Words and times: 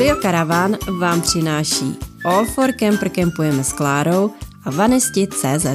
Studio 0.00 0.22
Caravan 0.22 0.76
vám 1.00 1.22
přináší 1.22 1.98
All 2.24 2.44
for 2.44 2.72
Camper 2.72 3.08
Campujeme 3.08 3.64
s 3.64 3.72
Klárou 3.72 4.30
a 4.66 4.70
Vanisti.cz. 4.70 5.66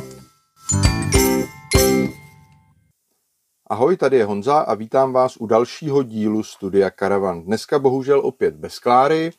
Ahoj, 3.69 3.97
tady 3.97 4.17
je 4.17 4.25
Honza 4.25 4.59
a 4.59 4.75
vítám 4.75 5.13
vás 5.13 5.37
u 5.37 5.45
dalšího 5.45 6.03
dílu 6.03 6.43
Studia 6.43 6.91
Caravan. 6.99 7.41
Dneska 7.41 7.79
bohužel 7.79 8.19
opět 8.19 8.55
bez 8.55 8.79
Kláry, 8.79 9.31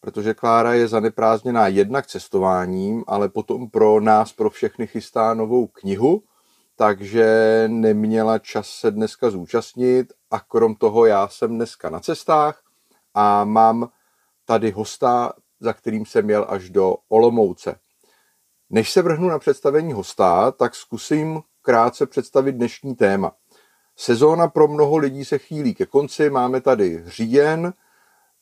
protože 0.00 0.34
Klára 0.34 0.74
je 0.74 0.88
zaneprázdněná 0.88 1.68
jednak 1.68 2.06
cestováním, 2.06 3.04
ale 3.06 3.28
potom 3.28 3.70
pro 3.70 4.00
nás, 4.00 4.32
pro 4.32 4.50
všechny 4.50 4.86
chystá 4.86 5.34
novou 5.34 5.66
knihu, 5.66 6.22
takže 6.76 7.64
neměla 7.68 8.38
čas 8.38 8.68
se 8.68 8.90
dneska 8.90 9.30
zúčastnit 9.30 10.12
a 10.30 10.40
krom 10.40 10.74
toho 10.74 11.06
já 11.06 11.28
jsem 11.28 11.54
dneska 11.54 11.90
na 11.90 12.00
cestách 12.00 12.62
a 13.14 13.44
mám 13.44 13.88
tady 14.44 14.70
hosta, 14.70 15.32
za 15.60 15.72
kterým 15.72 16.06
jsem 16.06 16.30
jel 16.30 16.46
až 16.48 16.70
do 16.70 16.96
Olomouce. 17.08 17.78
Než 18.70 18.92
se 18.92 19.02
vrhnu 19.02 19.28
na 19.28 19.38
představení 19.38 19.92
hosta, 19.92 20.50
tak 20.50 20.74
zkusím 20.74 21.40
krátce 21.62 22.06
představit 22.06 22.52
dnešní 22.52 22.94
téma. 22.94 23.32
Sezóna 23.96 24.48
pro 24.48 24.68
mnoho 24.68 24.96
lidí 24.96 25.24
se 25.24 25.38
chýlí 25.38 25.74
ke 25.74 25.86
konci, 25.86 26.30
máme 26.30 26.60
tady 26.60 27.02
říjen, 27.06 27.72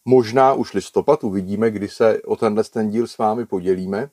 možná 0.04 0.52
už 0.52 0.72
listopad, 0.72 1.24
uvidíme, 1.24 1.70
kdy 1.70 1.88
se 1.88 2.22
o 2.22 2.36
tenhle 2.36 2.64
ten 2.64 2.90
díl 2.90 3.06
s 3.06 3.18
vámi 3.18 3.46
podělíme, 3.46 4.10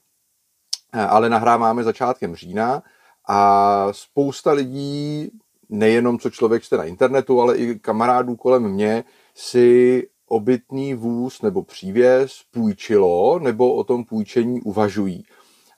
ale 1.10 1.30
nahráváme 1.30 1.84
začátkem 1.84 2.36
října 2.36 2.84
a 3.28 3.88
spousta 3.92 4.52
lidí, 4.52 5.32
nejenom 5.70 6.20
co 6.20 6.30
člověk 6.30 6.64
jste 6.64 6.78
na 6.78 6.84
internetu, 6.84 7.42
ale 7.42 7.58
i 7.58 7.80
kamarádů 7.80 8.36
kolem 8.36 8.64
mě, 8.64 9.04
si 9.36 10.08
obytný 10.30 10.94
vůz 10.94 11.42
nebo 11.42 11.64
přívěs 11.64 12.32
půjčilo 12.52 13.40
nebo 13.40 13.74
o 13.74 13.84
tom 13.84 14.06
půjčení 14.06 14.62
uvažují. 14.62 15.24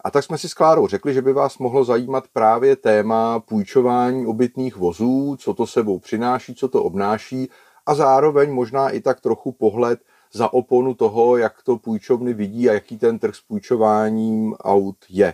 A 0.03 0.11
tak 0.11 0.23
jsme 0.23 0.37
si 0.37 0.49
s 0.49 0.53
Klárou 0.53 0.87
řekli, 0.87 1.13
že 1.13 1.21
by 1.21 1.33
vás 1.33 1.57
mohlo 1.57 1.83
zajímat 1.83 2.23
právě 2.33 2.75
téma 2.75 3.39
půjčování 3.39 4.25
obytných 4.25 4.75
vozů, 4.75 5.35
co 5.39 5.53
to 5.53 5.67
sebou 5.67 5.99
přináší, 5.99 6.55
co 6.55 6.67
to 6.67 6.83
obnáší 6.83 7.49
a 7.85 7.95
zároveň 7.95 8.53
možná 8.53 8.89
i 8.89 9.01
tak 9.01 9.21
trochu 9.21 9.51
pohled 9.51 9.99
za 10.33 10.53
oponu 10.53 10.93
toho, 10.93 11.37
jak 11.37 11.63
to 11.63 11.77
půjčovny 11.77 12.33
vidí 12.33 12.69
a 12.69 12.73
jaký 12.73 12.97
ten 12.97 13.19
trh 13.19 13.35
s 13.35 13.41
půjčováním 13.41 14.53
aut 14.53 14.97
je. 15.09 15.33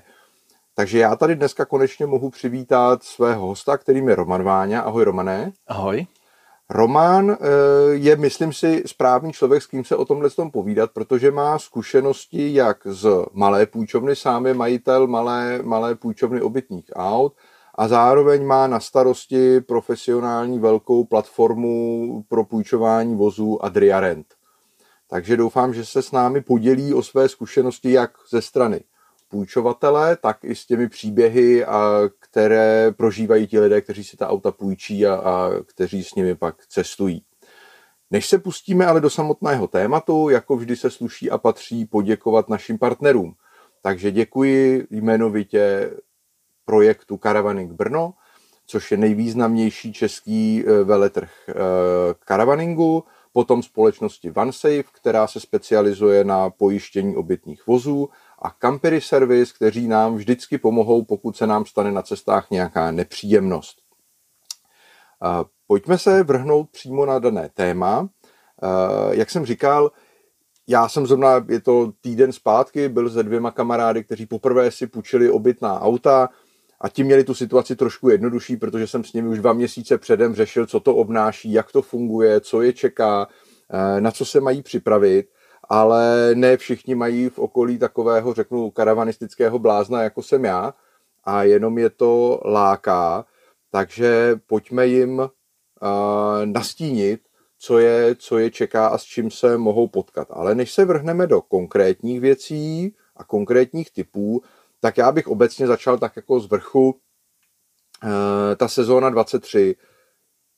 Takže 0.75 0.99
já 0.99 1.15
tady 1.15 1.35
dneska 1.35 1.65
konečně 1.65 2.05
mohu 2.05 2.29
přivítat 2.29 3.03
svého 3.03 3.47
hosta, 3.47 3.77
kterým 3.77 4.09
je 4.09 4.15
Roman 4.15 4.43
Váňa. 4.43 4.81
Ahoj 4.81 5.03
Romané. 5.03 5.51
Ahoj. 5.67 6.05
Roman 6.69 7.31
eh, 7.31 7.35
je, 7.91 8.15
myslím 8.15 8.53
si, 8.53 8.83
správný 8.85 9.33
člověk, 9.33 9.63
s 9.63 9.67
kým 9.67 9.85
se 9.85 9.95
o 9.95 10.05
tomhle 10.05 10.29
tom 10.29 10.51
povídat, 10.51 10.91
protože 10.91 11.31
má 11.31 11.59
zkušenosti 11.59 12.53
jak 12.53 12.87
z 12.87 13.25
malé 13.33 13.65
půjčovny, 13.65 14.15
sám 14.15 14.45
je 14.45 14.53
majitel 14.53 15.07
malé, 15.07 15.59
malé 15.63 15.95
půjčovny 15.95 16.41
obytných 16.41 16.85
aut 16.95 17.33
a 17.75 17.87
zároveň 17.87 18.45
má 18.45 18.67
na 18.67 18.79
starosti 18.79 19.61
profesionální 19.61 20.59
velkou 20.59 21.03
platformu 21.03 22.23
pro 22.29 22.43
půjčování 22.43 23.15
vozů 23.15 23.65
Adria 23.65 23.99
Rent. 23.99 24.27
Takže 25.09 25.37
doufám, 25.37 25.73
že 25.73 25.85
se 25.85 26.01
s 26.01 26.11
námi 26.11 26.41
podělí 26.41 26.93
o 26.93 27.03
své 27.03 27.29
zkušenosti 27.29 27.91
jak 27.91 28.11
ze 28.29 28.41
strany 28.41 28.81
půjčovatele, 29.27 30.17
tak 30.17 30.37
i 30.43 30.55
s 30.55 30.65
těmi 30.65 30.89
příběhy, 30.89 31.65
a 31.65 32.01
které 32.19 32.91
prožívají 32.97 33.47
ti 33.47 33.59
lidé, 33.59 33.81
kteří 33.81 34.03
si 34.03 34.17
ta 34.17 34.29
auta 34.29 34.51
půjčí 34.51 35.05
a, 35.05 35.15
a 35.15 35.51
kteří 35.65 36.03
s 36.03 36.15
nimi 36.15 36.35
pak 36.35 36.67
cestují. 36.67 37.23
Než 38.11 38.27
se 38.27 38.39
pustíme 38.39 38.85
ale 38.85 39.01
do 39.01 39.09
samotného 39.09 39.67
tématu, 39.67 40.29
jako 40.29 40.55
vždy 40.55 40.75
se 40.75 40.89
sluší 40.89 41.31
a 41.31 41.37
patří 41.37 41.85
poděkovat 41.85 42.49
našim 42.49 42.77
partnerům. 42.77 43.33
Takže 43.81 44.11
děkuji 44.11 44.87
jmenovitě 44.89 45.91
projektu 46.65 47.19
Caravaning 47.23 47.71
Brno, 47.71 48.13
což 48.65 48.91
je 48.91 48.97
nejvýznamnější 48.97 49.93
český 49.93 50.63
eh, 50.67 50.83
veletrh 50.83 51.31
karavaningu, 52.25 53.03
eh, 53.07 53.11
potom 53.37 53.63
společnosti 53.63 54.31
OneSafe, 54.31 54.83
která 54.83 55.27
se 55.27 55.39
specializuje 55.39 56.23
na 56.23 56.49
pojištění 56.49 57.15
obytných 57.15 57.67
vozů 57.67 58.09
a 58.39 58.49
Campery 58.49 59.01
Service, 59.01 59.53
kteří 59.55 59.87
nám 59.87 60.15
vždycky 60.15 60.57
pomohou, 60.57 61.05
pokud 61.05 61.37
se 61.37 61.47
nám 61.47 61.65
stane 61.65 61.91
na 61.91 62.01
cestách 62.01 62.51
nějaká 62.51 62.91
nepříjemnost. 62.91 63.81
Pojďme 65.67 65.97
se 65.97 66.23
vrhnout 66.23 66.69
přímo 66.69 67.05
na 67.05 67.19
dané 67.19 67.49
téma. 67.53 68.09
Jak 69.11 69.29
jsem 69.29 69.45
říkal, 69.45 69.91
já 70.67 70.89
jsem 70.89 71.07
zrovna, 71.07 71.45
je 71.49 71.61
to 71.61 71.91
týden 72.01 72.31
zpátky, 72.31 72.89
byl 72.89 73.09
se 73.09 73.23
dvěma 73.23 73.51
kamarády, 73.51 74.03
kteří 74.03 74.25
poprvé 74.25 74.71
si 74.71 74.87
půjčili 74.87 75.29
obytná 75.29 75.81
auta 75.81 76.29
a 76.81 76.89
ti 76.89 77.03
měli 77.03 77.23
tu 77.23 77.33
situaci 77.33 77.75
trošku 77.75 78.09
jednodušší, 78.09 78.57
protože 78.57 78.87
jsem 78.87 79.03
s 79.03 79.13
nimi 79.13 79.29
už 79.29 79.39
dva 79.39 79.53
měsíce 79.53 79.97
předem 79.97 80.35
řešil, 80.35 80.65
co 80.65 80.79
to 80.79 80.95
obnáší, 80.95 81.51
jak 81.51 81.71
to 81.71 81.81
funguje, 81.81 82.41
co 82.41 82.61
je 82.61 82.73
čeká, 82.73 83.27
na 83.99 84.11
co 84.11 84.25
se 84.25 84.41
mají 84.41 84.61
připravit 84.61 85.29
ale 85.69 86.31
ne 86.35 86.57
všichni 86.57 86.95
mají 86.95 87.29
v 87.29 87.39
okolí 87.39 87.77
takového, 87.77 88.33
řeknu, 88.33 88.71
karavanistického 88.71 89.59
blázna, 89.59 90.03
jako 90.03 90.23
jsem 90.23 90.45
já, 90.45 90.73
a 91.23 91.43
jenom 91.43 91.77
je 91.77 91.89
to 91.89 92.41
láká, 92.45 93.25
takže 93.71 94.39
pojďme 94.47 94.87
jim 94.87 95.19
uh, 95.19 95.27
nastínit, 96.45 97.21
co 97.59 97.79
je, 97.79 98.15
co 98.15 98.37
je 98.37 98.51
čeká 98.51 98.87
a 98.87 98.97
s 98.97 99.03
čím 99.03 99.31
se 99.31 99.57
mohou 99.57 99.87
potkat. 99.87 100.27
Ale 100.31 100.55
než 100.55 100.71
se 100.71 100.85
vrhneme 100.85 101.27
do 101.27 101.41
konkrétních 101.41 102.21
věcí 102.21 102.95
a 103.15 103.23
konkrétních 103.23 103.91
typů, 103.91 104.41
tak 104.79 104.97
já 104.97 105.11
bych 105.11 105.27
obecně 105.27 105.67
začal 105.67 105.97
tak 105.97 106.15
jako 106.15 106.39
z 106.39 106.49
vrchu 106.49 106.89
uh, 106.89 106.99
ta 108.57 108.67
sezóna 108.67 109.09
23. 109.09 109.75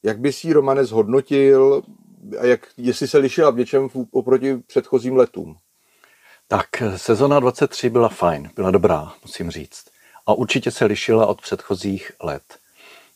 Jak 0.04 0.20
by 0.20 0.34
si 0.34 0.54
Romane 0.54 0.86
zhodnotil 0.86 1.82
a 2.40 2.46
jak, 2.46 2.68
jestli 2.78 3.08
se 3.08 3.18
lišila 3.18 3.50
v 3.50 3.58
něčem 3.58 3.90
oproti 4.12 4.58
předchozím 4.68 5.18
letům? 5.18 5.58
Tak 6.48 6.68
sezona 6.96 7.40
23 7.40 7.90
byla 7.90 8.10
fajn, 8.10 8.50
byla 8.56 8.72
dobrá, 8.72 9.14
musím 9.24 9.52
říct. 9.52 9.86
A 10.26 10.34
určitě 10.34 10.72
se 10.72 10.86
lišila 10.86 11.26
od 11.26 11.42
předchozích 11.42 12.12
let. 12.24 12.44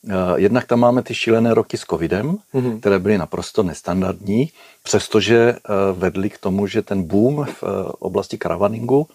Eh, 0.09 0.13
jednak 0.35 0.67
tam 0.67 0.79
máme 0.79 1.03
ty 1.03 1.15
šílené 1.15 1.53
roky 1.53 1.77
s 1.77 1.81
covidem, 1.81 2.37
mm-hmm. 2.53 2.79
které 2.79 2.99
byly 2.99 3.17
naprosto 3.17 3.63
nestandardní, 3.63 4.49
přestože 4.83 5.37
eh, 5.37 5.59
vedly 5.93 6.29
k 6.29 6.37
tomu, 6.37 6.67
že 6.67 6.81
ten 6.81 7.03
boom 7.03 7.45
v 7.45 7.63
eh, 7.63 7.67
oblasti 7.99 8.37
karavaningu 8.37 9.07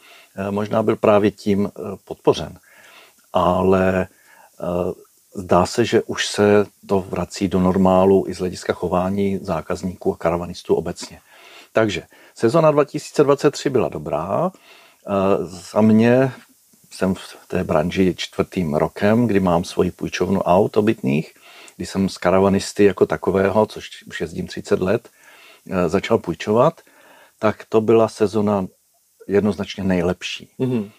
možná 0.51 0.83
byl 0.83 0.97
právě 0.97 1.31
tím 1.31 1.71
podpořen. 2.05 2.59
Ale 3.33 4.07
Zdá 5.35 5.67
se, 5.67 5.85
že 5.85 6.03
už 6.03 6.27
se 6.27 6.67
to 6.87 7.01
vrací 7.01 7.49
do 7.49 7.61
normálu 7.61 8.25
i 8.29 8.35
z 8.35 8.39
hlediska 8.39 8.73
chování 8.73 9.39
zákazníků 9.43 10.13
a 10.15 10.17
karavanistů 10.17 10.75
obecně. 10.75 11.21
Takže 11.73 12.03
sezona 12.35 12.71
2023 12.71 13.71
byla 13.71 13.89
dobrá. 13.89 14.51
Za 15.43 15.81
mě 15.81 16.33
jsem 16.91 17.15
v 17.15 17.47
té 17.49 17.65
branži 17.65 18.15
čtvrtým 18.17 18.75
rokem, 18.75 19.27
kdy 19.27 19.41
mám 19.41 19.65
svoji 19.65 19.91
půjčovnu 19.91 20.43
aut 20.43 20.77
obytných, 20.77 21.35
kdy 21.77 21.87
jsem 21.87 22.09
z 22.09 22.19
karavanisty 22.19 22.85
jako 22.85 23.07
takového, 23.07 23.67
což 23.67 24.03
už 24.07 24.21
jezdím 24.21 24.47
30 24.47 24.81
let, 24.81 25.09
e, 25.71 25.89
začal 25.89 26.19
půjčovat, 26.19 26.81
tak 27.39 27.65
to 27.69 27.81
byla 27.81 28.09
sezona 28.09 28.67
jednoznačně 29.29 29.85
nejlepší. 29.85 30.51
Mm-hmm. 30.61 30.91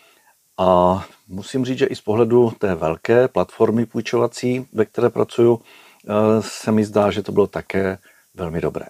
A 0.59 1.05
musím 1.27 1.65
říct, 1.65 1.77
že 1.77 1.85
i 1.85 1.95
z 1.95 2.01
pohledu 2.01 2.51
té 2.51 2.75
velké 2.75 3.27
platformy 3.27 3.85
půjčovací, 3.85 4.67
ve 4.73 4.85
které 4.85 5.09
pracuju, 5.09 5.61
eh, 5.61 6.11
se 6.41 6.71
mi 6.71 6.85
zdá, 6.85 7.11
že 7.11 7.23
to 7.23 7.31
bylo 7.31 7.47
také 7.47 7.97
velmi 8.33 8.61
dobré. 8.61 8.85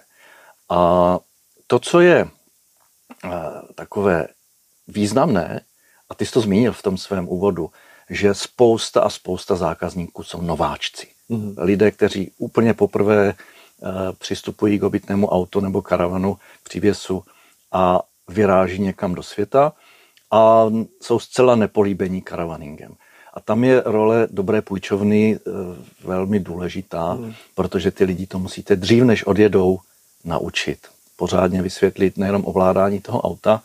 A 0.68 1.18
to, 1.66 1.78
co 1.78 2.00
je 2.00 2.28
eh, 3.24 3.30
takové 3.74 4.28
významné, 4.88 5.60
a 6.08 6.14
ty 6.14 6.26
jsi 6.26 6.32
to 6.32 6.40
zmínil 6.40 6.72
v 6.72 6.82
tom 6.82 6.98
svém 6.98 7.28
úvodu, 7.28 7.70
že 8.10 8.34
spousta 8.34 9.00
a 9.00 9.10
spousta 9.10 9.56
zákazníků 9.56 10.22
jsou 10.22 10.40
nováčci. 10.40 11.06
Mm-hmm. 11.30 11.54
Lidé, 11.58 11.90
kteří 11.90 12.32
úplně 12.38 12.74
poprvé 12.74 13.28
eh, 13.28 13.36
přistupují 14.18 14.78
k 14.78 14.82
obytnému 14.82 15.28
autu 15.28 15.60
nebo 15.60 15.82
karavanu 15.82 16.38
přívěsu 16.62 17.24
a 17.72 18.02
vyráží 18.28 18.82
někam 18.82 19.14
do 19.14 19.22
světa 19.22 19.72
a 20.30 20.66
jsou 21.02 21.18
zcela 21.18 21.54
nepolíbení 21.54 22.22
karavaningem. 22.22 22.94
A 23.34 23.40
tam 23.40 23.64
je 23.64 23.82
role 23.84 24.28
dobré 24.30 24.62
půjčovny 24.62 25.38
eh, 25.38 25.50
velmi 26.04 26.40
důležitá, 26.40 27.12
hmm. 27.12 27.34
protože 27.54 27.90
ty 27.90 28.04
lidi 28.04 28.26
to 28.26 28.38
musíte 28.38 28.76
dřív, 28.76 29.04
než 29.04 29.26
odjedou, 29.26 29.78
naučit. 30.24 30.78
Pořádně 31.16 31.62
vysvětlit 31.62 32.18
nejenom 32.18 32.42
ovládání 32.46 33.00
toho 33.00 33.20
auta, 33.20 33.62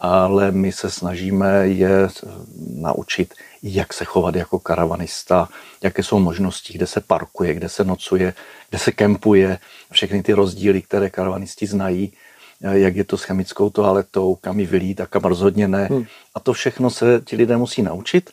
ale 0.00 0.50
my 0.50 0.72
se 0.72 0.90
snažíme 0.90 1.68
je 1.68 2.04
eh, 2.04 2.28
naučit, 2.74 3.34
jak 3.62 3.92
se 3.92 4.04
chovat 4.04 4.34
jako 4.34 4.58
karavanista, 4.58 5.48
jaké 5.82 6.02
jsou 6.02 6.18
možnosti, 6.18 6.74
kde 6.74 6.86
se 6.86 7.00
parkuje, 7.00 7.54
kde 7.54 7.68
se 7.68 7.84
nocuje, 7.84 8.34
kde 8.70 8.78
se 8.78 8.92
kempuje, 8.92 9.58
všechny 9.92 10.22
ty 10.22 10.32
rozdíly, 10.32 10.82
které 10.82 11.10
karavanisti 11.10 11.66
znají 11.66 12.12
jak 12.62 12.96
je 12.96 13.04
to 13.04 13.18
s 13.18 13.22
chemickou 13.22 13.70
toaletou, 13.70 14.34
kam 14.34 14.60
ji 14.60 14.66
vylít 14.66 15.00
a 15.00 15.06
kam 15.06 15.22
rozhodně 15.22 15.68
ne. 15.68 15.84
Hmm. 15.84 16.04
A 16.34 16.40
to 16.40 16.52
všechno 16.52 16.90
se 16.90 17.22
ti 17.24 17.36
lidé 17.36 17.56
musí 17.56 17.82
naučit 17.82 18.30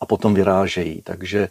a 0.00 0.06
potom 0.06 0.34
vyrážejí. 0.34 1.02
Takže 1.02 1.48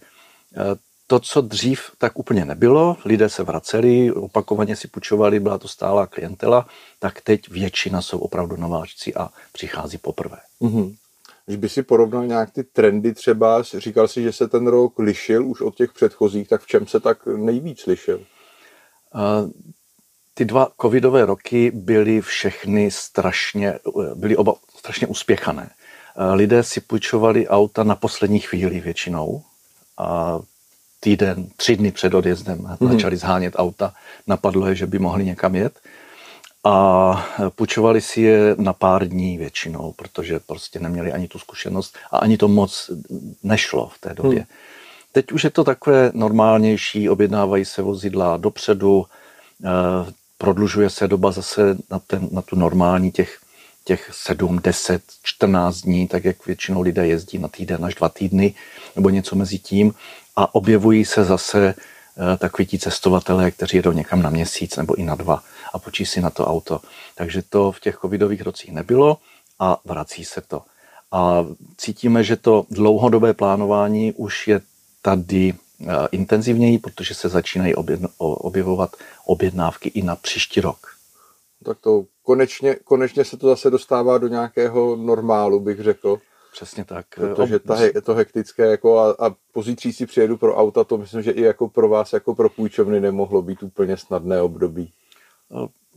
to, 1.07 1.19
co 1.19 1.41
dřív 1.41 1.91
tak 1.97 2.19
úplně 2.19 2.45
nebylo, 2.45 2.97
lidé 3.05 3.29
se 3.29 3.43
vraceli, 3.43 4.11
opakovaně 4.11 4.75
si 4.75 4.87
půjčovali, 4.87 5.39
byla 5.39 5.57
to 5.57 5.67
stálá 5.67 6.07
klientela, 6.07 6.67
tak 6.99 7.21
teď 7.21 7.49
většina 7.49 8.01
jsou 8.01 8.19
opravdu 8.19 8.55
nováčci 8.55 9.13
a 9.13 9.29
přichází 9.51 9.97
poprvé. 9.97 10.37
Mm-hmm. 10.61 10.95
Když 11.45 11.57
by 11.57 11.69
si 11.69 11.83
porovnal 11.83 12.25
nějak 12.25 12.51
ty 12.51 12.63
trendy 12.63 13.13
třeba, 13.13 13.63
říkal 13.63 14.07
si, 14.07 14.23
že 14.23 14.31
se 14.31 14.47
ten 14.47 14.67
rok 14.67 14.99
lišil 14.99 15.47
už 15.47 15.61
od 15.61 15.75
těch 15.75 15.93
předchozích, 15.93 16.47
tak 16.47 16.61
v 16.61 16.67
čem 16.67 16.87
se 16.87 16.99
tak 16.99 17.25
nejvíc 17.25 17.85
lišil? 17.85 18.21
Ty 20.37 20.45
dva 20.45 20.67
covidové 20.81 21.25
roky 21.25 21.71
byly 21.71 22.21
všechny 22.21 22.91
strašně, 22.91 23.79
byly 24.15 24.37
oba 24.37 24.53
strašně 24.77 25.07
uspěchané. 25.07 25.69
Lidé 26.33 26.63
si 26.63 26.81
půjčovali 26.81 27.47
auta 27.47 27.83
na 27.83 27.95
poslední 27.95 28.39
chvíli 28.39 28.79
většinou. 28.79 29.43
A 29.97 30.39
týden, 30.99 31.47
tři 31.55 31.75
dny 31.75 31.91
před 31.91 32.13
odjezdem 32.13 32.57
mm-hmm. 32.57 32.91
začali 32.91 33.17
zhánět 33.17 33.53
auta. 33.57 33.93
Napadlo 34.27 34.67
je, 34.67 34.75
že 34.75 34.87
by 34.87 34.99
mohli 34.99 35.25
někam 35.25 35.55
jet. 35.55 35.79
A 36.63 37.27
půjčovali 37.55 38.01
si 38.01 38.21
je 38.21 38.55
na 38.57 38.73
pár 38.73 39.07
dní 39.07 39.37
většinou, 39.37 39.91
protože 39.91 40.39
prostě 40.39 40.79
neměli 40.79 41.11
ani 41.11 41.27
tu 41.27 41.39
zkušenost 41.39 41.97
a 42.11 42.17
ani 42.17 42.37
to 42.37 42.47
moc 42.47 42.91
nešlo 43.43 43.87
v 43.87 43.99
té 43.99 44.13
době. 44.13 44.39
Hmm. 44.39 44.47
Teď 45.11 45.31
už 45.31 45.43
je 45.43 45.49
to 45.49 45.63
takové 45.63 46.11
normálnější, 46.13 47.09
objednávají 47.09 47.65
se 47.65 47.81
vozidla 47.81 48.37
dopředu, 48.37 49.05
eh, 49.65 50.11
prodlužuje 50.37 50.89
se 50.89 51.07
doba 51.07 51.31
zase 51.31 51.77
na, 51.91 51.99
ten, 51.99 52.29
na 52.31 52.41
tu 52.41 52.55
normální 52.55 53.11
těch, 53.11 53.39
těch 53.83 54.09
7, 54.13 54.59
10, 54.63 55.01
14 55.23 55.81
dní, 55.81 56.07
tak 56.07 56.25
jak 56.25 56.45
většinou 56.45 56.81
lidé 56.81 57.07
jezdí 57.07 57.37
na 57.37 57.47
týden 57.47 57.85
až 57.85 57.95
dva 57.95 58.09
týdny 58.09 58.53
nebo 58.95 59.09
něco 59.09 59.35
mezi 59.35 59.59
tím 59.59 59.93
a 60.35 60.55
objevují 60.55 61.05
se 61.05 61.23
zase 61.23 61.67
eh, 61.67 62.37
takoví 62.37 62.65
ti 62.65 62.79
cestovatelé, 62.79 63.51
kteří 63.51 63.77
jedou 63.77 63.91
někam 63.91 64.21
na 64.21 64.29
měsíc 64.29 64.75
nebo 64.75 64.95
i 64.95 65.03
na 65.03 65.15
dva 65.15 65.43
a 65.73 65.79
počí 65.79 66.05
si 66.05 66.21
na 66.21 66.29
to 66.29 66.47
auto. 66.47 66.81
Takže 67.15 67.41
to 67.49 67.71
v 67.71 67.79
těch 67.79 67.97
covidových 68.01 68.41
rocích 68.41 68.71
nebylo 68.71 69.17
a 69.59 69.77
vrací 69.85 70.25
se 70.25 70.41
to. 70.41 70.61
A 71.11 71.45
cítíme, 71.77 72.23
že 72.23 72.35
to 72.35 72.65
dlouhodobé 72.71 73.33
plánování 73.33 74.13
už 74.13 74.47
je 74.47 74.61
tady 75.01 75.53
intenzivněji, 76.11 76.79
protože 76.79 77.13
se 77.13 77.29
začínají 77.29 77.75
objevovat 78.17 78.95
objednávky 79.25 79.89
i 79.89 80.01
na 80.01 80.15
příští 80.15 80.61
rok. 80.61 80.77
Tak 81.63 81.77
to 81.79 82.05
konečně, 82.23 82.75
konečně 82.83 83.25
se 83.25 83.37
to 83.37 83.47
zase 83.47 83.69
dostává 83.69 84.17
do 84.17 84.27
nějakého 84.27 84.95
normálu, 84.95 85.59
bych 85.59 85.79
řekl. 85.79 86.19
Přesně 86.51 86.85
tak. 86.85 87.05
Protože 87.15 87.59
ta, 87.59 87.81
je 87.81 88.01
to 88.01 88.13
hektické 88.13 88.65
jako 88.65 88.99
a, 88.99 89.15
a 89.27 89.35
pozítří 89.53 89.93
si 89.93 90.05
přijedu 90.05 90.37
pro 90.37 90.55
auta, 90.55 90.83
to 90.83 90.97
myslím, 90.97 91.21
že 91.21 91.31
i 91.31 91.41
jako 91.41 91.69
pro 91.69 91.89
vás, 91.89 92.13
jako 92.13 92.35
pro 92.35 92.49
půjčovny 92.49 93.01
nemohlo 93.01 93.41
být 93.41 93.63
úplně 93.63 93.97
snadné 93.97 94.41
období. 94.41 94.91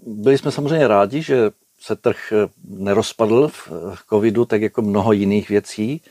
Byli 0.06 0.38
jsme 0.38 0.52
samozřejmě 0.52 0.88
rádi, 0.88 1.22
že 1.22 1.50
se 1.80 1.96
trh 1.96 2.32
nerozpadl 2.69 3.48
v 3.48 3.98
covidu, 4.08 4.44
tak 4.44 4.62
jako 4.62 4.82
mnoho 4.82 5.12
jiných 5.12 5.48
věcí. 5.48 6.02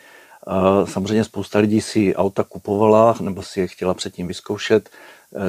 Samozřejmě 0.85 1.23
spousta 1.23 1.59
lidí 1.59 1.81
si 1.81 2.15
auta 2.15 2.43
kupovala 2.43 3.15
nebo 3.21 3.43
si 3.43 3.59
je 3.59 3.67
chtěla 3.67 3.93
předtím 3.93 4.27
vyzkoušet. 4.27 4.89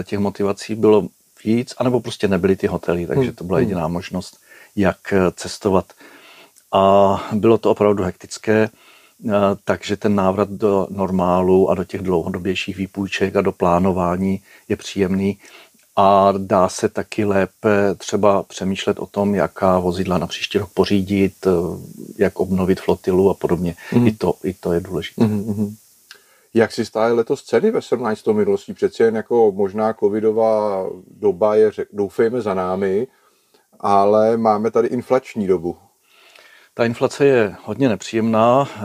Těch 0.04 0.18
motivací 0.18 0.74
bylo 0.74 1.08
víc, 1.44 1.74
anebo 1.78 2.00
prostě 2.00 2.28
nebyly 2.28 2.56
ty 2.56 2.66
hotely, 2.66 3.06
takže 3.06 3.28
hmm. 3.28 3.36
to 3.36 3.44
byla 3.44 3.58
jediná 3.58 3.88
možnost, 3.88 4.36
jak 4.76 4.98
cestovat. 5.32 5.92
A 6.72 7.14
bylo 7.32 7.58
to 7.58 7.70
opravdu 7.70 8.04
hektické. 8.04 8.70
Eh, 9.26 9.30
takže 9.64 9.96
ten 9.96 10.14
návrat 10.14 10.50
do 10.50 10.86
normálu 10.90 11.70
a 11.70 11.74
do 11.74 11.84
těch 11.84 12.02
dlouhodobějších 12.02 12.76
výpůjček 12.76 13.36
a 13.36 13.40
do 13.40 13.52
plánování 13.52 14.42
je 14.68 14.76
příjemný 14.76 15.38
a 16.00 16.32
dá 16.36 16.68
se 16.68 16.88
taky 16.88 17.24
lépe 17.24 17.94
třeba 17.94 18.42
přemýšlet 18.42 18.98
o 18.98 19.06
tom, 19.06 19.34
jaká 19.34 19.78
vozidla 19.78 20.18
na 20.18 20.26
příští 20.26 20.58
rok 20.58 20.70
pořídit, 20.74 21.34
eh, 21.46 21.50
jak 22.18 22.40
obnovit 22.40 22.80
flotilu 22.80 23.30
a 23.30 23.34
podobně. 23.34 23.74
Mm. 23.92 24.06
I, 24.06 24.12
to, 24.12 24.34
I 24.44 24.54
to 24.54 24.72
je 24.72 24.80
důležité. 24.80 25.24
Mm-hmm. 25.24 25.74
Jak 26.54 26.72
si 26.72 26.84
stále 26.84 27.12
letos 27.12 27.42
ceny 27.42 27.70
ve 27.70 27.82
srovnání 27.82 28.16
s 28.16 28.22
tou 28.22 28.32
minulostí? 28.32 28.74
Přece 28.74 29.04
jen 29.04 29.16
jako 29.16 29.52
možná 29.52 29.92
covidová 29.92 30.86
doba 31.10 31.54
je, 31.54 31.70
doufejme, 31.92 32.40
za 32.40 32.54
námi, 32.54 33.06
ale 33.80 34.36
máme 34.36 34.70
tady 34.70 34.88
inflační 34.88 35.46
dobu. 35.46 35.76
Ta 36.78 36.84
inflace 36.84 37.26
je 37.26 37.56
hodně 37.64 37.88
nepříjemná. 37.88 38.68
Eh, 38.76 38.82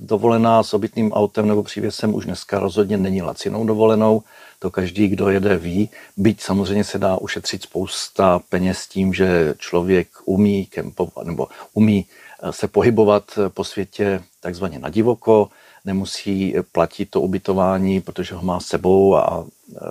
dovolená 0.00 0.62
s 0.62 0.74
obytným 0.74 1.12
autem 1.12 1.48
nebo 1.48 1.62
přívěsem 1.62 2.14
už 2.14 2.24
dneska 2.24 2.58
rozhodně 2.58 2.96
není 2.96 3.22
lacinou 3.22 3.66
dovolenou. 3.66 4.22
To 4.58 4.70
každý, 4.70 5.08
kdo 5.08 5.28
jede, 5.28 5.56
ví. 5.56 5.90
Byť 6.16 6.40
samozřejmě 6.40 6.84
se 6.84 6.98
dá 6.98 7.16
ušetřit 7.16 7.62
spousta 7.62 8.40
peněz 8.48 8.86
tím, 8.86 9.14
že 9.14 9.54
člověk 9.58 10.08
umí 10.24 10.66
kempovat 10.66 11.26
nebo 11.26 11.48
umí 11.72 12.06
eh, 12.42 12.52
se 12.52 12.68
pohybovat 12.68 13.24
eh, 13.38 13.48
po 13.48 13.64
světě 13.64 14.22
takzvaně 14.40 14.78
na 14.78 14.88
divoko, 14.88 15.48
nemusí 15.84 16.54
platit 16.72 17.10
to 17.10 17.20
ubytování, 17.20 18.00
protože 18.00 18.34
ho 18.34 18.42
má 18.42 18.60
sebou 18.60 19.16
a 19.16 19.46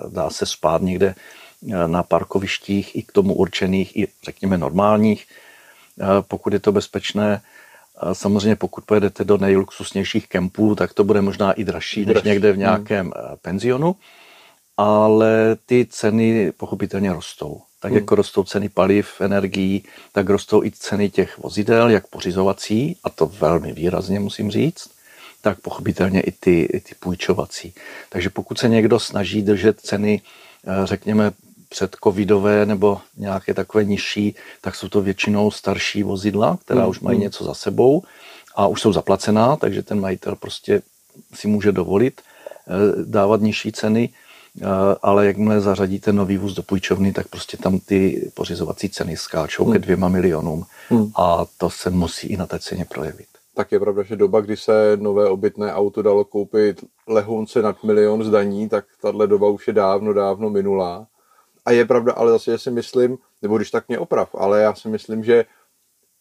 dá 0.08 0.30
se 0.30 0.46
spát 0.46 0.82
někde 0.82 1.14
na 1.86 2.02
parkovištích 2.02 2.96
i 2.96 3.02
k 3.02 3.12
tomu 3.12 3.34
určených, 3.34 3.96
i 3.96 4.08
řekněme 4.24 4.58
normálních 4.58 5.26
pokud 6.20 6.52
je 6.52 6.58
to 6.58 6.72
bezpečné. 6.72 7.40
Samozřejmě 8.12 8.56
pokud 8.56 8.84
pojedete 8.84 9.24
do 9.24 9.38
nejluxusnějších 9.38 10.28
kempů, 10.28 10.74
tak 10.74 10.92
to 10.92 11.04
bude 11.04 11.20
možná 11.20 11.52
i 11.52 11.64
dražší, 11.64 12.06
než 12.06 12.22
někde 12.22 12.52
v 12.52 12.58
nějakém 12.58 13.12
hmm. 13.16 13.36
penzionu, 13.42 13.96
ale 14.76 15.56
ty 15.66 15.86
ceny 15.90 16.52
pochopitelně 16.52 17.12
rostou. 17.12 17.60
Tak 17.80 17.90
hmm. 17.90 17.98
jako 17.98 18.14
rostou 18.14 18.44
ceny 18.44 18.68
paliv, 18.68 19.20
energií, 19.20 19.84
tak 20.12 20.28
rostou 20.28 20.64
i 20.64 20.70
ceny 20.70 21.10
těch 21.10 21.38
vozidel, 21.38 21.90
jak 21.90 22.06
pořizovací, 22.06 22.96
a 23.04 23.10
to 23.10 23.26
velmi 23.26 23.72
výrazně 23.72 24.20
musím 24.20 24.50
říct, 24.50 24.90
tak 25.40 25.60
pochopitelně 25.60 26.20
i 26.20 26.32
ty, 26.32 26.60
i 26.60 26.80
ty 26.80 26.94
půjčovací. 27.00 27.74
Takže 28.08 28.30
pokud 28.30 28.58
se 28.58 28.68
někdo 28.68 29.00
snaží 29.00 29.42
držet 29.42 29.80
ceny, 29.80 30.22
eh, 30.66 30.86
řekněme, 30.86 31.32
před 31.74 31.96
covidové 32.04 32.66
nebo 32.66 33.00
nějaké 33.16 33.54
takové 33.54 33.84
nižší, 33.84 34.34
tak 34.60 34.74
jsou 34.74 34.88
to 34.88 35.02
většinou 35.02 35.50
starší 35.50 36.02
vozidla, 36.02 36.58
která 36.64 36.82
mm, 36.82 36.88
už 36.88 37.00
mají 37.00 37.18
mm. 37.18 37.22
něco 37.22 37.44
za 37.44 37.54
sebou 37.54 38.02
a 38.54 38.66
už 38.66 38.80
jsou 38.80 38.92
zaplacená, 38.92 39.56
takže 39.56 39.82
ten 39.82 40.00
majitel 40.00 40.36
prostě 40.36 40.82
si 41.34 41.48
může 41.48 41.72
dovolit 41.72 42.20
eh, 42.20 43.04
dávat 43.04 43.40
nižší 43.40 43.72
ceny, 43.72 44.08
eh, 44.08 44.66
ale 45.02 45.26
jakmile 45.26 45.60
zařadíte 45.60 46.12
nový 46.12 46.36
vůz 46.38 46.54
do 46.54 46.62
půjčovny, 46.62 47.12
tak 47.12 47.28
prostě 47.28 47.56
tam 47.56 47.78
ty 47.78 48.30
pořizovací 48.34 48.88
ceny 48.88 49.16
skáčou 49.16 49.66
mm. 49.66 49.72
ke 49.72 49.78
dvěma 49.78 50.08
milionům 50.08 50.64
mm. 50.90 51.10
a 51.16 51.44
to 51.58 51.70
se 51.70 51.90
musí 51.90 52.26
i 52.26 52.36
na 52.36 52.46
té 52.46 52.58
ceně 52.58 52.84
projevit. 52.84 53.26
Tak 53.54 53.72
je 53.72 53.80
pravda, 53.80 54.02
že 54.02 54.16
doba, 54.16 54.40
kdy 54.40 54.56
se 54.56 54.96
nové 54.96 55.26
obytné 55.26 55.74
auto 55.74 56.02
dalo 56.02 56.24
koupit 56.24 56.84
lehonce 57.08 57.62
nad 57.62 57.84
milion 57.84 58.24
zdaní, 58.24 58.68
tak 58.68 58.84
tahle 59.02 59.26
doba 59.26 59.48
už 59.48 59.66
je 59.66 59.72
dávno, 59.72 60.12
dávno 60.12 60.50
minulá. 60.50 61.06
A 61.64 61.70
je 61.70 61.84
pravda, 61.84 62.12
ale 62.12 62.30
zase 62.30 62.50
že 62.50 62.58
si 62.58 62.70
myslím, 62.70 63.18
nebo 63.42 63.56
když 63.56 63.70
tak 63.70 63.88
mě 63.88 63.98
oprav, 63.98 64.34
ale 64.34 64.60
já 64.60 64.74
si 64.74 64.88
myslím, 64.88 65.24
že 65.24 65.44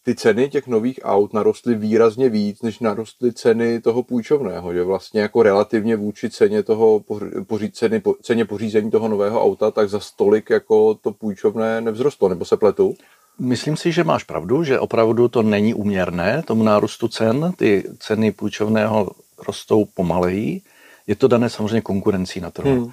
ty 0.06 0.16
ceny 0.16 0.50
těch 0.50 0.68
nových 0.68 1.00
aut 1.04 1.34
narostly 1.34 1.76
výrazně 1.76 2.30
víc, 2.30 2.62
než 2.62 2.80
narostly 2.80 3.34
ceny 3.34 3.82
toho 3.82 4.04
půjčovného, 4.04 4.74
že 4.74 4.84
vlastně 4.84 5.22
jako 5.22 5.44
relativně 5.44 5.96
vůči 5.96 6.30
ceně 6.30 6.64
toho 6.64 7.04
poří, 7.48 7.72
ceny, 7.72 8.02
ceně 8.22 8.46
pořízení 8.46 8.92
toho 8.92 9.08
nového 9.08 9.44
auta, 9.44 9.72
tak 9.72 9.90
za 9.90 10.00
stolik 10.00 10.50
jako 10.50 10.94
to 10.94 11.12
půjčovné 11.12 11.82
nevzrostlo, 11.82 12.30
nebo 12.30 12.46
se 12.46 12.58
pletu? 12.58 12.96
Myslím 13.40 13.78
si, 13.78 13.92
že 13.92 14.04
máš 14.04 14.24
pravdu, 14.24 14.64
že 14.64 14.80
opravdu 14.80 15.28
to 15.28 15.44
není 15.44 15.74
uměrné 15.74 16.44
tomu 16.48 16.64
nárůstu 16.64 17.08
cen. 17.08 17.52
Ty 17.58 17.84
ceny 18.00 18.32
půjčovného 18.32 19.12
rostou 19.48 19.86
pomaleji. 19.86 20.62
Je 21.08 21.16
to 21.16 21.28
dané 21.28 21.50
samozřejmě 21.50 21.82
konkurencí 21.82 22.40
na 22.40 22.52
trhu. 22.52 22.72
Hmm. 22.72 22.92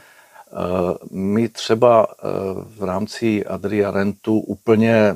Eh, 0.52 0.94
my 1.10 1.48
třeba 1.48 2.06
eh, 2.10 2.26
v 2.78 2.84
rámci 2.84 3.46
Adria 3.46 3.90
Rentu 3.90 4.38
úplně 4.38 5.14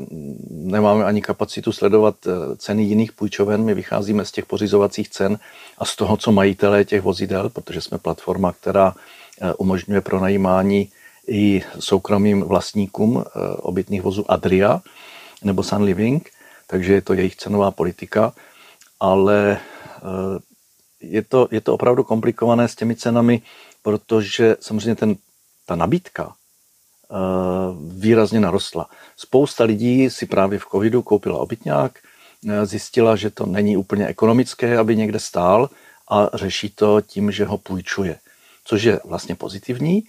nemáme 0.51 1.05
ani 1.05 1.23
kapacitu 1.23 1.73
sledovat 1.73 2.15
eh, 2.27 2.57
ceny 2.57 2.83
jiných 2.83 3.13
půjčoven. 3.13 3.65
My 3.65 3.75
vycházíme 3.75 4.25
z 4.25 4.33
těch 4.33 4.47
pořizovacích 4.47 5.09
cen 5.09 5.39
a 5.79 5.85
z 5.85 5.97
toho, 5.97 6.17
co 6.17 6.33
majitelé 6.33 6.85
těch 6.85 7.03
vozidel, 7.03 7.51
protože 7.51 7.81
jsme 7.81 7.99
platforma, 7.99 8.53
která 8.53 8.95
umožňuje 9.59 10.01
pronajímání 10.01 10.89
i 11.29 11.63
soukromým 11.79 12.43
vlastníkům 12.43 13.25
obytných 13.57 14.03
vozů 14.03 14.31
Adria 14.31 14.81
nebo 15.45 15.63
Sun 15.63 15.83
Living, 15.83 16.31
takže 16.67 16.93
je 16.93 17.01
to 17.01 17.15
jejich 17.15 17.37
cenová 17.37 17.71
politika, 17.71 18.33
ale 19.01 19.59
je 21.01 21.23
to, 21.23 21.49
je 21.51 21.61
to 21.61 21.75
opravdu 21.75 22.05
komplikované 22.05 22.69
s 22.69 22.75
těmi 22.75 22.97
cenami, 22.97 23.43
protože 23.85 24.57
samozřejmě 24.61 24.95
ten, 24.95 25.17
ta 25.67 25.77
nabídka 25.77 26.35
výrazně 27.89 28.41
narostla. 28.41 28.89
Spousta 29.17 29.65
lidí 29.65 30.11
si 30.11 30.27
právě 30.27 30.59
v 30.59 30.67
covidu 30.71 31.03
koupila 31.03 31.39
obytňák, 31.39 31.99
zjistila, 32.65 33.17
že 33.17 33.31
to 33.31 33.47
není 33.47 33.77
úplně 33.77 34.07
ekonomické, 34.07 34.79
aby 34.79 34.97
někde 34.97 35.21
stál 35.21 35.71
a 36.09 36.31
řeší 36.35 36.71
to 36.71 37.01
tím, 37.01 37.31
že 37.31 37.45
ho 37.45 37.59
půjčuje. 37.59 38.19
Což 38.65 38.83
je 38.83 39.01
vlastně 39.05 39.35
pozitivní. 39.35 40.03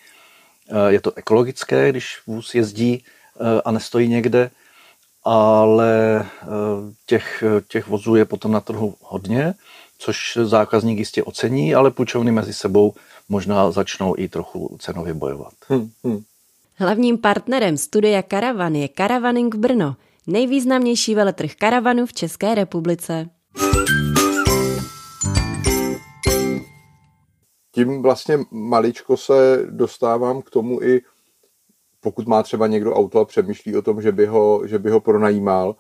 Je 0.88 1.01
to 1.01 1.13
ekologické, 1.15 1.89
když 1.89 2.20
vůz 2.27 2.55
jezdí 2.55 3.03
a 3.65 3.72
nestojí 3.72 4.08
někde, 4.08 4.51
ale 5.24 6.25
těch, 7.05 7.44
těch 7.67 7.88
vozů 7.88 8.15
je 8.15 8.25
potom 8.25 8.51
na 8.51 8.60
trhu 8.60 8.96
hodně, 9.01 9.53
což 9.97 10.37
zákazník 10.43 10.99
jistě 10.99 11.23
ocení, 11.23 11.75
ale 11.75 11.91
půjčovny 11.91 12.31
mezi 12.31 12.53
sebou 12.53 12.93
možná 13.29 13.71
začnou 13.71 14.15
i 14.17 14.27
trochu 14.27 14.77
cenově 14.79 15.13
bojovat. 15.13 15.53
Hmm, 15.67 15.89
hmm. 16.03 16.23
Hlavním 16.77 17.17
partnerem 17.17 17.77
studia 17.77 18.21
Karavan 18.21 18.75
je 18.75 18.87
Karavaning 18.87 19.55
Brno, 19.55 19.95
nejvýznamnější 20.27 21.15
veletrh 21.15 21.55
karavanu 21.55 22.05
v 22.05 22.13
České 22.13 22.55
republice. 22.55 23.29
Tím 27.71 28.01
vlastně 28.01 28.39
maličko 28.51 29.17
se 29.17 29.65
dostávám 29.69 30.41
k 30.41 30.49
tomu 30.49 30.83
i, 30.83 31.01
pokud 31.99 32.27
má 32.27 32.43
třeba 32.43 32.67
někdo 32.67 32.93
auto 32.93 33.19
a 33.19 33.25
přemýšlí 33.25 33.77
o 33.77 33.81
tom, 33.81 34.01
že 34.01 34.11
by 34.11 34.25
ho, 34.25 34.67
že 34.67 34.79
by 34.79 34.89
ho 34.89 34.99
pronajímal, 34.99 35.75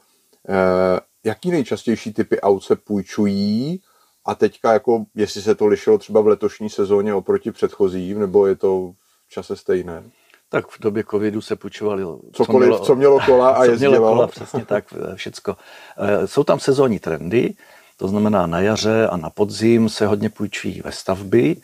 eh, 0.49 0.99
jaký 1.23 1.51
nejčastější 1.51 2.13
typy 2.13 2.41
aut 2.41 2.63
se 2.63 2.75
půjčují 2.75 3.81
a 4.25 4.35
teďka, 4.35 4.73
jako, 4.73 5.05
jestli 5.15 5.41
se 5.41 5.55
to 5.55 5.67
lišilo 5.67 5.97
třeba 5.97 6.21
v 6.21 6.27
letošní 6.27 6.69
sezóně 6.69 7.13
oproti 7.13 7.51
předchozím, 7.51 8.19
nebo 8.19 8.47
je 8.47 8.55
to 8.55 8.91
v 9.27 9.31
čase 9.31 9.55
stejné? 9.55 10.03
Tak 10.49 10.67
v 10.67 10.79
době 10.79 11.03
covidu 11.11 11.41
se 11.41 11.55
půjčovali. 11.55 12.03
Cokoliv, 12.33 12.69
co 12.69 12.75
mělo, 12.75 12.85
co 12.85 12.95
mělo 12.95 13.19
kola 13.25 13.49
a 13.49 13.65
jezdilo. 13.65 13.91
Mělo 13.91 14.13
kola, 14.13 14.27
přesně 14.27 14.65
tak, 14.65 14.85
všecko. 15.15 15.55
Eh, 15.97 16.27
jsou 16.27 16.43
tam 16.43 16.59
sezónní 16.59 16.99
trendy, 16.99 17.53
to 17.97 18.07
znamená 18.07 18.47
na 18.47 18.59
jaře 18.59 19.07
a 19.07 19.17
na 19.17 19.29
podzim 19.29 19.89
se 19.89 20.07
hodně 20.07 20.29
půjčují 20.29 20.81
ve 20.81 20.91
stavby. 20.91 21.55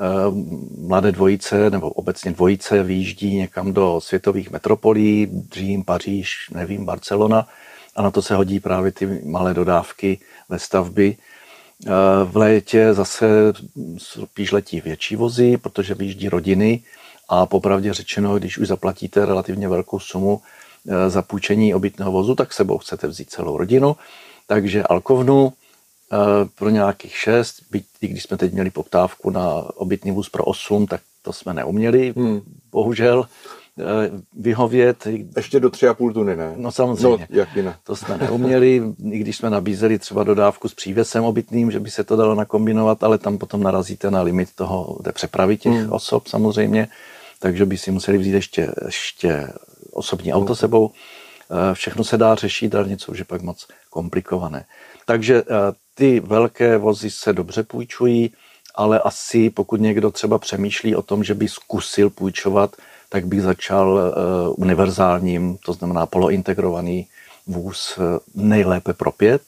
Eh, 0.00 0.04
mladé 0.78 1.12
dvojice 1.12 1.70
nebo 1.70 1.90
obecně 1.90 2.30
dvojice 2.30 2.82
vyjíždí 2.82 3.36
někam 3.36 3.72
do 3.72 4.00
světových 4.00 4.50
metropolí, 4.50 5.44
Řím, 5.52 5.84
Paříž, 5.84 6.50
nevím, 6.54 6.84
Barcelona 6.84 7.46
a 7.96 8.02
na 8.02 8.10
to 8.10 8.22
se 8.22 8.34
hodí 8.34 8.60
právě 8.60 8.92
ty 8.92 9.20
malé 9.24 9.54
dodávky 9.54 10.18
ve 10.48 10.58
stavby. 10.58 11.16
Eh, 11.86 11.90
v 12.24 12.36
létě 12.36 12.94
zase 12.94 13.52
spíš 13.96 14.52
letí 14.52 14.80
větší 14.80 15.16
vozy, 15.16 15.56
protože 15.56 15.94
vyjíždí 15.94 16.28
rodiny 16.28 16.82
a 17.28 17.46
popravdě 17.46 17.94
řečeno, 17.94 18.38
když 18.38 18.58
už 18.58 18.68
zaplatíte 18.68 19.26
relativně 19.26 19.68
velkou 19.68 19.98
sumu 19.98 20.40
eh, 20.88 21.10
za 21.10 21.22
půjčení 21.22 21.74
obytného 21.74 22.12
vozu, 22.12 22.34
tak 22.34 22.52
sebou 22.52 22.78
chcete 22.78 23.06
vzít 23.06 23.30
celou 23.30 23.56
rodinu. 23.56 23.96
Takže 24.46 24.82
Alkovnu 24.82 25.52
eh, 25.52 26.16
pro 26.58 26.70
nějakých 26.70 27.16
šest, 27.16 27.56
byť 27.70 27.84
i 28.00 28.08
když 28.08 28.22
jsme 28.22 28.36
teď 28.36 28.52
měli 28.52 28.70
poptávku 28.70 29.30
na 29.30 29.64
obytný 29.76 30.10
vůz 30.10 30.28
pro 30.28 30.44
osm, 30.44 30.86
tak 30.86 31.00
to 31.22 31.32
jsme 31.32 31.54
neuměli, 31.54 32.12
hmm. 32.16 32.40
bohužel. 32.72 33.26
Eh, 33.80 34.10
vyhovět. 34.36 35.06
Ještě 35.36 35.60
do 35.60 35.70
tři 35.70 35.88
a 35.88 35.94
půl 35.94 36.12
tuny, 36.12 36.36
ne? 36.36 36.54
No 36.56 36.72
samozřejmě. 36.72 37.26
No, 37.30 37.38
jak 37.38 37.56
jinak. 37.56 37.76
To 37.84 37.96
jsme 37.96 38.18
neuměli, 38.18 38.82
i 39.10 39.18
když 39.18 39.36
jsme 39.36 39.50
nabízeli 39.50 39.98
třeba 39.98 40.24
dodávku 40.24 40.68
s 40.68 40.74
přívesem 40.74 41.24
obytným, 41.24 41.70
že 41.70 41.80
by 41.80 41.90
se 41.90 42.04
to 42.04 42.16
dalo 42.16 42.34
nakombinovat, 42.34 43.02
ale 43.04 43.18
tam 43.18 43.38
potom 43.38 43.62
narazíte 43.62 44.10
na 44.10 44.22
limit 44.22 44.48
toho, 44.54 44.98
té 45.04 45.12
přepravy 45.12 45.56
těch 45.56 45.72
hmm. 45.72 45.92
osob 45.92 46.28
samozřejmě, 46.28 46.88
takže 47.38 47.66
by 47.66 47.78
si 47.78 47.90
museli 47.90 48.18
vzít 48.18 48.32
ještě, 48.32 48.70
ještě 48.86 49.46
osobní 49.92 50.32
auto 50.32 50.56
sebou. 50.56 50.90
Eh, 51.50 51.74
všechno 51.74 52.04
se 52.04 52.16
dá 52.16 52.34
řešit, 52.34 52.74
ale 52.74 52.88
něco 52.88 53.12
už 53.12 53.18
je 53.18 53.24
pak 53.24 53.42
moc 53.42 53.66
komplikované. 53.90 54.64
Takže 55.06 55.36
eh, 55.42 55.44
ty 55.94 56.20
velké 56.20 56.78
vozy 56.78 57.10
se 57.10 57.32
dobře 57.32 57.62
půjčují, 57.62 58.32
ale 58.74 59.00
asi 59.00 59.50
pokud 59.50 59.80
někdo 59.80 60.10
třeba 60.10 60.38
přemýšlí 60.38 60.96
o 60.96 61.02
tom, 61.02 61.24
že 61.24 61.34
by 61.34 61.48
zkusil 61.48 62.10
půjčovat, 62.10 62.76
tak 63.10 63.26
bych 63.26 63.42
začal 63.42 63.88
uh, 63.88 64.54
univerzálním, 64.56 65.58
to 65.64 65.72
znamená 65.72 66.06
polointegrovaný 66.06 67.06
vůz 67.46 67.98
uh, 67.98 68.04
nejlépe 68.34 68.92
pro 68.92 69.12
pět, 69.12 69.42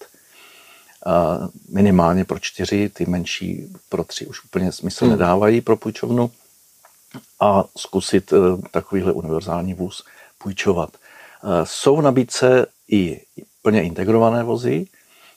minimálně 1.69 2.25
pro 2.25 2.39
čtyři, 2.39 2.89
ty 2.89 3.07
menší 3.07 3.67
pro 3.89 4.05
tři 4.05 4.27
už 4.27 4.45
úplně 4.45 4.73
smysl 4.73 5.05
hmm. 5.05 5.13
nedávají 5.13 5.61
pro 5.61 5.77
půjčovnu 5.77 6.31
a 7.41 7.65
zkusit 7.77 8.33
uh, 8.33 8.61
takovýhle 8.71 9.13
univerzální 9.13 9.75
vůz 9.75 10.05
půjčovat. 10.39 10.91
Jsou 11.65 11.97
v 11.97 12.03
nabídce 12.03 12.67
i 12.89 13.21
plně 13.63 13.83
integrované 13.83 14.43
vozy, 14.43 14.87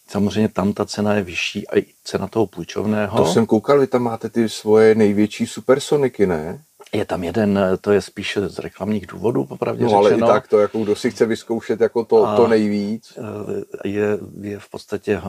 Samozřejmě 0.08 0.50
tam 0.50 0.74
ta 0.74 0.86
cena 0.86 1.14
je 1.14 1.24
vyšší 1.24 1.68
a 1.68 1.78
i 1.78 1.86
cena 2.04 2.28
toho 2.28 2.46
půjčovného. 2.46 3.18
To 3.18 3.34
jsem 3.34 3.46
koukal, 3.46 3.80
vy 3.80 3.88
tam 3.88 4.04
máte 4.04 4.30
ty 4.30 4.50
svoje 4.50 4.96
největší 4.96 5.48
supersoniky, 5.48 6.28
ne? 6.28 6.62
Je 6.94 7.06
tam 7.06 7.24
jeden, 7.24 7.60
to 7.82 7.92
je 7.92 8.02
spíše 8.02 8.50
z 8.50 8.60
reklamních 8.60 9.08
důvodů, 9.08 9.46
popravdě 9.46 9.84
no, 9.84 9.90
řečeno. 9.90 10.00
ale 10.00 10.16
i 10.16 10.20
tak 10.20 10.48
to, 10.48 10.60
jako 10.60 10.80
kdo 10.80 10.96
si 10.96 11.12
chce 11.12 11.26
vyzkoušet 11.26 11.82
jako 11.82 12.06
to, 12.06 12.36
to 12.36 12.48
nejvíc. 12.48 13.18
Eh, 13.18 13.88
je, 13.90 14.18
je 14.42 14.60
v 14.60 14.70
podstatě 14.70 15.22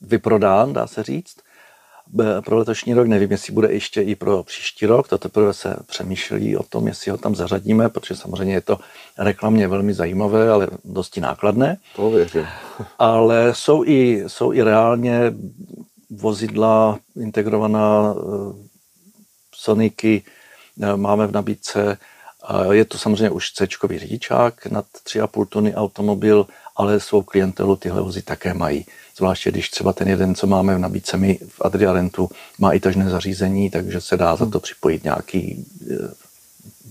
vyprodán, 0.00 0.72
dá 0.72 0.86
se 0.86 1.02
říct. 1.02 1.36
Pro 2.44 2.56
letošní 2.56 2.94
rok 2.94 3.06
nevím, 3.06 3.30
jestli 3.30 3.52
bude 3.52 3.72
ještě 3.72 4.02
i 4.02 4.14
pro 4.14 4.42
příští 4.42 4.86
rok, 4.86 5.08
to 5.08 5.18
teprve 5.18 5.52
se 5.52 5.76
přemýšlí 5.86 6.56
o 6.56 6.62
tom, 6.62 6.86
jestli 6.86 7.10
ho 7.10 7.16
tam 7.16 7.34
zařadíme, 7.34 7.88
protože 7.88 8.16
samozřejmě 8.16 8.54
je 8.54 8.60
to 8.60 8.78
reklamně 9.18 9.68
velmi 9.68 9.94
zajímavé, 9.94 10.50
ale 10.50 10.68
dosti 10.84 11.20
nákladné. 11.20 11.76
To 11.96 12.10
věřím. 12.10 12.46
Ale 12.98 13.54
jsou 13.54 13.84
i, 13.84 14.24
jsou 14.26 14.52
i 14.52 14.62
reálně 14.62 15.34
vozidla 16.10 16.98
integrovaná 17.16 18.14
eh, 18.16 18.68
Soniky, 19.54 20.22
máme 20.96 21.26
v 21.26 21.32
nabídce. 21.32 21.98
Je 22.70 22.84
to 22.84 22.98
samozřejmě 22.98 23.30
už 23.30 23.52
c 23.52 23.66
řidičák 23.96 24.66
nad 24.66 24.84
3,5 25.06 25.46
tuny 25.46 25.74
automobil, 25.74 26.46
ale 26.76 27.00
svou 27.00 27.22
klientelu 27.22 27.76
tyhle 27.76 28.02
vozy 28.02 28.22
také 28.22 28.54
mají. 28.54 28.86
Zvláště 29.16 29.50
když 29.50 29.70
třeba 29.70 29.92
ten 29.92 30.08
jeden, 30.08 30.34
co 30.34 30.46
máme 30.46 30.74
v 30.74 30.78
nabídce 30.78 31.16
my 31.16 31.38
v 31.48 31.60
Adriarentu, 31.60 32.28
má 32.58 32.72
i 32.72 32.80
tažné 32.80 33.10
zařízení, 33.10 33.70
takže 33.70 34.00
se 34.00 34.16
dá 34.16 34.36
za 34.36 34.46
to 34.46 34.60
připojit 34.60 35.04
nějaký 35.04 35.66
eh, 35.90 35.94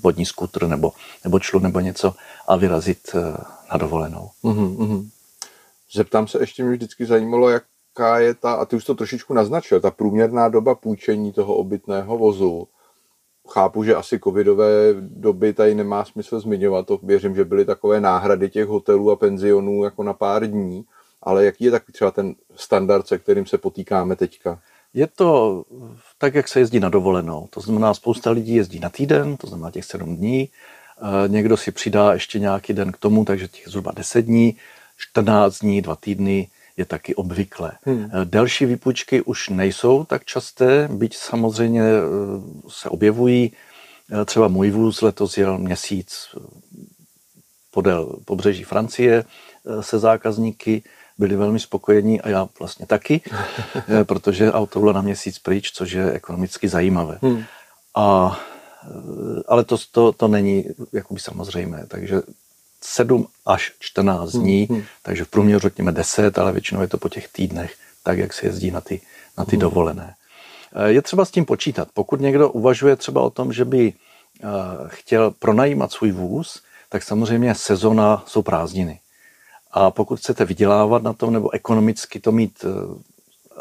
vodní 0.04 0.26
skutr 0.26 0.68
nebo, 0.68 0.92
nebo 1.24 1.40
člu 1.40 1.60
nebo 1.60 1.80
něco 1.80 2.16
a 2.48 2.56
vyrazit 2.56 3.00
eh, 3.16 3.20
na 3.72 3.78
dovolenou. 3.78 4.30
Mm-hmm. 4.44 5.10
Zeptám 5.94 6.28
se, 6.28 6.40
ještě 6.40 6.64
mě 6.64 6.72
vždycky 6.72 7.06
zajímalo, 7.06 7.50
jaká 7.50 8.20
je 8.20 8.34
ta, 8.34 8.54
a 8.54 8.66
ty 8.66 8.76
už 8.76 8.86
to 8.86 8.96
trošičku 8.96 9.34
naznačil, 9.34 9.82
ta 9.82 9.92
průměrná 9.92 10.50
doba 10.50 10.76
půjčení 10.76 11.32
toho 11.32 11.56
obytného 11.56 12.18
vozu 12.18 12.68
chápu, 13.50 13.84
že 13.84 13.96
asi 13.96 14.20
covidové 14.20 14.94
doby 15.00 15.54
tady 15.54 15.76
nemá 15.76 16.06
smysl 16.06 16.40
zmiňovat, 16.40 16.88
to 16.88 17.00
věřím, 17.04 17.36
že 17.36 17.46
byly 17.46 17.66
takové 17.66 18.02
náhrady 18.02 18.50
těch 18.50 18.68
hotelů 18.68 19.12
a 19.12 19.16
penzionů 19.16 19.84
jako 19.84 20.04
na 20.04 20.14
pár 20.14 20.48
dní, 20.48 20.86
ale 21.22 21.46
jaký 21.46 21.64
je 21.64 21.72
takový 21.72 21.94
třeba 21.94 22.12
ten 22.12 22.36
standard, 22.56 23.08
se 23.08 23.18
kterým 23.18 23.46
se 23.46 23.58
potýkáme 23.58 24.16
teďka? 24.16 24.60
Je 24.94 25.08
to 25.08 25.64
tak, 26.18 26.36
jak 26.36 26.48
se 26.48 26.60
jezdí 26.60 26.80
na 26.80 26.90
dovolenou. 26.90 27.48
To 27.50 27.60
znamená, 27.60 27.94
spousta 27.94 28.32
lidí 28.32 28.56
jezdí 28.56 28.80
na 28.80 28.90
týden, 28.90 29.38
to 29.38 29.48
znamená 29.48 29.72
těch 29.72 29.86
sedm 29.86 30.16
dní. 30.16 30.50
Někdo 31.28 31.58
si 31.58 31.72
přidá 31.72 32.14
ještě 32.14 32.40
nějaký 32.40 32.74
den 32.74 32.92
k 32.92 32.98
tomu, 32.98 33.26
takže 33.26 33.48
těch 33.48 33.68
zhruba 33.68 33.92
10 33.96 34.22
dní, 34.22 34.58
14 34.98 35.60
dní, 35.60 35.82
dva 35.82 35.96
týdny 35.96 36.48
je 36.78 36.86
taky 36.86 37.16
obvyklé. 37.16 37.72
Hmm. 37.84 38.10
Eh, 38.14 38.26
delší 38.26 38.66
výpučky 38.66 39.22
už 39.22 39.50
nejsou 39.50 40.04
tak 40.04 40.26
časté, 40.26 40.88
byť 40.92 41.18
samozřejmě 41.18 41.82
eh, 41.82 42.02
se 42.70 42.90
objevují. 42.90 43.54
Eh, 44.12 44.26
třeba 44.26 44.48
můj 44.48 44.72
vůz 44.72 45.02
letos 45.02 45.38
jel 45.38 45.58
měsíc 45.58 46.36
podél 47.72 48.16
pobřeží 48.26 48.64
Francie 48.64 49.24
se 49.82 50.00
zákazníky, 50.00 50.84
byli 51.18 51.36
velmi 51.36 51.60
spokojení 51.60 52.22
a 52.22 52.30
já 52.30 52.50
vlastně 52.60 52.86
taky, 52.86 53.22
protože 54.04 54.52
auto 54.52 54.80
bylo 54.80 54.94
na 54.94 55.02
měsíc 55.02 55.40
pryč, 55.40 55.72
což 55.72 55.92
je 55.92 56.12
ekonomicky 56.12 56.70
zajímavé. 56.70 57.20
Hmm. 57.22 57.44
A, 57.96 58.40
ale 59.48 59.64
to, 59.64 59.78
to, 59.92 60.12
to 60.12 60.28
není 60.28 60.66
jakoby 60.94 61.20
samozřejmé, 61.20 61.86
takže 61.88 62.22
7 62.84 63.28
až 63.46 63.72
14 63.80 64.32
dní, 64.32 64.66
hmm, 64.66 64.78
hmm. 64.78 64.88
takže 65.02 65.24
v 65.24 65.28
průměru 65.28 65.60
řekněme 65.60 65.92
10, 65.92 66.38
ale 66.38 66.52
většinou 66.52 66.82
je 66.82 66.88
to 66.88 66.98
po 66.98 67.10
těch 67.10 67.28
týdnech, 67.28 67.76
tak 68.04 68.18
jak 68.18 68.34
se 68.34 68.46
jezdí 68.46 68.72
na 68.72 68.82
ty, 68.82 69.02
na 69.38 69.46
ty 69.46 69.56
hmm. 69.56 69.62
dovolené. 69.62 70.16
Eh, 70.76 70.92
je 70.92 71.02
třeba 71.02 71.26
s 71.26 71.32
tím 71.32 71.46
počítat. 71.46 71.88
Pokud 71.94 72.22
někdo 72.22 72.50
uvažuje 72.50 72.96
třeba 72.96 73.22
o 73.22 73.30
tom, 73.30 73.54
že 73.54 73.66
by 73.66 73.94
eh, 73.94 74.48
chtěl 74.88 75.32
pronajímat 75.32 75.92
svůj 75.92 76.12
vůz, 76.12 76.64
tak 76.90 77.04
samozřejmě 77.04 77.56
sezona 77.56 78.24
jsou 78.28 78.42
prázdniny. 78.42 79.00
A 79.72 79.92
pokud 79.92 80.20
chcete 80.20 80.46
vydělávat 80.46 81.04
na 81.04 81.14
tom 81.14 81.34
nebo 81.34 81.54
ekonomicky 81.54 82.20
to 82.20 82.32
mít, 82.32 82.66
eh, 82.66 82.70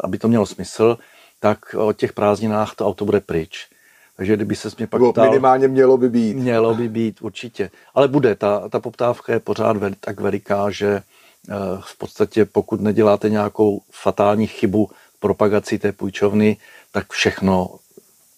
aby 0.03 0.17
to 0.17 0.27
mělo 0.27 0.45
smysl, 0.45 0.97
tak 1.39 1.75
o 1.77 1.93
těch 1.93 2.13
prázdninách 2.13 2.75
to 2.75 2.87
auto 2.87 3.05
bude 3.05 3.19
pryč. 3.19 3.67
Takže 4.17 4.35
kdyby 4.35 4.55
se 4.55 4.69
mě 4.77 4.87
pak 4.87 5.01
ptal, 5.11 5.25
minimálně 5.25 5.67
mělo 5.67 5.97
by 5.97 6.09
být. 6.09 6.33
Mělo 6.33 6.75
by 6.75 6.89
být, 6.89 7.21
určitě. 7.21 7.71
Ale 7.95 8.07
bude, 8.07 8.35
ta, 8.35 8.69
ta 8.69 8.79
poptávka 8.79 9.33
je 9.33 9.39
pořád 9.39 9.77
vel, 9.77 9.91
tak 9.99 10.19
veliká, 10.19 10.71
že 10.71 10.87
eh, 10.87 11.53
v 11.81 11.97
podstatě 11.97 12.45
pokud 12.45 12.81
neděláte 12.81 13.29
nějakou 13.29 13.81
fatální 13.91 14.47
chybu 14.47 14.89
v 15.17 15.19
propagaci 15.19 15.79
té 15.79 15.91
půjčovny, 15.91 16.57
tak 16.91 17.11
všechno 17.11 17.69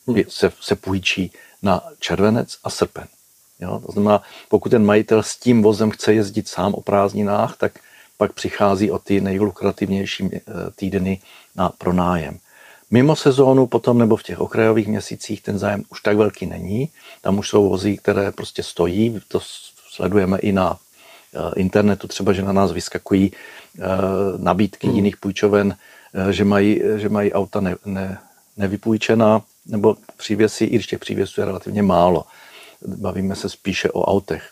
hmm. 0.07 0.17
se, 0.29 0.51
se 0.61 0.75
půjčí 0.75 1.31
na 1.63 1.81
červenec 1.99 2.57
a 2.63 2.69
srpen. 2.69 3.07
Jo? 3.59 3.81
To 3.85 3.91
znamená, 3.91 4.21
pokud 4.49 4.69
ten 4.69 4.85
majitel 4.85 5.23
s 5.23 5.37
tím 5.37 5.61
vozem 5.61 5.91
chce 5.91 6.13
jezdit 6.13 6.47
sám 6.47 6.73
o 6.73 6.81
prázdninách, 6.81 7.57
tak 7.57 7.79
pak 8.17 8.33
přichází 8.33 8.91
o 8.91 8.99
ty 8.99 9.21
nejlukrativnější 9.21 10.29
eh, 10.33 10.41
týdny 10.75 11.21
na 11.55 11.69
pronájem. 11.69 12.37
Mimo 12.91 13.15
sezónu 13.15 13.67
potom 13.67 13.97
nebo 13.97 14.15
v 14.15 14.23
těch 14.23 14.39
okrajových 14.39 14.87
měsících 14.87 15.41
ten 15.41 15.59
zájem 15.59 15.83
už 15.89 16.01
tak 16.01 16.17
velký 16.17 16.45
není. 16.45 16.89
Tam 17.21 17.37
už 17.37 17.49
jsou 17.49 17.69
vozy, 17.69 17.97
které 17.97 18.31
prostě 18.31 18.63
stojí. 18.63 19.21
To 19.27 19.39
sledujeme 19.91 20.39
i 20.39 20.51
na 20.51 20.77
eh, 21.33 21.39
internetu, 21.55 22.07
třeba, 22.07 22.33
že 22.33 22.41
na 22.41 22.53
nás 22.53 22.71
vyskakují 22.71 23.31
eh, 23.31 23.83
nabídky 24.37 24.87
hmm. 24.87 24.95
jiných 24.95 25.17
půjčoven, 25.17 25.75
že 26.29 26.45
mají, 26.45 26.81
že 26.95 27.09
mají 27.09 27.33
auta 27.33 27.61
ne, 27.61 27.75
ne, 27.85 28.17
nevypůjčená, 28.57 29.41
nebo 29.65 29.95
přívěsy, 30.17 30.65
i 30.65 30.75
když 30.75 30.87
těch 30.87 30.99
přívěsů 30.99 31.41
je 31.41 31.45
relativně 31.45 31.83
málo. 31.83 32.23
Bavíme 32.87 33.35
se 33.35 33.49
spíše 33.49 33.91
o 33.91 34.05
autech. 34.05 34.49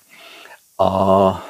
A 0.79 1.45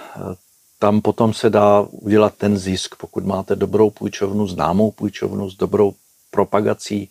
tam 0.80 1.02
potom 1.02 1.34
se 1.34 1.50
dá 1.50 1.82
udělat 1.92 2.34
ten 2.38 2.58
zisk, 2.58 2.96
pokud 2.96 3.26
máte 3.26 3.56
dobrou 3.56 3.90
půjčovnu, 3.90 4.48
známou 4.48 4.92
půjčovnu 4.92 5.50
s 5.50 5.56
dobrou 5.58 5.94
propagací, 6.34 7.10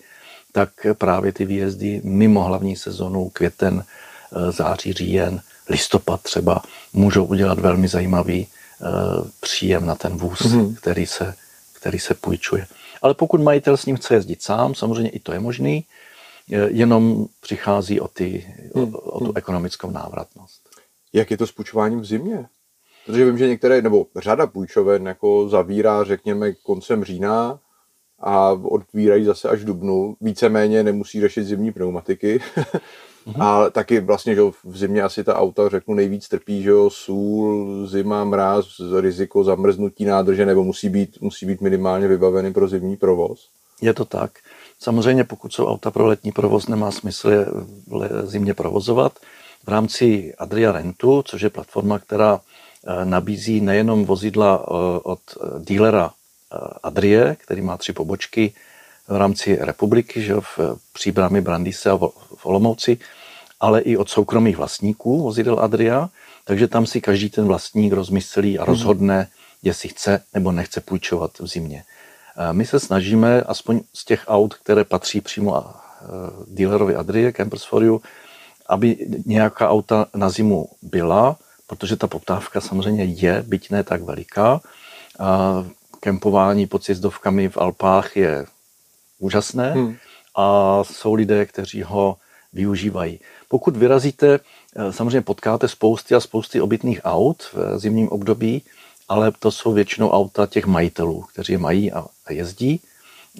tak 0.52 0.71
právě 0.99 1.33
ty 1.33 1.45
výjezdy 1.45 2.00
mimo 2.05 2.43
hlavní 2.45 2.76
sezonu, 2.76 3.31
květen, 3.31 3.85
eh, 3.85 4.52
září, 4.52 4.93
říjen, 4.93 5.41
listopad 5.69 6.23
třeba, 6.23 6.62
můžou 6.93 7.25
udělat 7.25 7.59
velmi 7.59 7.88
zajímavý 7.88 8.47
eh, 8.47 8.87
příjem 9.41 9.87
na 9.87 9.95
ten 9.95 10.17
vůz, 10.17 10.41
mm-hmm. 10.41 10.76
který, 10.76 11.07
se, 11.07 11.35
který 11.73 11.99
se 11.99 12.14
půjčuje. 12.14 12.67
Ale 13.02 13.14
pokud 13.14 13.41
majitel 13.41 13.76
s 13.76 13.87
ním 13.87 13.97
chce 13.97 14.14
jezdit 14.14 14.43
sám, 14.43 14.75
samozřejmě 14.75 15.11
i 15.11 15.19
to 15.19 15.33
je 15.33 15.41
možný, 15.41 15.85
eh, 16.52 16.69
jenom 16.71 17.26
přichází 17.41 18.00
o, 18.00 18.09
ty, 18.09 18.55
o, 18.75 18.83
o 18.99 19.19
tu 19.19 19.25
mhm. 19.25 19.38
ekonomickou 19.38 19.91
návratnost. 19.91 20.61
Jak 21.12 21.31
je 21.31 21.37
to 21.37 21.47
s 21.47 21.52
půjčováním 21.52 22.00
v 22.00 22.05
zimě? 22.05 22.47
Protože 23.07 23.25
vím, 23.25 23.38
že 23.38 23.49
některé, 23.49 23.83
nebo 23.83 24.07
řada 24.17 24.47
půjčoven 24.47 25.07
jako 25.07 25.49
zavírá, 25.49 26.05
řekněme, 26.05 26.52
koncem 26.52 27.05
října 27.05 27.59
a 28.23 28.52
otvírají 28.52 29.25
zase 29.25 29.49
až 29.49 29.61
v 29.61 29.64
dubnu. 29.64 30.17
Víceméně 30.21 30.83
nemusí 30.83 31.21
řešit 31.21 31.45
zimní 31.45 31.73
pneumatiky. 31.73 32.41
Mm-hmm. 33.26 33.43
A 33.43 33.71
taky 33.71 34.00
vlastně, 34.00 34.35
že 34.35 34.41
v 34.64 34.79
zimě 34.79 35.02
asi 35.02 35.25
ta 35.25 35.37
auta, 35.37 35.69
řeknu, 35.69 35.95
nejvíc 35.95 36.29
trpí, 36.29 36.62
že 36.62 36.71
jo, 36.71 36.91
sůl, 36.91 37.87
zima, 37.87 38.25
mráz, 38.25 38.67
riziko 39.00 39.45
zamrznutí 39.45 40.05
nádrže, 40.05 40.47
nebo 40.47 40.64
musí 40.64 40.88
být, 40.88 41.21
musí 41.21 41.47
být 41.47 41.61
minimálně 41.61 42.09
vybaveny 42.09 42.52
pro 42.52 42.69
zimní 42.69 42.97
provoz. 42.97 43.49
Je 43.81 43.95
to 43.95 44.05
tak. 44.05 44.31
Samozřejmě, 44.79 45.25
pokud 45.25 45.52
jsou 45.52 45.67
auta 45.67 45.91
pro 45.91 46.07
letní 46.07 46.33
provoz, 46.33 46.69
nemá 46.69 46.91
smysl 46.91 47.31
je 47.31 47.47
zimně 48.23 48.55
provozovat. 48.55 49.12
V 49.64 49.69
rámci 49.69 50.35
Adria 50.38 50.73
Rentu, 50.73 51.23
což 51.23 51.43
je 51.43 51.50
platforma, 51.50 51.99
která 51.99 52.41
Eh, 52.87 53.05
nabízí 53.05 53.61
nejenom 53.61 54.05
vozidla 54.05 54.59
eh, 54.62 54.75
od 55.02 55.21
dílera 55.59 56.11
eh, 56.11 56.22
Adrie, 56.82 57.37
který 57.40 57.61
má 57.61 57.76
tři 57.76 57.92
pobočky 57.92 58.52
v 59.09 59.16
rámci 59.16 59.59
republiky, 59.61 60.23
že 60.23 60.35
v 60.35 60.78
Příbrami, 60.92 61.40
Brandise 61.40 61.90
a 61.90 61.97
v 62.37 62.47
Olomouci, 62.47 62.99
ale 63.61 63.80
i 63.80 63.97
od 63.97 64.11
soukromých 64.11 64.56
vlastníků 64.56 65.23
vozidel 65.23 65.61
Adria, 65.61 66.09
takže 66.44 66.68
tam 66.68 66.87
si 66.87 67.00
každý 67.00 67.30
ten 67.30 67.44
vlastník 67.44 67.92
rozmyslí 67.92 68.59
a 68.59 68.62
mhm. 68.62 68.71
rozhodne, 68.71 69.28
jestli 69.62 69.88
chce 69.88 70.23
nebo 70.35 70.52
nechce 70.52 70.80
půjčovat 70.80 71.38
v 71.38 71.47
zimě. 71.47 71.85
My 72.53 72.66
se 72.66 72.81
snažíme, 72.81 73.42
aspoň 73.42 73.81
z 73.94 74.05
těch 74.05 74.24
aut, 74.29 74.55
které 74.55 74.85
patří 74.85 75.20
přímo 75.20 75.64
dealerovi 76.48 76.94
Adrie, 76.96 77.33
Campers 77.33 77.64
for 77.64 77.85
You, 77.85 78.03
aby 78.66 79.07
nějaká 79.27 79.70
auta 79.70 80.07
na 80.14 80.31
zimu 80.31 80.68
byla, 80.83 81.37
protože 81.66 81.96
ta 81.96 82.07
poptávka 82.07 82.61
samozřejmě 82.61 83.05
je, 83.05 83.44
byť 83.46 83.70
ne 83.70 83.85
tak 83.85 84.03
veliká. 84.03 84.61
Kempování 86.05 86.67
pod 86.67 86.85
sjezdovkami 86.85 87.49
v 87.49 87.59
Alpách 87.59 88.17
je 88.17 88.47
úžasné 89.19 89.73
hmm. 89.73 89.97
a 90.37 90.79
jsou 90.85 91.15
lidé, 91.15 91.47
kteří 91.47 91.83
ho 91.83 92.17
využívají. 92.53 93.21
Pokud 93.49 93.77
vyrazíte, 93.77 94.41
eh, 94.77 94.93
samozřejmě 94.93 95.23
potkáte 95.23 95.69
spousty 95.69 96.15
a 96.15 96.21
spousty 96.21 96.61
obytných 96.61 97.01
aut 97.05 97.43
v 97.53 97.79
zimním 97.79 98.09
období, 98.09 98.62
ale 99.09 99.33
to 99.38 99.51
jsou 99.51 99.73
většinou 99.73 100.11
auta 100.11 100.47
těch 100.47 100.67
majitelů, 100.67 101.23
kteří 101.23 101.53
je 101.53 101.59
mají 101.59 101.93
a 101.93 102.05
jezdí. 102.31 102.81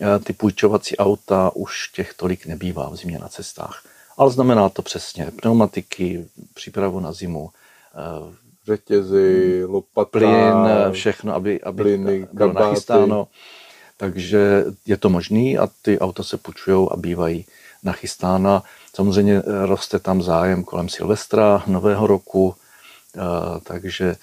Eh, 0.01 0.19
ty 0.19 0.33
půjčovací 0.33 0.97
auta 0.97 1.51
už 1.55 1.89
těch 1.89 2.15
tolik 2.15 2.47
nebývá 2.47 2.91
v 2.91 2.97
zimě 2.97 3.19
na 3.19 3.29
cestách. 3.29 3.83
Ale 4.17 4.31
znamená 4.31 4.69
to 4.69 4.83
přesně 4.83 5.31
pneumatiky, 5.41 6.27
přípravu 6.55 7.01
na 7.01 7.13
zimu, 7.13 7.51
Eh, 7.95 8.35
řetězy, 8.67 9.65
lopata, 9.67 10.19
plyn, 10.19 10.93
všechno, 10.93 11.35
aby, 11.35 11.61
aby 11.61 11.83
plyny, 11.83 12.27
bylo 12.33 12.49
kabáty. 12.49 12.67
nachystáno. 12.67 13.29
Takže 13.97 14.65
je 14.87 14.97
to 14.97 15.09
možný 15.09 15.59
a 15.59 15.69
ty 15.83 15.99
auta 15.99 16.23
se 16.23 16.37
půjčují 16.37 16.89
a 16.91 16.97
bývají 16.97 17.47
nachystána. 17.83 18.63
Samozřejmě 18.97 19.37
eh, 19.39 19.67
roste 19.67 19.99
tam 19.99 20.23
zájem 20.23 20.65
kolem 20.65 20.89
Silvestra, 20.89 21.63
Nového 21.67 22.07
roku, 22.07 22.55
eh, 23.17 23.21
takže 23.63 24.17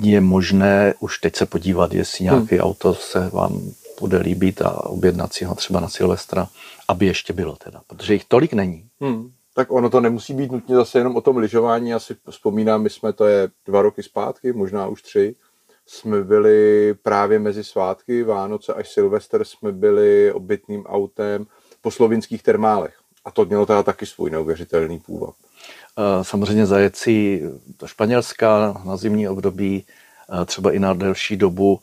je 0.00 0.20
možné 0.20 0.94
už 1.00 1.18
teď 1.18 1.36
se 1.36 1.46
podívat, 1.46 1.92
jestli 1.94 2.24
nějaké 2.24 2.56
hmm. 2.56 2.64
auto 2.64 2.94
se 2.94 3.30
vám 3.32 3.60
bude 4.00 4.18
líbit 4.18 4.62
a 4.62 4.84
objednat 4.84 5.32
si 5.32 5.44
ho 5.44 5.54
třeba 5.54 5.80
na 5.80 5.88
Silvestra, 5.88 6.48
aby 6.88 7.06
ještě 7.06 7.32
bylo 7.32 7.56
teda, 7.56 7.80
protože 7.86 8.12
jich 8.12 8.24
tolik 8.24 8.52
není. 8.52 8.84
Hmm 9.00 9.32
tak 9.58 9.72
ono 9.72 9.90
to 9.90 10.00
nemusí 10.00 10.34
být 10.34 10.52
nutně 10.52 10.76
zase 10.76 10.98
jenom 10.98 11.16
o 11.16 11.20
tom 11.20 11.36
lyžování. 11.36 11.90
Já 11.90 11.98
si 11.98 12.16
vzpomínám, 12.30 12.82
my 12.82 12.90
jsme, 12.90 13.12
to 13.12 13.26
je 13.26 13.48
dva 13.66 13.82
roky 13.82 14.02
zpátky, 14.02 14.52
možná 14.52 14.86
už 14.86 15.02
tři, 15.02 15.34
jsme 15.86 16.24
byli 16.24 16.94
právě 17.02 17.38
mezi 17.38 17.64
svátky, 17.64 18.22
Vánoce 18.22 18.74
až 18.74 18.88
Silvester, 18.88 19.44
jsme 19.44 19.72
byli 19.72 20.32
obytným 20.32 20.86
autem 20.86 21.46
po 21.80 21.90
slovinských 21.90 22.42
termálech. 22.42 22.94
A 23.24 23.30
to 23.30 23.44
mělo 23.44 23.66
teda 23.66 23.82
taky 23.82 24.06
svůj 24.06 24.30
neuvěřitelný 24.30 24.98
původ. 24.98 25.34
Samozřejmě 26.22 26.66
zajet 26.66 26.96
si 26.96 27.42
do 27.80 27.86
Španělska 27.86 28.82
na 28.84 28.96
zimní 28.96 29.28
období, 29.28 29.86
třeba 30.46 30.72
i 30.72 30.78
na 30.78 30.94
delší 30.94 31.36
dobu, 31.36 31.80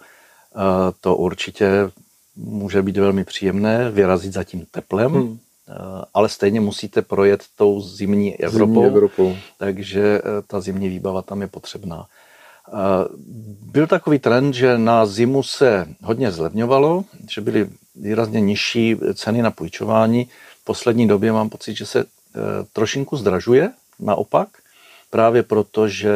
to 1.02 1.16
určitě 1.16 1.92
může 2.36 2.82
být 2.82 2.98
velmi 2.98 3.24
příjemné, 3.24 3.92
vyrazit 3.92 4.34
za 4.34 4.44
tím 4.44 4.66
teplem. 4.72 5.12
Hmm. 5.12 5.40
Eh, 5.70 6.06
ale 6.14 6.30
stejně 6.30 6.62
musíte 6.62 7.02
projet 7.02 7.44
tou 7.56 7.82
zimní 7.82 8.36
Evropou, 8.36 8.74
zimní 8.74 8.86
Evropou. 8.86 9.38
takže 9.58 10.02
eh, 10.18 10.22
ta 10.48 10.62
zimní 10.62 10.90
výbava 10.90 11.22
tam 11.22 11.42
je 11.42 11.48
potřebná. 11.48 12.06
Eh, 12.68 12.72
byl 13.62 13.88
takový 13.88 14.20
trend, 14.20 14.54
že 14.54 14.78
na 14.78 15.06
zimu 15.06 15.44
se 15.44 15.88
hodně 16.04 16.32
zlevňovalo, 16.32 17.04
že 17.30 17.42
byly 17.42 17.70
výrazně 17.96 18.42
nižší 18.42 18.96
ceny 19.14 19.42
na 19.42 19.52
půjčování. 19.52 20.30
V 20.62 20.64
poslední 20.64 21.08
době 21.08 21.32
mám 21.32 21.50
pocit, 21.50 21.76
že 21.76 21.86
se 21.86 22.06
trošinku 22.74 23.18
zdražuje, 23.18 23.72
naopak, 24.00 24.48
právě 25.10 25.44
proto, 25.44 25.88
že 25.88 26.12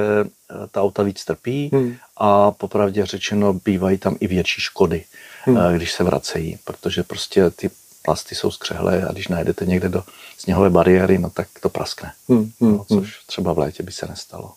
ta 0.71 0.81
auta 0.81 1.03
víc 1.03 1.25
trpí 1.25 1.69
hmm. 1.73 1.95
a 2.17 2.51
popravdě 2.51 3.05
řečeno 3.05 3.53
bývají 3.53 3.97
tam 3.97 4.15
i 4.19 4.27
větší 4.27 4.61
škody, 4.61 5.03
hmm. 5.43 5.57
když 5.75 5.91
se 5.91 6.03
vracejí, 6.03 6.57
protože 6.63 7.03
prostě 7.03 7.49
ty 7.49 7.69
plasty 8.01 8.35
jsou 8.35 8.51
skřehlé 8.51 9.03
a 9.03 9.11
když 9.11 9.27
najdete 9.27 9.65
někde 9.65 9.89
do 9.89 10.03
sněhové 10.37 10.69
bariéry, 10.69 11.17
no 11.17 11.29
tak 11.29 11.47
to 11.61 11.69
praskne. 11.69 12.11
Hmm, 12.29 12.51
hmm, 12.61 12.77
no, 12.77 12.85
což 12.87 12.97
hmm. 12.97 13.25
třeba 13.25 13.53
v 13.53 13.57
létě 13.57 13.83
by 13.83 13.91
se 13.91 14.07
nestalo. 14.09 14.53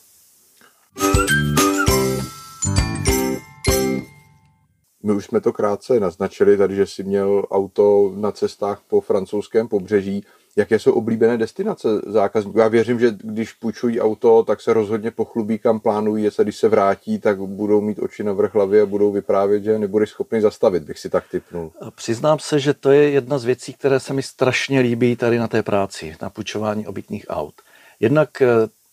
My 5.04 5.12
už 5.12 5.24
jsme 5.24 5.40
to 5.40 5.52
krátce 5.52 6.00
naznačili 6.00 6.56
tady, 6.56 6.76
že 6.76 6.86
si 6.86 7.02
měl 7.02 7.46
auto 7.50 8.12
na 8.16 8.32
cestách 8.32 8.82
po 8.88 9.00
francouzském 9.00 9.68
pobřeží 9.68 10.24
jaké 10.56 10.78
jsou 10.78 10.92
oblíbené 10.92 11.38
destinace 11.38 11.88
zákazníků. 12.06 12.58
Já 12.58 12.68
věřím, 12.68 13.00
že 13.00 13.14
když 13.22 13.52
půjčují 13.52 14.00
auto, 14.00 14.42
tak 14.42 14.60
se 14.60 14.72
rozhodně 14.72 15.10
pochlubí, 15.10 15.58
kam 15.58 15.80
plánují, 15.80 16.24
jestli 16.24 16.44
když 16.44 16.56
se 16.56 16.68
vrátí, 16.68 17.18
tak 17.18 17.38
budou 17.38 17.80
mít 17.80 17.98
oči 17.98 18.24
na 18.24 18.32
vrch 18.32 18.54
hlavy 18.54 18.80
a 18.80 18.86
budou 18.86 19.12
vyprávět, 19.12 19.64
že 19.64 19.78
nebudeš 19.78 20.10
schopný 20.10 20.40
zastavit, 20.40 20.82
bych 20.82 20.98
si 20.98 21.10
tak 21.10 21.24
typnul. 21.30 21.72
Přiznám 21.94 22.38
se, 22.38 22.60
že 22.60 22.74
to 22.74 22.90
je 22.90 23.10
jedna 23.10 23.38
z 23.38 23.44
věcí, 23.44 23.72
které 23.72 24.00
se 24.00 24.12
mi 24.12 24.22
strašně 24.22 24.80
líbí 24.80 25.16
tady 25.16 25.38
na 25.38 25.48
té 25.48 25.62
práci, 25.62 26.16
na 26.22 26.30
půjčování 26.30 26.86
obytných 26.86 27.26
aut. 27.28 27.54
Jednak 28.00 28.42
eh, 28.42 28.46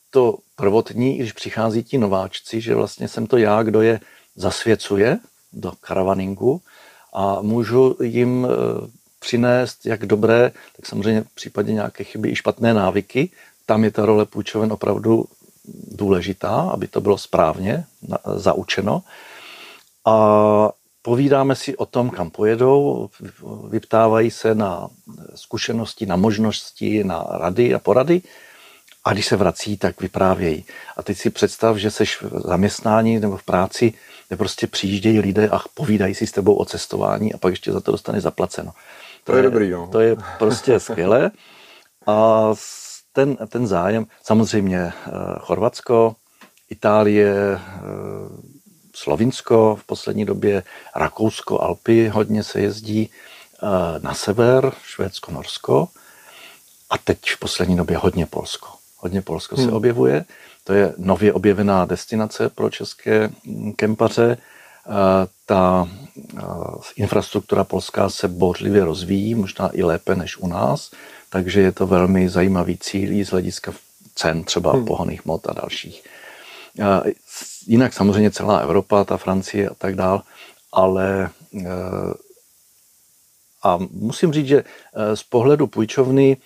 to 0.09 0.37
prvotní, 0.55 1.17
když 1.17 1.33
přichází 1.33 1.83
ti 1.83 1.97
nováčci, 1.97 2.61
že 2.61 2.75
vlastně 2.75 3.07
jsem 3.07 3.27
to 3.27 3.37
já, 3.37 3.63
kdo 3.63 3.81
je 3.81 3.99
zasvěcuje 4.35 5.17
do 5.53 5.71
karavaningu 5.81 6.61
a 7.13 7.41
můžu 7.41 7.97
jim 8.03 8.47
eh, 8.49 8.98
přinést 9.19 9.85
jak 9.85 10.05
dobré, 10.05 10.51
tak 10.75 10.85
samozřejmě 10.85 11.21
v 11.21 11.35
případě 11.35 11.73
nějaké 11.73 12.03
chyby 12.03 12.29
i 12.29 12.35
špatné 12.35 12.73
návyky. 12.73 13.29
Tam 13.65 13.83
je 13.83 13.91
ta 13.91 14.05
role 14.05 14.25
půjčoven 14.25 14.71
opravdu 14.71 15.25
důležitá, 15.91 16.69
aby 16.73 16.87
to 16.87 17.01
bylo 17.01 17.17
správně 17.17 17.85
zaučeno. 18.35 19.03
A 20.05 20.69
povídáme 21.01 21.55
si 21.55 21.77
o 21.77 21.85
tom, 21.85 22.09
kam 22.09 22.29
pojedou, 22.29 23.09
vyptávají 23.69 24.31
se 24.31 24.55
na 24.55 24.87
zkušenosti, 25.35 26.05
na 26.05 26.15
možnosti, 26.15 27.03
na 27.03 27.25
rady 27.29 27.73
a 27.73 27.79
porady. 27.79 28.21
A 29.03 29.13
když 29.13 29.25
se 29.25 29.35
vrací, 29.35 29.77
tak 29.77 30.01
vyprávějí. 30.01 30.65
A 30.97 31.03
teď 31.03 31.17
si 31.17 31.29
představ, 31.29 31.77
že 31.77 31.91
seš 31.91 32.21
v 32.21 32.41
zaměstnání 32.47 33.19
nebo 33.19 33.37
v 33.37 33.43
práci, 33.43 33.93
kde 34.27 34.37
prostě 34.37 34.67
přijíždějí 34.67 35.19
lidé 35.19 35.49
a 35.49 35.59
povídají 35.73 36.15
si 36.15 36.27
s 36.27 36.31
tebou 36.31 36.55
o 36.55 36.65
cestování 36.65 37.33
a 37.33 37.37
pak 37.37 37.53
ještě 37.53 37.71
za 37.71 37.81
to 37.81 37.91
dostane 37.91 38.21
zaplaceno. 38.21 38.71
To, 39.23 39.31
to 39.31 39.37
je, 39.37 39.39
je 39.39 39.43
dobrý, 39.43 39.69
jo. 39.69 39.89
To 39.91 39.99
je 39.99 40.15
prostě 40.37 40.79
skvělé. 40.79 41.31
A 42.07 42.49
ten, 43.13 43.37
ten 43.49 43.67
zájem, 43.67 44.05
samozřejmě 44.23 44.77
eh, 44.77 45.11
Chorvatsko, 45.39 46.15
Itálie, 46.69 47.35
eh, 47.35 47.59
Slovinsko 48.95 49.75
v 49.75 49.83
poslední 49.83 50.25
době, 50.25 50.63
Rakousko, 50.95 51.61
Alpy, 51.61 52.07
hodně 52.07 52.43
se 52.43 52.61
jezdí 52.61 53.09
eh, 53.09 53.99
na 53.99 54.13
sever, 54.13 54.71
Švédsko, 54.83 55.31
Norsko 55.31 55.87
a 56.89 56.97
teď 56.97 57.19
v 57.29 57.39
poslední 57.39 57.77
době 57.77 57.97
hodně 57.97 58.25
Polsko. 58.25 58.67
Hodně 58.97 59.21
Polsko 59.21 59.55
hmm. 59.55 59.65
se 59.65 59.71
objevuje. 59.71 60.25
To 60.63 60.73
je 60.73 60.93
nově 60.97 61.33
objevená 61.33 61.85
destinace 61.85 62.49
pro 62.49 62.69
české 62.69 63.29
mm, 63.43 63.73
kempaře. 63.73 64.37
Ta 65.45 65.89
infrastruktura 66.95 67.63
polská 67.63 68.09
se 68.09 68.27
bouřlivě 68.27 68.85
rozvíjí, 68.85 69.35
možná 69.35 69.69
i 69.73 69.83
lépe 69.83 70.15
než 70.15 70.37
u 70.37 70.47
nás, 70.47 70.91
takže 71.29 71.61
je 71.61 71.71
to 71.71 71.87
velmi 71.87 72.29
zajímavý 72.29 72.77
cíl 72.77 73.25
z 73.25 73.29
hlediska 73.29 73.73
cen 74.15 74.43
třeba 74.43 74.73
hmm. 74.73 74.85
pohoných 74.85 75.25
mod 75.25 75.49
a 75.49 75.53
dalších. 75.53 76.03
Jinak 77.67 77.93
samozřejmě 77.93 78.31
celá 78.31 78.57
Evropa, 78.57 79.03
ta 79.03 79.17
Francie 79.17 79.69
a 79.69 79.73
tak 79.73 79.95
dál, 79.95 80.21
ale 80.71 81.29
a 83.63 83.77
musím 83.91 84.33
říct, 84.33 84.47
že 84.47 84.63
z 85.13 85.23
pohledu 85.23 85.67
půjčovny 85.67 86.37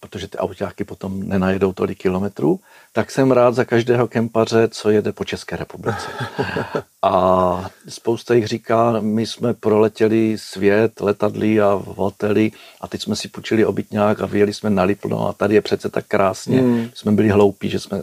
protože 0.00 0.28
ty 0.28 0.38
autáky 0.38 0.84
potom 0.84 1.22
nenajedou 1.22 1.72
tolik 1.72 1.98
kilometrů, 1.98 2.60
tak 2.92 3.10
jsem 3.10 3.32
rád 3.32 3.54
za 3.54 3.64
každého 3.64 4.08
kempaře, 4.08 4.68
co 4.68 4.90
jede 4.90 5.12
po 5.12 5.24
České 5.24 5.56
republice. 5.56 6.06
A 7.02 7.70
spousta 7.88 8.34
jich 8.34 8.46
říká, 8.46 8.96
my 9.00 9.26
jsme 9.26 9.54
proletěli 9.54 10.38
svět, 10.38 11.00
letadly 11.00 11.60
a 11.60 11.82
hotely 11.86 12.52
a 12.80 12.88
teď 12.88 13.02
jsme 13.02 13.16
si 13.16 13.28
půjčili 13.28 13.64
obytňák 13.64 14.20
a 14.20 14.26
vyjeli 14.26 14.54
jsme 14.54 14.70
na 14.70 14.82
Lipno 14.82 15.28
a 15.28 15.32
tady 15.32 15.54
je 15.54 15.60
přece 15.60 15.88
tak 15.88 16.06
krásně. 16.06 16.60
Hmm. 16.60 16.90
Jsme 16.94 17.12
byli 17.12 17.28
hloupí, 17.28 17.70
že 17.70 17.80
jsme 17.80 18.02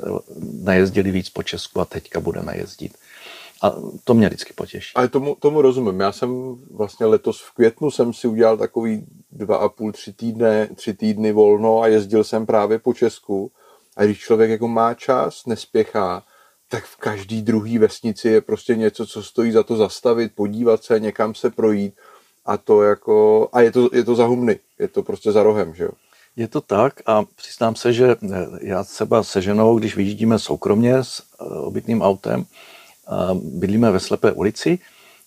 najezdili 0.63 1.11
víc 1.11 1.29
po 1.29 1.43
Česku 1.43 1.81
a 1.81 1.85
teďka 1.85 2.19
budeme 2.19 2.57
jezdit. 2.57 2.97
A 3.61 3.75
to 4.03 4.13
mě 4.13 4.27
vždycky 4.27 4.53
potěší. 4.53 4.91
Ale 4.95 5.07
tomu, 5.07 5.35
tomu 5.39 5.61
rozumím. 5.61 5.99
Já 5.99 6.11
jsem 6.11 6.55
vlastně 6.71 7.05
letos 7.05 7.41
v 7.41 7.51
květnu 7.51 7.91
jsem 7.91 8.13
si 8.13 8.27
udělal 8.27 8.57
takový 8.57 9.05
dva 9.31 9.57
a 9.57 9.69
půl, 9.69 9.91
tři 9.91 10.13
týdny, 10.13 10.69
tři 10.75 10.93
týdny 10.93 11.31
volno 11.31 11.81
a 11.81 11.87
jezdil 11.87 12.23
jsem 12.23 12.45
právě 12.45 12.79
po 12.79 12.93
Česku. 12.93 13.51
A 13.97 14.03
když 14.03 14.19
člověk 14.19 14.51
jako 14.51 14.67
má 14.67 14.93
čas, 14.93 15.45
nespěchá, 15.45 16.23
tak 16.69 16.83
v 16.83 16.97
každý 16.97 17.41
druhý 17.41 17.77
vesnici 17.77 18.29
je 18.29 18.41
prostě 18.41 18.75
něco, 18.75 19.05
co 19.05 19.23
stojí 19.23 19.51
za 19.51 19.63
to 19.63 19.75
zastavit, 19.75 20.31
podívat 20.35 20.83
se, 20.83 20.99
někam 20.99 21.35
se 21.35 21.49
projít. 21.49 21.93
A 22.45 22.57
to 22.57 22.83
jako, 22.83 23.49
a 23.53 23.61
je 23.61 23.71
to, 23.71 23.89
je 23.93 24.03
to 24.03 24.15
za 24.15 24.25
humny, 24.25 24.59
je 24.79 24.87
to 24.87 25.03
prostě 25.03 25.31
za 25.31 25.43
rohem, 25.43 25.75
že 25.75 25.83
jo. 25.83 25.91
Je 26.35 26.47
to 26.47 26.61
tak 26.61 27.01
a 27.05 27.23
přiznám 27.35 27.75
se, 27.75 27.93
že 27.93 28.15
já 28.61 28.83
třeba 28.83 29.23
se 29.23 29.41
ženou, 29.41 29.79
když 29.79 29.95
vyjíždíme 29.95 30.39
soukromně 30.39 30.95
s 30.95 31.19
eh, 31.19 31.43
obytným 31.43 32.01
autem, 32.01 32.45
bydlíme 33.33 33.91
ve 33.91 33.99
slepé 33.99 34.31
ulici 34.31 34.79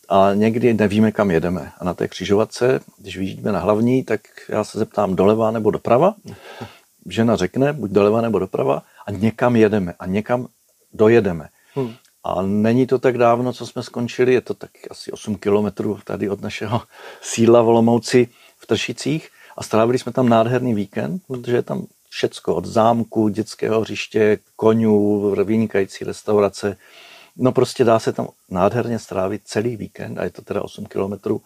a 0.08 0.34
někdy 0.34 0.74
nevíme, 0.74 1.12
kam 1.12 1.30
jedeme. 1.30 1.72
A 1.78 1.84
na 1.84 1.94
té 1.94 2.08
křižovatce, 2.08 2.80
když 2.98 3.16
vyjíždíme 3.16 3.52
na 3.52 3.58
hlavní, 3.58 4.04
tak 4.04 4.20
já 4.48 4.64
se 4.64 4.78
zeptám 4.78 5.16
doleva 5.16 5.50
nebo 5.50 5.70
doprava. 5.70 6.14
Žena 7.06 7.36
řekne, 7.36 7.72
buď 7.72 7.90
doleva 7.90 8.20
nebo 8.20 8.38
doprava 8.38 8.82
a 9.06 9.10
někam 9.10 9.56
jedeme 9.56 9.94
a 9.98 10.06
někam 10.06 10.46
dojedeme. 10.92 11.48
Hmm. 11.74 11.92
A 12.24 12.42
není 12.42 12.86
to 12.86 12.98
tak 12.98 13.18
dávno, 13.18 13.52
co 13.52 13.66
jsme 13.66 13.82
skončili, 13.82 14.34
je 14.34 14.40
to 14.40 14.54
tak 14.54 14.70
asi 14.90 15.12
8 15.12 15.36
kilometrů 15.36 15.98
tady 16.04 16.28
od 16.28 16.40
našeho 16.40 16.82
sídla 17.22 17.62
v 17.62 17.68
Olomouci 17.68 18.28
v 18.58 18.66
Tršicích 18.66 19.28
a 19.56 19.62
strávili 19.62 19.98
jsme 19.98 20.12
tam 20.12 20.28
nádherný 20.28 20.74
víkend, 20.74 21.22
protože 21.26 21.56
je 21.56 21.62
tam 21.62 21.86
všecko 22.08 22.54
od 22.54 22.64
zámku, 22.64 23.28
dětského 23.28 23.80
hřiště, 23.80 24.38
konňů, 24.56 25.34
vynikající 25.44 26.04
restaurace, 26.04 26.76
No 27.36 27.52
prostě 27.52 27.84
dá 27.84 27.98
se 27.98 28.12
tam 28.12 28.28
nádherně 28.50 28.98
strávit 28.98 29.42
celý 29.44 29.76
víkend 29.76 30.18
a 30.18 30.24
je 30.24 30.30
to 30.30 30.42
teda 30.42 30.62
8 30.62 30.86
kilometrů. 30.86 31.42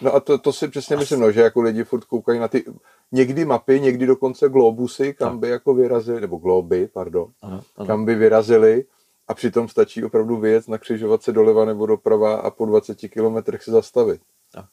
No 0.00 0.14
a 0.14 0.20
to, 0.20 0.38
to 0.38 0.52
si 0.52 0.68
přesně 0.68 0.96
myslím, 0.96 1.20
no, 1.20 1.32
že 1.32 1.40
jako 1.40 1.60
lidi 1.60 1.84
furt 1.84 2.04
koukají 2.04 2.40
na 2.40 2.48
ty 2.48 2.64
někdy 3.12 3.44
mapy, 3.44 3.80
někdy 3.80 4.06
dokonce 4.06 4.48
globusy, 4.48 5.14
kam 5.14 5.30
tak. 5.32 5.38
by 5.38 5.48
jako 5.48 5.74
vyrazili, 5.74 6.20
nebo 6.20 6.36
globy, 6.36 6.88
pardon, 6.92 7.26
ano, 7.42 7.62
ano. 7.76 7.86
kam 7.86 8.04
by 8.04 8.14
vyrazili 8.14 8.84
a 9.28 9.34
přitom 9.34 9.68
stačí 9.68 10.04
opravdu 10.04 10.36
vyjet 10.36 10.68
na 10.68 10.78
křižovatce 10.78 11.32
doleva 11.32 11.64
nebo 11.64 11.86
doprava 11.86 12.36
a 12.36 12.50
po 12.50 12.66
20 12.66 12.94
kilometrech 12.94 13.62
se 13.62 13.70
zastavit. 13.70 14.20
Tak. 14.52 14.66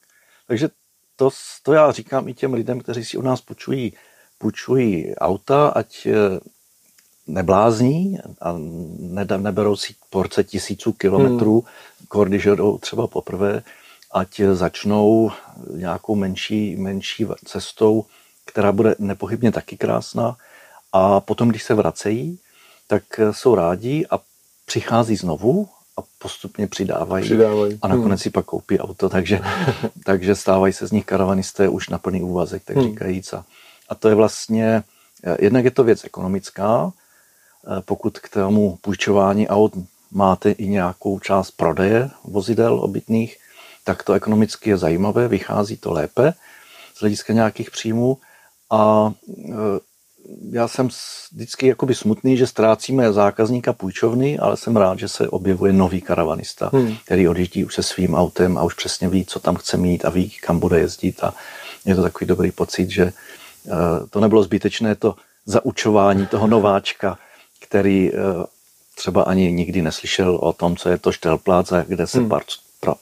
Takže 0.46 0.68
to, 1.16 1.30
to 1.62 1.72
já 1.72 1.92
říkám 1.92 2.28
i 2.28 2.34
těm 2.34 2.54
lidem, 2.54 2.80
kteří 2.80 3.04
si 3.04 3.16
u 3.16 3.22
nás 3.22 3.40
půjčují, 3.40 3.92
půjčují 4.38 5.16
auta, 5.16 5.68
ať 5.68 6.06
eh, 6.06 6.40
neblázní 7.26 8.18
a 8.40 8.54
neberou 9.36 9.76
si 9.76 9.94
porce 10.10 10.44
tisíců 10.44 10.92
kilometrů, 10.92 11.64
hmm. 12.14 12.24
když 12.24 12.44
jdou 12.44 12.78
třeba 12.78 13.06
poprvé, 13.06 13.62
ať 14.12 14.40
začnou 14.52 15.30
nějakou 15.74 16.14
menší, 16.14 16.76
menší 16.76 17.26
cestou, 17.44 18.04
která 18.46 18.72
bude 18.72 18.94
nepochybně 18.98 19.52
taky 19.52 19.76
krásná 19.76 20.36
a 20.92 21.20
potom, 21.20 21.48
když 21.48 21.62
se 21.62 21.74
vracejí, 21.74 22.38
tak 22.88 23.02
jsou 23.30 23.54
rádi 23.54 24.06
a 24.10 24.18
přichází 24.66 25.16
znovu 25.16 25.68
a 25.98 26.00
postupně 26.18 26.66
přidávají, 26.66 27.24
přidávají. 27.24 27.78
a 27.82 27.88
nakonec 27.88 28.20
hmm. 28.20 28.22
si 28.22 28.30
pak 28.30 28.44
koupí 28.44 28.78
auto, 28.78 29.08
takže, 29.08 29.40
takže 30.04 30.34
stávají 30.34 30.72
se 30.72 30.86
z 30.86 30.92
nich 30.92 31.04
karavanisté 31.04 31.68
už 31.68 31.88
na 31.88 31.98
plný 31.98 32.22
úvazek, 32.22 32.64
tak 32.64 32.76
hmm. 32.76 32.86
říkajíc. 32.86 33.32
A, 33.32 33.44
a 33.88 33.94
to 33.94 34.08
je 34.08 34.14
vlastně, 34.14 34.82
jednak 35.38 35.64
je 35.64 35.70
to 35.70 35.84
věc 35.84 36.04
ekonomická, 36.04 36.92
Eh, 36.92 37.01
pokud 37.84 38.18
k 38.18 38.28
tomu 38.28 38.78
půjčování 38.80 39.48
aut 39.48 39.72
máte 40.12 40.50
i 40.50 40.68
nějakou 40.68 41.18
část 41.18 41.50
prodeje 41.50 42.10
vozidel 42.24 42.80
obytných, 42.80 43.36
tak 43.84 44.02
to 44.02 44.12
ekonomicky 44.12 44.70
je 44.70 44.76
zajímavé, 44.76 45.28
vychází 45.28 45.76
to 45.76 45.92
lépe 45.92 46.34
z 46.94 47.00
hlediska 47.00 47.32
nějakých 47.32 47.70
příjmů. 47.70 48.18
A 48.70 49.12
eh, 49.48 49.52
já 50.50 50.68
jsem 50.68 50.88
vždycky 51.32 51.66
jakoby 51.66 51.94
smutný, 51.94 52.36
že 52.36 52.46
ztrácíme 52.46 53.12
zákazníka 53.12 53.72
půjčovny, 53.72 54.38
ale 54.38 54.56
jsem 54.56 54.76
rád, 54.76 54.98
že 54.98 55.08
se 55.08 55.28
objevuje 55.28 55.72
nový 55.72 56.00
karavanista, 56.00 56.70
hmm. 56.72 56.96
který 57.04 57.28
odjíždí 57.28 57.64
už 57.64 57.74
se 57.74 57.82
svým 57.82 58.14
autem 58.14 58.58
a 58.58 58.62
už 58.62 58.74
přesně 58.74 59.08
ví, 59.08 59.24
co 59.24 59.40
tam 59.40 59.56
chce 59.56 59.76
mít 59.76 60.04
a 60.04 60.10
ví, 60.10 60.30
kam 60.30 60.58
bude 60.58 60.78
jezdit. 60.78 61.24
A 61.24 61.34
je 61.84 61.94
to 61.94 62.02
takový 62.02 62.26
dobrý 62.26 62.52
pocit, 62.52 62.90
že 62.90 63.02
eh, 63.02 63.70
to 64.10 64.20
nebylo 64.20 64.42
zbytečné 64.42 64.94
to 64.94 65.14
zaučování 65.46 66.26
toho 66.26 66.46
nováčka, 66.46 67.18
který 67.62 68.14
eh, 68.14 68.18
třeba 68.94 69.22
ani 69.22 69.52
nikdy 69.52 69.82
neslyšel 69.82 70.36
o 70.36 70.52
tom, 70.52 70.76
co 70.76 70.88
je 70.88 70.98
to 70.98 71.12
štelpláca, 71.12 71.84
kde 71.88 72.06
se 72.06 72.18
hmm. 72.18 72.28
par, 72.28 72.42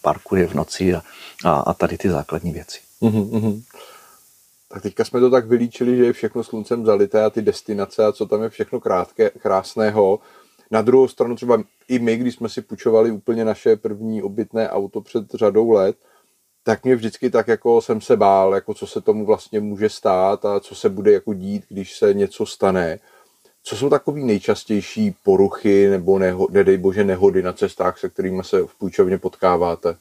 parkuje 0.02 0.46
v 0.46 0.54
noci 0.54 0.94
a, 0.94 1.02
a, 1.44 1.52
a 1.52 1.74
tady 1.74 1.98
ty 1.98 2.10
základní 2.10 2.52
věci. 2.52 2.80
Mm-hmm. 3.02 3.62
Tak 4.68 4.82
teďka 4.82 5.04
jsme 5.04 5.20
to 5.20 5.30
tak 5.30 5.46
vylíčili, 5.46 5.96
že 5.96 6.04
je 6.04 6.12
všechno 6.12 6.44
sluncem 6.44 6.84
zalité 6.84 7.24
a 7.24 7.30
ty 7.30 7.42
destinace 7.42 8.04
a 8.04 8.12
co 8.12 8.26
tam 8.26 8.42
je 8.42 8.48
všechno 8.48 8.80
krátké, 8.80 9.30
krásného. 9.30 10.18
Na 10.70 10.82
druhou 10.82 11.08
stranu 11.08 11.36
třeba 11.36 11.62
i 11.88 11.98
my, 11.98 12.16
když 12.16 12.34
jsme 12.34 12.48
si 12.48 12.62
půjčovali 12.62 13.10
úplně 13.10 13.44
naše 13.44 13.76
první 13.76 14.22
obytné 14.22 14.70
auto 14.70 15.00
před 15.00 15.30
řadou 15.34 15.70
let, 15.70 15.96
tak 16.64 16.84
mě 16.84 16.96
vždycky 16.96 17.30
tak 17.30 17.48
jako 17.48 17.80
jsem 17.80 18.00
se 18.00 18.16
bál, 18.16 18.54
jako 18.54 18.74
co 18.74 18.86
se 18.86 19.00
tomu 19.00 19.26
vlastně 19.26 19.60
může 19.60 19.88
stát 19.88 20.44
a 20.44 20.60
co 20.60 20.74
se 20.74 20.88
bude 20.88 21.12
jako 21.12 21.34
dít, 21.34 21.64
když 21.68 21.96
se 21.96 22.14
něco 22.14 22.46
stane. 22.46 22.98
Co 23.62 23.76
jsou 23.76 23.90
takové 23.90 24.20
nejčastější 24.20 25.14
poruchy 25.22 25.88
nebo 25.88 26.18
neho, 26.18 26.48
nedej 26.50 26.78
bože 26.78 27.04
nehody 27.04 27.42
na 27.42 27.52
cestách, 27.52 27.98
se 27.98 28.08
kterými 28.08 28.44
se 28.44 28.62
v 28.66 28.74
půjčovně 28.78 29.18
potkáváte? 29.18 29.96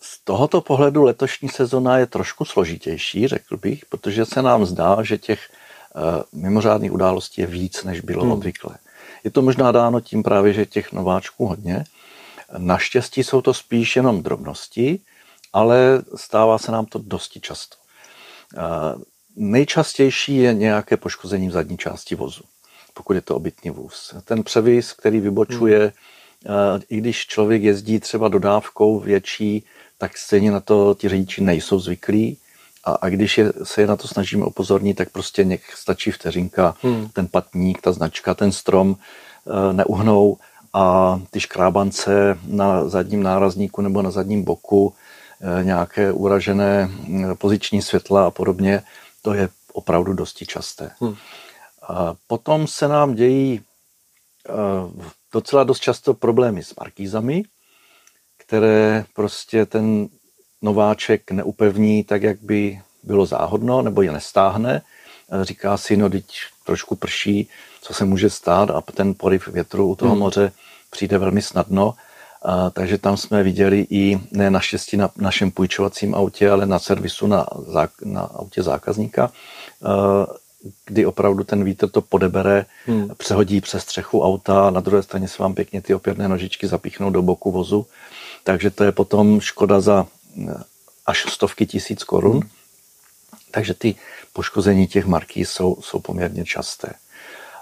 Z 0.00 0.24
tohoto 0.24 0.60
pohledu 0.60 1.02
letošní 1.02 1.48
sezona 1.48 1.98
je 1.98 2.06
trošku 2.06 2.44
složitější, 2.44 3.28
řekl 3.28 3.56
bych, 3.56 3.86
protože 3.86 4.24
se 4.24 4.42
nám 4.42 4.66
zdá, 4.66 5.02
že 5.02 5.18
těch 5.18 5.50
mimořádných 6.32 6.92
událostí 6.92 7.40
je 7.40 7.46
víc, 7.46 7.84
než 7.84 8.00
bylo 8.00 8.22
hmm. 8.22 8.32
obvykle. 8.32 8.78
Je 9.24 9.30
to 9.30 9.42
možná 9.42 9.72
dáno 9.72 10.00
tím 10.00 10.22
právě, 10.22 10.52
že 10.52 10.66
těch 10.66 10.92
nováčků 10.92 11.46
hodně. 11.46 11.84
Naštěstí 12.58 13.24
jsou 13.24 13.42
to 13.42 13.54
spíš 13.54 13.96
jenom 13.96 14.22
drobnosti, 14.22 15.00
ale 15.52 16.02
stává 16.14 16.58
se 16.58 16.72
nám 16.72 16.86
to 16.86 16.98
dosti 16.98 17.40
často. 17.40 17.76
Nejčastější 19.36 20.36
je 20.36 20.54
nějaké 20.54 20.96
poškození 20.96 21.48
v 21.48 21.52
zadní 21.52 21.78
části 21.78 22.14
vozu, 22.14 22.42
pokud 22.94 23.12
je 23.12 23.20
to 23.20 23.36
obytný 23.36 23.70
vůz. 23.70 24.14
Ten 24.24 24.42
převis, 24.42 24.92
který 24.92 25.20
vybočuje, 25.20 25.80
hmm. 25.80 26.82
i 26.88 26.96
když 26.96 27.26
člověk 27.26 27.62
jezdí 27.62 28.00
třeba 28.00 28.28
dodávkou 28.28 29.00
větší, 29.00 29.64
tak 29.98 30.18
stejně 30.18 30.50
na 30.50 30.60
to 30.60 30.96
ti 30.98 31.08
řidiči 31.08 31.42
nejsou 31.42 31.80
zvyklí. 31.80 32.38
A, 32.84 32.92
a 32.92 33.08
když 33.08 33.38
je, 33.38 33.52
se 33.62 33.80
je 33.80 33.86
na 33.86 33.96
to 33.96 34.08
snažíme 34.08 34.44
upozornit, 34.44 34.94
tak 34.94 35.10
prostě 35.10 35.44
něk 35.44 35.62
stačí 35.74 36.10
vteřinka, 36.10 36.74
hmm. 36.82 37.08
ten 37.12 37.26
patník, 37.26 37.80
ta 37.80 37.92
značka, 37.92 38.34
ten 38.34 38.52
strom 38.52 38.96
e, 38.96 39.72
neuhnou 39.72 40.36
a 40.72 41.20
ty 41.30 41.40
škrábance 41.40 42.38
na 42.46 42.88
zadním 42.88 43.22
nárazníku 43.22 43.82
nebo 43.82 44.02
na 44.02 44.10
zadním 44.10 44.44
boku, 44.44 44.94
e, 45.60 45.64
nějaké 45.64 46.12
uražené 46.12 46.90
poziční 47.38 47.82
světla 47.82 48.26
a 48.26 48.30
podobně, 48.30 48.82
to 49.26 49.34
je 49.34 49.48
opravdu 49.72 50.12
dosti 50.12 50.46
časté. 50.46 50.90
Hmm. 51.00 51.16
A 51.82 52.14
potom 52.26 52.66
se 52.66 52.88
nám 52.88 53.14
dějí 53.14 53.60
uh, 54.48 55.04
docela 55.32 55.64
dost 55.64 55.80
často 55.80 56.14
problémy 56.14 56.62
s 56.62 56.76
markýzami, 56.76 57.42
které 58.36 59.04
prostě 59.14 59.66
ten 59.66 60.08
nováček 60.62 61.30
neupevní 61.30 62.04
tak, 62.04 62.22
jak 62.22 62.38
by 62.40 62.80
bylo 63.02 63.26
záhodno, 63.26 63.82
nebo 63.82 64.02
je 64.02 64.12
nestáhne. 64.12 64.82
Říká 65.42 65.76
si, 65.76 65.96
no 65.96 66.10
teď 66.10 66.24
trošku 66.64 66.96
prší, 66.96 67.48
co 67.80 67.94
se 67.94 68.04
může 68.04 68.30
stát 68.30 68.70
a 68.70 68.80
ten 68.80 69.14
poryv 69.14 69.48
větru 69.48 69.90
u 69.90 69.96
toho 69.96 70.10
hmm. 70.10 70.20
moře 70.20 70.52
přijde 70.90 71.18
velmi 71.18 71.42
snadno. 71.42 71.94
A, 72.46 72.70
takže 72.70 72.98
tam 72.98 73.16
jsme 73.16 73.42
viděli 73.42 73.86
i 73.90 74.20
ne 74.30 74.50
naštěstí 74.50 74.96
na 74.96 75.10
našem 75.16 75.50
půjčovacím 75.50 76.14
autě, 76.14 76.50
ale 76.50 76.66
na 76.66 76.78
servisu 76.78 77.26
na, 77.26 77.46
na 78.04 78.20
autě 78.20 78.62
zákazníka, 78.62 79.24
a, 79.24 79.30
kdy 80.86 81.06
opravdu 81.06 81.44
ten 81.44 81.64
vítr 81.64 81.88
to 81.88 82.02
podebere, 82.02 82.66
hmm. 82.86 83.10
přehodí 83.16 83.60
přes 83.60 83.82
střechu 83.82 84.22
auta 84.22 84.66
a 84.66 84.70
na 84.70 84.80
druhé 84.80 85.02
straně 85.02 85.28
se 85.28 85.42
vám 85.42 85.54
pěkně 85.54 85.82
ty 85.82 85.94
opěrné 85.94 86.28
nožičky 86.28 86.66
zapíchnou 86.66 87.10
do 87.10 87.22
boku 87.22 87.52
vozu. 87.52 87.86
Takže 88.44 88.70
to 88.70 88.84
je 88.84 88.92
potom 88.92 89.40
škoda 89.40 89.80
za 89.80 90.06
až 91.06 91.26
stovky 91.28 91.66
tisíc 91.66 92.04
korun. 92.04 92.32
Hmm. 92.32 92.50
Takže 93.50 93.74
ty 93.74 93.94
poškození 94.32 94.86
těch 94.86 95.06
marký 95.06 95.44
jsou, 95.44 95.76
jsou 95.80 96.00
poměrně 96.00 96.44
časté. 96.44 96.92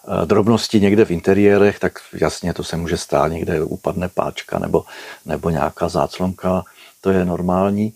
Eh, 0.09 0.27
drobnosti 0.27 0.81
někde 0.81 1.05
v 1.05 1.11
interiérech, 1.11 1.79
tak 1.79 1.99
jasně 2.13 2.55
to 2.55 2.65
se 2.65 2.77
může 2.77 2.97
stát, 2.97 3.29
někde 3.29 3.65
upadne 3.65 4.09
páčka 4.09 4.59
nebo, 4.59 4.85
nebo 5.27 5.51
nějaká 5.51 5.89
záclonka, 5.89 6.63
to 7.01 7.11
je 7.11 7.25
normální. 7.25 7.95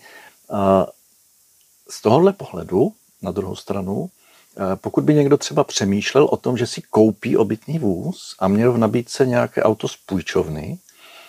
Z 1.91 2.03
tohohle 2.03 2.33
pohledu, 2.33 2.93
na 3.23 3.31
druhou 3.31 3.57
stranu, 3.57 4.09
eh, 4.57 4.77
pokud 4.77 5.05
by 5.05 5.15
někdo 5.15 5.37
třeba 5.37 5.65
přemýšlel 5.65 6.25
o 6.25 6.37
tom, 6.37 6.57
že 6.57 6.67
si 6.67 6.83
koupí 6.83 7.37
obytný 7.37 7.79
vůz 7.79 8.37
a 8.39 8.49
měl 8.49 8.73
v 8.73 8.79
nabídce 8.79 9.27
nějaké 9.27 9.63
auto 9.63 9.89
z 9.89 9.97
půjčovny, 9.97 10.79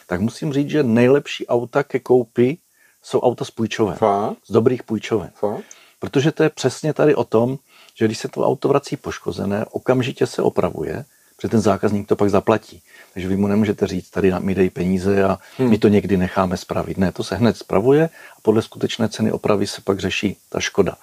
tak 0.08 0.22
musím 0.22 0.54
říct, 0.54 0.70
že 0.70 0.84
nejlepší 0.84 1.48
auta 1.48 1.84
ke 1.84 2.00
koupi 2.00 2.58
jsou 3.04 3.20
auta 3.20 3.46
z 3.46 3.52
půjčoven. 3.52 3.98
Z 4.46 4.52
dobrých 4.52 4.84
půjčoven. 4.84 5.32
Fakt? 5.36 5.64
Protože 6.00 6.32
to 6.32 6.44
je 6.44 6.50
přesně 6.50 6.94
tady 6.94 7.16
o 7.16 7.24
tom, 7.24 7.58
že 8.00 8.06
když 8.06 8.18
se 8.18 8.28
to 8.28 8.48
auto 8.48 8.68
vrací 8.68 8.98
poškozené, 8.98 9.66
okamžitě 9.72 10.28
se 10.28 10.42
opravuje, 10.42 11.06
protože 11.36 11.50
ten 11.50 11.62
zákazník 11.62 12.08
to 12.08 12.16
pak 12.16 12.30
zaplatí. 12.30 12.82
Takže 13.14 13.28
vy 13.28 13.36
mu 13.36 13.48
nemůžete 13.48 13.88
říct, 13.88 14.10
tady 14.10 14.34
mi 14.40 14.56
dej 14.56 14.70
peníze 14.70 15.24
a 15.24 15.40
hmm. 15.58 15.70
my 15.70 15.78
to 15.78 15.88
někdy 15.88 16.18
necháme 16.18 16.58
spravit. 16.58 16.98
Ne, 16.98 17.12
to 17.12 17.24
se 17.24 17.36
hned 17.36 17.58
spravuje 17.58 18.10
a 18.38 18.42
podle 18.42 18.62
skutečné 18.62 19.10
ceny 19.10 19.32
opravy 19.32 19.68
se 19.68 19.82
pak 19.82 20.00
řeší 20.00 20.38
ta 20.50 20.60
škoda. 20.60 20.96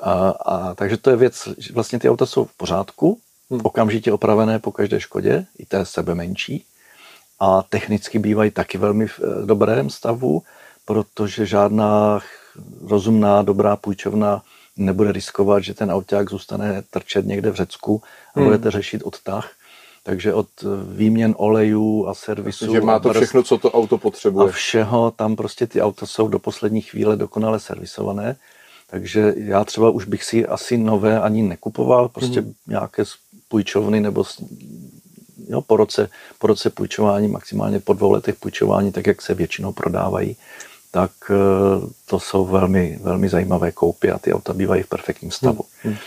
A, 0.00 0.28
a 0.28 0.74
takže 0.74 0.96
to 0.96 1.10
je 1.10 1.16
věc, 1.16 1.48
že 1.58 1.72
vlastně 1.72 1.98
ty 1.98 2.10
auta 2.10 2.26
jsou 2.26 2.44
v 2.44 2.52
pořádku, 2.56 3.18
hmm. 3.50 3.60
okamžitě 3.64 4.12
opravené 4.12 4.58
po 4.58 4.72
každé 4.72 5.00
škodě, 5.00 5.46
i 5.58 5.66
té 5.66 5.86
sebe 5.86 6.14
menší. 6.14 6.64
A 7.40 7.62
technicky 7.62 8.18
bývají 8.18 8.50
taky 8.50 8.78
velmi 8.78 9.06
v 9.06 9.20
eh, 9.20 9.46
dobrém 9.46 9.90
stavu, 9.90 10.42
protože 10.84 11.46
žádná 11.46 12.20
rozumná, 12.86 13.42
dobrá 13.42 13.76
půjčovna 13.76 14.42
nebude 14.76 15.12
riskovat, 15.12 15.64
že 15.64 15.74
ten 15.74 15.90
auták 15.90 16.30
zůstane 16.30 16.82
trčet 16.90 17.26
někde 17.26 17.50
v 17.50 17.54
Řecku 17.54 18.02
a 18.34 18.40
hmm. 18.40 18.48
budete 18.48 18.70
řešit 18.70 19.02
odtah. 19.02 19.50
Takže 20.04 20.34
od 20.34 20.48
výměn 20.92 21.34
olejů 21.38 22.06
a 22.06 22.14
servisu. 22.14 22.72
Že 22.72 22.80
má 22.80 22.98
to 22.98 23.12
všechno, 23.12 23.42
co 23.42 23.58
to 23.58 23.70
auto 23.70 23.98
potřebuje. 23.98 24.48
A 24.48 24.52
všeho, 24.52 25.10
tam 25.10 25.36
prostě 25.36 25.66
ty 25.66 25.82
auta 25.82 26.06
jsou 26.06 26.28
do 26.28 26.38
poslední 26.38 26.80
chvíle 26.80 27.16
dokonale 27.16 27.60
servisované. 27.60 28.36
Takže 28.90 29.34
já 29.36 29.64
třeba 29.64 29.90
už 29.90 30.04
bych 30.04 30.24
si 30.24 30.46
asi 30.46 30.78
nové 30.78 31.20
ani 31.20 31.42
nekupoval, 31.42 32.08
prostě 32.08 32.40
hmm. 32.40 32.52
nějaké 32.66 33.04
půjčovny 33.48 34.00
nebo 34.00 34.24
jo, 35.48 35.60
po, 35.60 35.76
roce, 35.76 36.10
po 36.38 36.46
roce 36.46 36.70
půjčování, 36.70 37.28
maximálně 37.28 37.80
po 37.80 37.92
dvou 37.92 38.10
letech 38.10 38.36
půjčování, 38.36 38.92
tak 38.92 39.06
jak 39.06 39.22
se 39.22 39.34
většinou 39.34 39.72
prodávají, 39.72 40.36
tak 40.92 41.10
eh, 41.30 41.34
to 42.06 42.20
jsou 42.20 42.44
velmi, 42.46 42.98
velmi 43.02 43.28
zajímavé 43.28 43.72
koupy 43.72 44.10
a 44.10 44.18
ty 44.18 44.32
auta 44.32 44.52
bývají 44.52 44.82
v 44.82 44.88
perfektním 44.88 45.30
stavu. 45.30 45.64
Hmm. 45.82 45.92
hmm. 45.92 46.02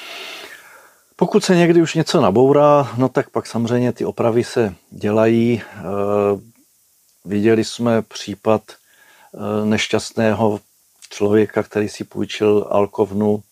Pokud 1.15 1.43
se 1.43 1.55
někdy 1.55 1.81
už 1.81 1.93
něco 1.93 2.21
nabourá, 2.21 2.93
no 2.97 3.09
tak 3.09 3.29
pak 3.29 3.47
samozřejmě 3.47 3.93
ty 3.93 4.05
opravy 4.05 4.43
se 4.43 4.75
dělají. 4.89 5.61
Eh, 5.77 5.81
viděli 7.25 7.63
jsme 7.63 8.01
případ 8.01 8.61
eh, 8.71 9.65
nešťastného 9.65 10.59
člověka, 11.09 11.63
který 11.63 11.89
si 11.89 12.03
půjčil 12.03 12.67
alkovnu 12.69 13.43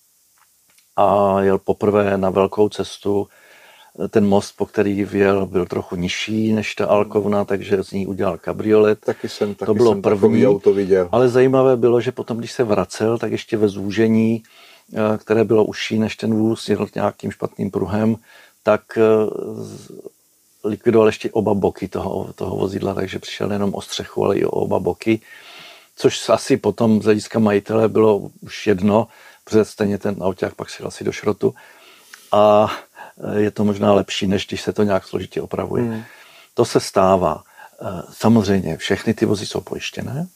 a 0.96 1.38
jel 1.42 1.58
poprvé 1.58 2.18
na 2.18 2.30
velkou 2.30 2.70
cestu 2.70 3.28
ten 4.10 4.26
most, 4.26 4.58
po 4.58 4.66
který 4.66 5.06
vyjel, 5.06 5.46
byl 5.46 5.66
trochu 5.66 5.96
nižší 5.96 6.54
než 6.54 6.76
ta 6.76 6.86
Alkovna, 6.86 7.46
takže 7.46 7.84
z 7.84 7.92
ní 7.92 8.08
udělal 8.08 8.38
kabriolet. 8.38 9.00
Taky 9.00 9.30
jsem, 9.30 9.56
taky 9.56 9.66
to 9.66 9.74
bylo 9.74 9.92
jsem 9.92 10.02
první, 10.02 10.48
auto 10.48 10.74
viděl. 10.74 11.10
Ale 11.12 11.30
zajímavé 11.30 11.78
bylo, 11.78 12.02
že 12.02 12.12
potom, 12.12 12.38
když 12.38 12.52
se 12.52 12.64
vracel, 12.64 13.18
tak 13.18 13.32
ještě 13.32 13.58
ve 13.58 13.68
zúžení, 13.68 14.44
eh, 14.94 15.18
které 15.18 15.44
bylo 15.44 15.66
užší 15.66 16.00
než 16.00 16.16
ten 16.16 16.34
vůz, 16.34 16.70
jel 16.70 16.88
nějakým 16.96 17.32
špatným 17.32 17.72
pruhem, 17.72 18.16
tak 18.64 18.98
eh, 18.98 19.02
likvidoval 20.64 21.08
ještě 21.08 21.32
oba 21.32 21.54
boky 21.54 21.88
toho, 21.88 22.34
toho 22.36 22.56
vozidla, 22.56 22.94
takže 22.94 23.20
přišel 23.20 23.48
nejenom 23.48 23.74
o 23.74 23.82
střechu, 23.82 24.26
ale 24.26 24.38
i 24.38 24.46
o 24.46 24.50
oba 24.50 24.80
boky, 24.80 25.22
což 25.96 26.30
asi 26.30 26.58
potom 26.58 27.02
z 27.02 27.06
hlediska 27.06 27.40
majitele 27.40 27.90
bylo 27.90 28.30
už 28.42 28.68
jedno, 28.68 29.08
protože 29.44 29.66
stejně 29.66 29.98
ten 29.98 30.16
auták 30.22 30.56
pak 30.56 30.68
šel 30.68 30.88
asi 30.88 31.04
do 31.04 31.12
šrotu. 31.12 31.54
A 32.32 32.72
je 33.38 33.52
to 33.52 33.66
možná 33.66 33.94
lepší, 33.94 34.28
než 34.28 34.48
když 34.48 34.62
se 34.62 34.74
to 34.74 34.84
nějak 34.84 35.08
složitě 35.08 35.42
opravuje. 35.42 35.84
Hmm. 35.84 36.04
To 36.54 36.66
se 36.66 36.80
stává. 36.80 37.44
Eh, 37.82 38.02
samozřejmě 38.12 38.78
všechny 38.78 39.14
ty 39.14 39.26
vozy 39.26 39.46
jsou 39.46 39.62
pojištěné 39.62 40.28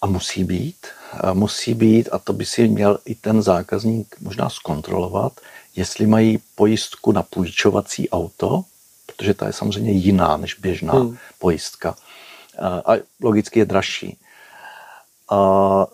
a 0.00 0.06
musí 0.06 0.44
být. 0.44 0.86
A 1.20 1.32
musí 1.32 1.74
být 1.74 2.08
a 2.12 2.18
to 2.18 2.32
by 2.32 2.46
si 2.46 2.68
měl 2.68 2.98
i 3.04 3.14
ten 3.14 3.42
zákazník 3.42 4.16
možná 4.20 4.48
zkontrolovat, 4.50 5.40
jestli 5.76 6.06
mají 6.06 6.38
pojistku 6.54 7.12
na 7.12 7.22
půjčovací 7.22 8.10
auto, 8.10 8.64
protože 9.06 9.34
ta 9.34 9.46
je 9.46 9.52
samozřejmě 9.52 9.92
jiná 9.92 10.36
než 10.36 10.54
běžná 10.54 10.92
hmm. 10.92 11.16
pojistka. 11.38 11.96
A 12.60 12.92
logicky 13.22 13.58
je 13.58 13.64
dražší. 13.64 14.18
A 15.30 15.86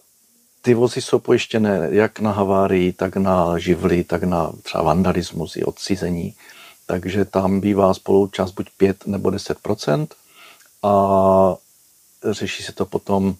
ty 0.63 0.75
vozy 0.75 1.03
jsou 1.03 1.19
pojištěné 1.19 1.89
jak 1.91 2.21
na 2.21 2.33
havárii, 2.33 2.93
tak 2.93 3.17
na 3.17 3.59
živly, 3.59 4.05
tak 4.05 4.23
na 4.23 4.53
třeba 4.63 4.83
vandalismus 4.83 5.57
i 5.57 5.65
odcizení. 5.65 6.35
Takže 6.87 7.25
tam 7.25 7.61
bývá 7.61 7.95
spoluúčast 7.95 8.55
buď 8.55 8.71
5 8.77 9.07
nebo 9.07 9.31
10% 9.31 10.07
a 10.83 11.55
řeší 12.31 12.63
se 12.63 12.73
to 12.73 12.87
potom 12.87 13.35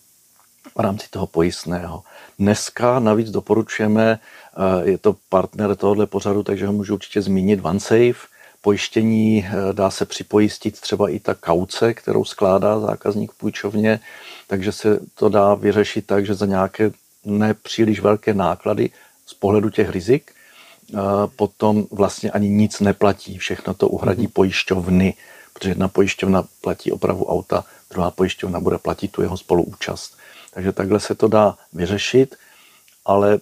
v 0.77 0.81
rámci 0.81 1.07
toho 1.11 1.27
pojistného. 1.27 2.03
Dneska 2.39 3.01
navíc 3.01 3.31
doporučujeme, 3.31 4.19
eh, 4.19 4.91
je 4.91 4.99
to 4.99 5.17
partner 5.29 5.77
tohohle 5.77 6.07
pořadu, 6.07 6.43
takže 6.43 6.67
ho 6.67 6.73
můžu 6.73 6.95
určitě 6.95 7.23
zmínit, 7.23 7.61
OneSafe. 7.63 8.31
Pojištění 8.63 9.47
eh, 9.47 9.73
dá 9.73 9.91
se 9.91 10.05
připojistit 10.07 10.81
třeba 10.81 11.09
i 11.09 11.19
ta 11.19 11.35
kauce, 11.35 11.95
kterou 11.95 12.25
skládá 12.25 12.81
zákazník 12.81 13.33
v 13.33 13.39
půjčovně, 13.39 14.01
takže 14.47 14.73
se 14.73 15.01
to 15.15 15.29
dá 15.29 15.55
vyřešit 15.55 16.07
tak, 16.07 16.27
že 16.27 16.35
za 16.35 16.47
nějaké 16.47 16.91
nepříliš 17.25 18.01
velké 18.01 18.35
náklady 18.35 18.91
z 19.27 19.35
pohledu 19.35 19.71
těch 19.71 19.91
rizik, 19.91 20.33
potom 21.37 21.87
vlastně 21.91 22.31
ani 22.31 22.49
nic 22.49 22.81
neplatí. 22.81 23.39
Všechno 23.39 23.75
to 23.75 23.89
uhradí 23.89 24.27
mm-hmm. 24.27 24.33
pojišťovny, 24.33 25.15
protože 25.53 25.71
jedna 25.71 25.89
pojišťovna 25.89 26.45
platí 26.61 26.93
opravu 26.93 27.25
auta, 27.25 27.65
druhá 27.91 28.11
pojišťovna 28.11 28.61
bude 28.61 28.79
platit 28.79 29.13
tu 29.13 29.23
jeho 29.23 29.37
spoluúčast. 29.37 30.17
Takže 30.55 30.73
takhle 30.73 31.01
se 31.01 31.15
to 31.15 31.29
dá 31.29 31.59
vyřešit, 31.73 32.37
ale 33.05 33.39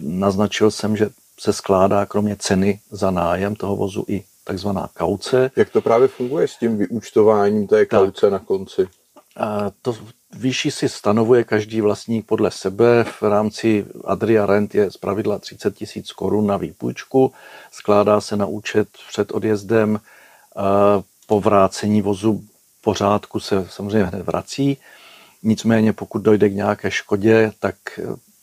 naznačil 0.00 0.70
jsem, 0.70 0.96
že 0.96 1.10
se 1.40 1.52
skládá 1.52 2.06
kromě 2.06 2.36
ceny 2.36 2.80
za 2.90 3.10
nájem 3.10 3.56
toho 3.56 3.76
vozu 3.76 4.04
i 4.08 4.24
takzvaná 4.44 4.88
kauce. 4.96 5.50
Jak 5.56 5.70
to 5.70 5.80
právě 5.80 6.08
funguje 6.08 6.48
s 6.48 6.56
tím 6.56 6.78
vyúčtováním 6.78 7.66
té 7.66 7.86
kauce 7.86 8.20
tak, 8.20 8.32
na 8.32 8.38
konci? 8.38 8.88
To, 9.82 9.96
Výši 10.34 10.70
si 10.70 10.88
stanovuje 10.88 11.44
každý 11.44 11.80
vlastník 11.80 12.26
podle 12.26 12.50
sebe. 12.50 13.04
V 13.04 13.22
rámci 13.22 13.86
Adria 14.04 14.46
Rent 14.46 14.74
je 14.74 14.90
zpravidla 14.90 15.38
30 15.38 15.74
tisíc 15.74 16.12
korun 16.12 16.46
na 16.46 16.56
výpůjčku. 16.56 17.32
Skládá 17.72 18.20
se 18.20 18.36
na 18.36 18.46
účet 18.46 18.88
před 19.08 19.32
odjezdem. 19.32 20.00
Po 21.26 21.40
vrácení 21.40 22.02
vozu 22.02 22.44
pořádku 22.80 23.40
se 23.40 23.66
samozřejmě 23.70 24.04
hned 24.04 24.22
vrací. 24.22 24.76
Nicméně 25.42 25.92
pokud 25.92 26.22
dojde 26.22 26.48
k 26.48 26.54
nějaké 26.54 26.90
škodě, 26.90 27.52
tak 27.60 27.76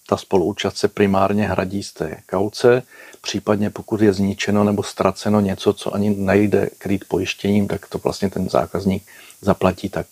ta 0.09 0.17
spoluúčast 0.17 0.77
se 0.77 0.87
primárně 0.87 1.47
hradí 1.47 1.83
z 1.83 1.93
té 1.93 2.17
kauce. 2.29 2.83
Případně 3.21 3.69
pokud 3.69 4.01
je 4.01 4.13
zničeno 4.13 4.63
nebo 4.63 4.83
ztraceno 4.83 5.39
něco, 5.39 5.73
co 5.73 5.95
ani 5.95 6.09
nejde 6.09 6.69
krýt 6.77 7.05
pojištěním, 7.07 7.67
tak 7.67 7.87
to 7.87 7.97
vlastně 7.97 8.29
ten 8.29 8.49
zákazník 8.49 9.03
zaplatí 9.41 9.89
tak 9.89 10.07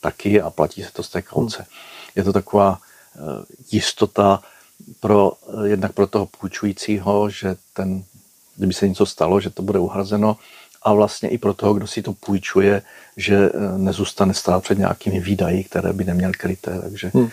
taky 0.00 0.40
a 0.42 0.50
platí 0.50 0.82
se 0.82 0.92
to 0.92 1.02
z 1.02 1.08
té 1.08 1.22
kauce. 1.22 1.58
Hmm. 1.58 1.66
Je 2.16 2.24
to 2.24 2.32
taková 2.32 2.78
eh, 2.78 3.18
jistota 3.70 4.42
pro, 5.00 5.32
eh, 5.32 5.68
jednak 5.68 5.92
pro 5.92 6.06
toho 6.06 6.26
půjčujícího, 6.26 7.30
že 7.30 7.56
ten, 7.72 8.04
kdyby 8.56 8.74
se 8.74 8.88
něco 8.88 9.06
stalo, 9.06 9.40
že 9.40 9.50
to 9.50 9.62
bude 9.62 9.78
uhrazeno 9.78 10.36
a 10.82 10.92
vlastně 10.92 11.28
i 11.28 11.38
pro 11.38 11.54
toho, 11.54 11.74
kdo 11.74 11.86
si 11.86 12.02
to 12.02 12.12
půjčuje, 12.12 12.82
že 13.16 13.36
eh, 13.36 13.78
nezůstane 13.78 14.34
stát 14.34 14.62
před 14.62 14.78
nějakými 14.78 15.20
výdaji, 15.20 15.64
které 15.64 15.92
by 15.92 16.04
neměl 16.04 16.32
kryté. 16.32 16.80
Takže 16.80 17.10
hmm. 17.14 17.30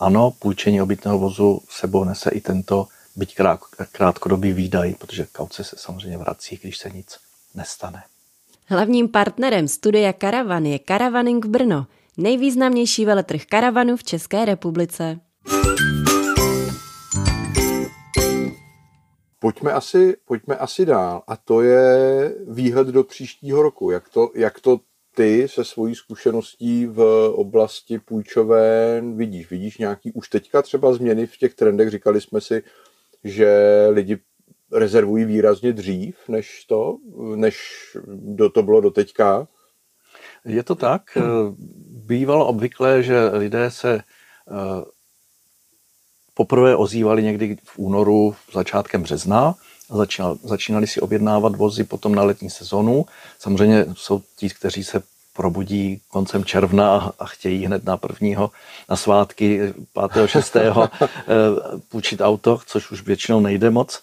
ano, 0.00 0.30
půjčení 0.30 0.82
obytného 0.82 1.18
vozu 1.18 1.62
sebou 1.70 2.04
nese 2.04 2.30
i 2.30 2.40
tento 2.40 2.88
byť 3.16 3.36
krátkodobý 3.92 4.52
výdaj, 4.52 4.94
protože 4.94 5.26
kauce 5.32 5.64
se 5.64 5.76
samozřejmě 5.78 6.18
vrací, 6.18 6.58
když 6.62 6.78
se 6.78 6.90
nic 6.90 7.18
nestane. 7.54 8.02
Hlavním 8.66 9.08
partnerem 9.08 9.68
studia 9.68 10.12
Karavan 10.12 10.66
je 10.66 10.78
Karavaning 10.78 11.46
Brno, 11.46 11.86
nejvýznamnější 12.16 13.04
veletrh 13.04 13.44
karavanu 13.44 13.96
v 13.96 14.04
České 14.04 14.44
republice. 14.44 15.20
Pojďme 19.38 19.72
asi, 19.72 20.16
pojďme 20.24 20.56
asi 20.56 20.86
dál 20.86 21.22
a 21.26 21.36
to 21.36 21.62
je 21.62 22.34
výhled 22.48 22.86
do 22.86 23.04
příštího 23.04 23.62
roku. 23.62 23.90
Jak 23.90 24.08
to, 24.08 24.30
jak 24.34 24.60
to 24.60 24.80
ty 25.14 25.48
se 25.48 25.64
svojí 25.64 25.94
zkušeností 25.94 26.86
v 26.86 27.28
oblasti 27.34 27.98
půjčoven 27.98 29.16
vidíš? 29.16 29.50
Vidíš 29.50 29.78
nějaký 29.78 30.12
už 30.12 30.28
teďka 30.28 30.62
třeba 30.62 30.92
změny 30.92 31.26
v 31.26 31.36
těch 31.36 31.54
trendech? 31.54 31.90
Říkali 31.90 32.20
jsme 32.20 32.40
si, 32.40 32.62
že 33.24 33.56
lidi 33.90 34.18
rezervují 34.72 35.24
výrazně 35.24 35.72
dřív, 35.72 36.16
než 36.28 36.64
to, 36.64 36.96
než 37.34 37.56
do 38.14 38.50
to 38.50 38.62
bylo 38.62 38.80
doteďka? 38.80 39.48
Je 40.44 40.62
to 40.62 40.74
tak. 40.74 41.18
Bývalo 41.88 42.46
obvyklé, 42.46 43.02
že 43.02 43.24
lidé 43.24 43.70
se 43.70 43.94
eh, 43.94 44.84
poprvé 46.34 46.76
ozývali 46.76 47.22
někdy 47.22 47.56
v 47.64 47.78
únoru, 47.78 48.34
začátkem 48.52 49.02
března, 49.02 49.54
začínali, 49.90 50.38
začínali 50.42 50.86
si 50.86 51.00
objednávat 51.00 51.56
vozy 51.56 51.84
potom 51.84 52.14
na 52.14 52.22
letní 52.22 52.50
sezonu. 52.50 53.06
Samozřejmě 53.38 53.86
jsou 53.94 54.22
ti, 54.36 54.50
kteří 54.50 54.84
se 54.84 55.02
probudí 55.32 56.00
koncem 56.08 56.44
června 56.44 57.12
a 57.18 57.26
chtějí 57.26 57.66
hned 57.66 57.84
na 57.84 57.96
prvního, 57.96 58.50
na 58.88 58.96
svátky 58.96 59.74
5. 60.12 60.28
6. 60.28 60.56
Eh, 60.62 61.78
půjčit 61.88 62.20
auto, 62.20 62.60
což 62.66 62.90
už 62.90 63.02
většinou 63.02 63.40
nejde 63.40 63.70
moc. 63.70 64.02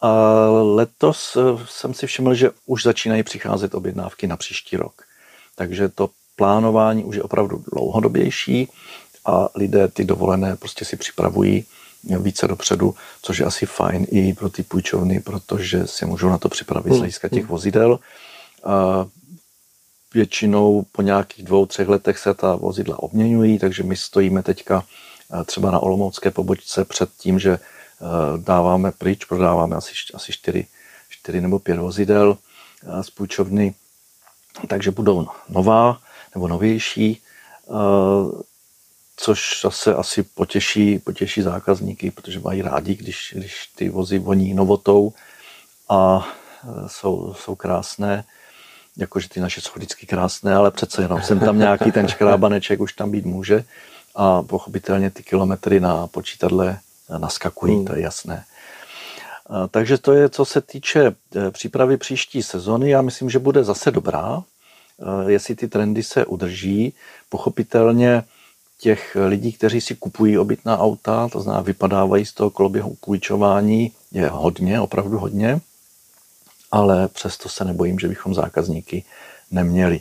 A 0.00 0.10
letos 0.50 1.36
eh, 1.36 1.66
jsem 1.68 1.94
si 1.94 2.06
všiml, 2.06 2.34
že 2.34 2.50
už 2.66 2.82
začínají 2.82 3.22
přicházet 3.22 3.74
objednávky 3.74 4.26
na 4.26 4.36
příští 4.36 4.76
rok. 4.76 5.02
Takže 5.54 5.88
to 5.88 6.10
plánování 6.36 7.04
už 7.04 7.16
je 7.16 7.22
opravdu 7.22 7.64
dlouhodobější 7.72 8.68
a 9.24 9.48
lidé 9.54 9.88
ty 9.88 10.04
dovolené 10.04 10.56
prostě 10.56 10.84
si 10.84 10.96
připravují 10.96 11.64
více 12.04 12.48
dopředu, 12.48 12.94
což 13.22 13.38
je 13.38 13.46
asi 13.46 13.66
fajn 13.66 14.06
i 14.10 14.34
pro 14.34 14.50
ty 14.50 14.62
půjčovny, 14.62 15.20
protože 15.20 15.86
si 15.86 16.06
můžou 16.06 16.28
na 16.28 16.38
to 16.38 16.48
připravit 16.48 16.88
z 16.88 16.92
hmm. 16.92 16.98
hlediska 16.98 17.28
těch 17.28 17.42
hmm. 17.42 17.48
vozidel. 17.48 17.98
A 18.64 19.06
většinou 20.14 20.84
po 20.92 21.02
nějakých 21.02 21.44
dvou, 21.44 21.66
třech 21.66 21.88
letech 21.88 22.18
se 22.18 22.34
ta 22.34 22.56
vozidla 22.56 23.02
obměňují, 23.02 23.58
takže 23.58 23.82
my 23.82 23.96
stojíme 23.96 24.42
teďka 24.42 24.84
eh, 25.40 25.44
třeba 25.44 25.70
na 25.70 25.78
Olomoucké 25.78 26.30
pobočce 26.30 26.84
před 26.84 27.10
tím, 27.18 27.38
že 27.38 27.50
Eh, 27.52 27.58
dáváme 28.36 28.92
pryč, 28.92 29.24
prodáváme 29.24 29.76
asi, 29.76 29.92
asi 30.14 30.32
4, 30.32 30.66
4 31.08 31.40
nebo 31.40 31.58
5 31.58 31.78
vozidel 31.78 32.38
eh, 32.82 33.02
z 33.02 33.10
půjčovny, 33.10 33.74
takže 34.68 34.90
budou 34.90 35.28
nová 35.48 36.00
nebo 36.34 36.48
novější, 36.48 37.22
eh, 37.68 38.42
což 39.16 39.60
zase 39.62 39.94
asi 39.94 40.22
potěší, 40.22 40.98
potěší 40.98 41.42
zákazníky, 41.42 42.10
protože 42.10 42.40
mají 42.40 42.62
rádi, 42.62 42.94
když, 42.94 43.34
když 43.36 43.66
ty 43.66 43.88
vozy 43.88 44.18
voní 44.18 44.54
novotou 44.54 45.12
a 45.88 46.28
jsou, 46.86 47.34
jsou 47.34 47.54
krásné 47.54 48.24
jakože 48.98 49.28
ty 49.28 49.40
naše 49.40 49.60
jsou 49.60 49.70
vždycky 49.76 50.06
krásné, 50.06 50.54
ale 50.54 50.70
přece 50.70 51.02
jenom 51.02 51.22
jsem 51.22 51.40
tam 51.40 51.58
nějaký 51.58 51.92
ten 51.92 52.08
škrábaneček 52.08 52.80
už 52.80 52.92
tam 52.92 53.10
být 53.10 53.24
může 53.24 53.64
a 54.14 54.42
pochopitelně 54.42 55.10
ty 55.10 55.22
kilometry 55.22 55.80
na 55.80 56.06
počítadle 56.06 56.78
naskakují, 57.18 57.76
hmm. 57.76 57.84
to 57.84 57.96
je 57.96 58.02
jasné. 58.02 58.44
Takže 59.70 59.98
to 59.98 60.12
je, 60.12 60.28
co 60.28 60.44
se 60.44 60.60
týče 60.60 61.06
e, 61.06 61.50
přípravy 61.50 61.96
příští 61.96 62.42
sezony. 62.42 62.90
Já 62.90 63.02
myslím, 63.02 63.30
že 63.30 63.38
bude 63.38 63.64
zase 63.64 63.90
dobrá, 63.90 64.42
e, 65.26 65.32
jestli 65.32 65.54
ty 65.54 65.68
trendy 65.68 66.02
se 66.02 66.26
udrží. 66.26 66.92
Pochopitelně 67.28 68.22
těch 68.80 69.16
lidí, 69.26 69.52
kteří 69.52 69.80
si 69.80 69.94
kupují 69.94 70.38
obytná 70.38 70.78
auta, 70.78 71.28
to 71.28 71.40
znamená 71.40 71.62
vypadávají 71.62 72.26
z 72.26 72.32
toho 72.32 72.50
koloběhu 72.50 72.94
půjčování, 73.00 73.92
je 74.12 74.28
hodně, 74.28 74.80
opravdu 74.80 75.18
hodně, 75.18 75.60
ale 76.70 77.08
přesto 77.08 77.48
se 77.48 77.64
nebojím, 77.64 77.98
že 77.98 78.08
bychom 78.08 78.34
zákazníky 78.34 79.04
neměli. 79.50 80.00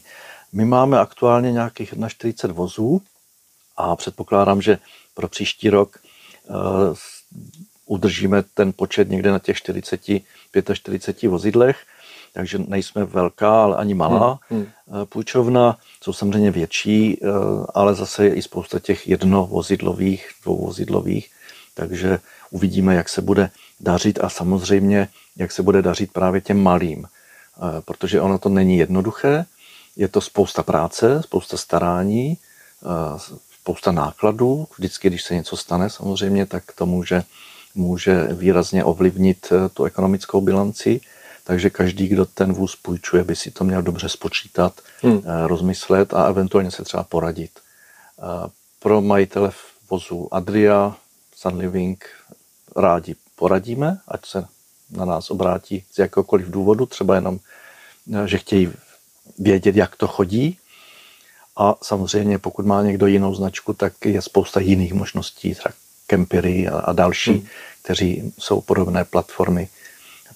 My 0.54 0.65
máme 0.65 1.00
aktuálně 1.00 1.52
nějakých 1.52 1.93
41 2.08 2.54
vozů 2.54 3.02
a 3.78 3.96
předpokládám, 3.96 4.62
že 4.62 4.78
pro 5.13 5.28
příští 5.28 5.70
rok 5.70 6.00
udržíme 7.86 8.43
ten 8.43 8.73
počet 8.73 9.10
někde 9.10 9.31
na 9.31 9.39
těch 9.39 9.57
40, 9.57 10.01
45 10.73 11.29
vozidlech, 11.29 11.77
takže 12.33 12.60
nejsme 12.67 13.05
velká, 13.05 13.63
ale 13.63 13.75
ani 13.75 13.93
malá 13.93 14.39
hmm, 14.49 14.60
hmm. 14.60 14.67
Eh, 14.67 15.05
půjčovna. 15.05 15.77
Jsou 16.03 16.13
samozřejmě 16.13 16.51
větší, 16.51 17.17
eh, 17.23 17.27
ale 17.73 17.95
zase 17.95 18.25
je 18.25 18.33
i 18.33 18.41
spousta 18.41 18.79
těch 18.79 19.07
jednovozidlových, 19.07 20.29
dvouvozidlových, 20.43 21.31
takže 21.73 22.19
uvidíme, 22.51 22.95
jak 22.95 23.10
se 23.10 23.21
bude 23.21 23.49
dařit 23.79 24.19
a 24.23 24.29
samozřejmě, 24.29 25.07
jak 25.36 25.51
se 25.51 25.63
bude 25.63 25.81
dařit 25.81 26.13
právě 26.13 26.41
těm 26.41 26.63
malým, 26.63 27.07
protože 27.86 28.21
ono 28.21 28.38
to 28.38 28.49
není 28.49 28.77
jednoduché, 28.77 29.45
je 29.95 30.07
to 30.07 30.21
spousta 30.21 30.63
práce, 30.63 31.21
spousta 31.23 31.57
starání, 31.57 32.38
spousta 33.67 33.91
nákladů. 33.91 34.67
Vždycky, 34.77 35.10
když 35.10 35.23
se 35.23 35.36
něco 35.36 35.58
stane, 35.58 35.89
samozřejmě, 35.89 36.45
tak 36.45 36.63
to 36.71 36.86
může, 36.86 37.23
může 37.75 38.23
výrazně 38.23 38.84
ovlivnit 38.84 39.47
eh, 39.51 39.69
tu 39.69 39.84
ekonomickou 39.84 40.41
bilanci. 40.41 41.01
Takže 41.43 41.69
každý, 41.69 42.08
kdo 42.08 42.25
ten 42.25 42.53
vůz 42.53 42.75
půjčuje, 42.75 43.23
by 43.23 43.36
si 43.36 43.51
to 43.51 43.63
měl 43.63 43.82
dobře 43.82 44.10
spočítat, 44.10 44.82
hmm. 45.01 45.21
Eh, 45.25 45.47
rozmyslet 45.47 46.13
a 46.13 46.27
eventuálně 46.27 46.71
se 46.71 46.84
třeba 46.84 47.03
poradit. 47.03 47.51
Eh, 47.60 48.49
pro 48.80 49.01
majitele 49.01 49.51
vozu 49.89 50.27
Adria, 50.32 50.95
Sunliving 51.36 52.06
rádi 52.75 53.15
poradíme, 53.36 53.99
ať 54.08 54.25
se 54.25 54.45
na 54.91 55.06
nás 55.06 55.32
obrátí 55.32 55.84
z 55.91 55.99
jakéhokoliv 55.99 56.47
důvodu, 56.47 56.86
třeba 56.86 57.15
jenom, 57.15 57.39
že 58.25 58.38
chtějí 58.38 58.71
vědět, 59.39 59.75
jak 59.75 59.95
to 59.95 60.08
chodí, 60.08 60.58
a 61.58 61.76
samozřejmě, 61.82 62.39
pokud 62.39 62.65
má 62.65 62.82
někdo 62.82 63.08
jinou 63.08 63.36
značku, 63.36 63.74
tak 63.74 63.93
je 64.06 64.22
spousta 64.22 64.60
jiných 64.60 64.93
možností, 64.93 65.56
třeba 65.56 65.74
Kempery 66.08 66.67
a, 66.67 66.80
a 66.80 66.93
další, 66.93 67.32
hmm. 67.32 67.46
kteří 67.82 68.34
jsou 68.39 68.62
podobné 68.62 69.05
platformy. 69.05 69.70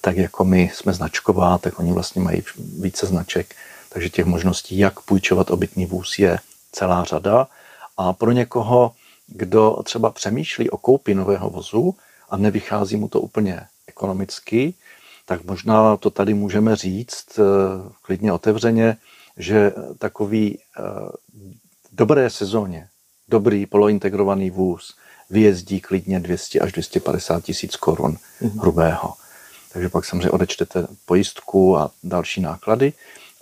Tak 0.00 0.16
jako 0.16 0.44
my 0.44 0.70
jsme 0.74 0.92
značková, 0.92 1.58
tak 1.58 1.78
oni 1.78 1.92
vlastně 1.92 2.22
mají 2.22 2.42
více 2.80 3.06
značek. 3.06 3.54
Takže 3.88 4.08
těch 4.08 4.26
možností, 4.26 4.78
jak 4.78 5.00
půjčovat 5.00 5.50
obytný 5.50 5.86
vůz, 5.86 6.18
je 6.18 6.38
celá 6.72 7.04
řada. 7.04 7.46
A 7.96 8.12
pro 8.12 8.32
někoho, 8.32 8.92
kdo 9.26 9.76
třeba 9.84 10.10
přemýšlí 10.10 10.70
o 10.70 10.76
koupi 10.76 11.14
nového 11.14 11.50
vozu 11.50 11.94
a 12.30 12.36
nevychází 12.36 12.96
mu 12.96 13.08
to 13.08 13.20
úplně 13.20 13.60
ekonomicky, 13.86 14.74
tak 15.26 15.44
možná 15.44 15.96
to 15.96 16.10
tady 16.10 16.34
můžeme 16.34 16.76
říct 16.76 17.38
eh, 17.38 17.42
klidně 18.02 18.32
otevřeně, 18.32 18.96
že 19.36 19.72
takový 19.98 20.58
v 21.84 21.94
dobré 21.94 22.30
sezóně, 22.30 22.88
dobrý 23.28 23.66
polointegrovaný 23.66 24.50
vůz 24.50 24.94
vyjezdí 25.30 25.80
klidně 25.80 26.20
200 26.20 26.60
až 26.60 26.72
250 26.72 27.44
tisíc 27.44 27.76
korun 27.76 28.16
mm-hmm. 28.16 28.60
hrubého. 28.60 29.14
Takže 29.72 29.88
pak 29.88 30.04
samozřejmě 30.04 30.30
odečtete 30.30 30.86
pojistku 31.06 31.76
a 31.76 31.90
další 32.02 32.40
náklady, 32.40 32.92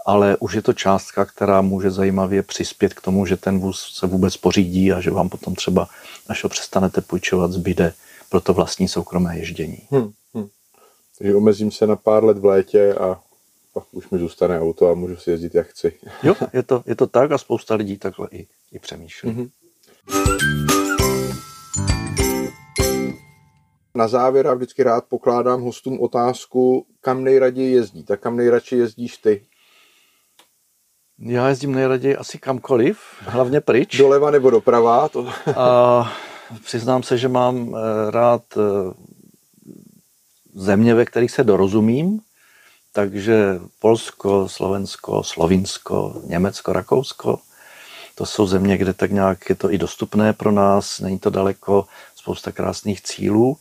ale 0.06 0.36
už 0.36 0.54
je 0.54 0.62
to 0.62 0.72
částka, 0.72 1.24
která 1.24 1.60
může 1.62 1.90
zajímavě 1.90 2.42
přispět 2.42 2.94
k 2.94 3.00
tomu, 3.00 3.26
že 3.26 3.36
ten 3.36 3.58
vůz 3.58 3.94
se 3.94 4.06
vůbec 4.06 4.36
pořídí 4.36 4.92
a 4.92 5.00
že 5.00 5.10
vám 5.10 5.28
potom 5.28 5.54
třeba, 5.54 5.88
až 6.28 6.44
ho 6.44 6.48
přestanete 6.48 7.00
půjčovat, 7.00 7.52
zbyde 7.52 7.92
pro 8.28 8.40
to 8.40 8.54
vlastní 8.54 8.88
soukromé 8.88 9.38
ježdění. 9.38 9.78
Hmm, 9.90 10.10
hmm. 10.34 10.48
Takže 11.18 11.34
omezím 11.34 11.70
se 11.70 11.86
na 11.86 11.96
pár 11.96 12.24
let 12.24 12.38
v 12.38 12.44
létě 12.44 12.94
a 12.94 13.20
pak 13.72 13.84
už 13.90 14.10
mi 14.10 14.18
zůstane 14.18 14.60
auto 14.60 14.88
a 14.88 14.94
můžu 14.94 15.16
si 15.16 15.30
jezdit 15.30 15.54
jak 15.54 15.66
chci. 15.66 15.98
Jo, 16.22 16.34
je 16.52 16.62
to, 16.62 16.82
je 16.86 16.94
to 16.94 17.06
tak 17.06 17.32
a 17.32 17.38
spousta 17.38 17.74
lidí 17.74 17.98
takhle 17.98 18.28
i, 18.30 18.46
i 18.72 18.78
přemýšlí. 18.78 19.30
Mm-hmm. 19.30 19.50
Na 23.94 24.08
závěr 24.08 24.46
a 24.46 24.54
vždycky 24.54 24.82
rád 24.82 25.04
pokládám 25.08 25.62
hostům 25.62 26.00
otázku, 26.00 26.86
kam 27.00 27.24
nejraději 27.24 27.72
jezdí. 27.72 28.04
Tak 28.04 28.20
kam 28.20 28.36
nejradši 28.36 28.76
jezdíš 28.76 29.16
ty? 29.16 29.46
Já 31.18 31.48
jezdím 31.48 31.74
nejraději 31.74 32.16
asi 32.16 32.38
kamkoliv, 32.38 32.98
hlavně 33.20 33.60
pryč. 33.60 33.98
Doleva 33.98 34.30
nebo 34.30 34.50
doprava? 34.50 35.08
To... 35.08 35.28
a 35.56 36.12
přiznám 36.64 37.02
se, 37.02 37.18
že 37.18 37.28
mám 37.28 37.74
eh, 37.76 38.10
rád 38.10 38.42
eh, 38.56 38.60
země, 40.54 40.94
ve 40.94 41.04
kterých 41.04 41.30
se 41.30 41.44
dorozumím, 41.44 42.20
takže 42.92 43.60
Polsko, 43.78 44.48
Slovensko, 44.48 45.22
Slovinsko, 45.22 46.22
Německo, 46.24 46.72
Rakousko, 46.72 47.38
to 48.14 48.26
jsou 48.26 48.46
země, 48.46 48.76
kde 48.76 48.92
tak 48.92 49.10
nějak 49.10 49.48
je 49.48 49.54
to 49.54 49.72
i 49.72 49.78
dostupné 49.78 50.32
pro 50.32 50.52
nás, 50.52 51.00
není 51.00 51.18
to 51.18 51.30
daleko, 51.30 51.86
spousta 52.16 52.52
krásných 52.52 53.02
cílů 53.02 53.56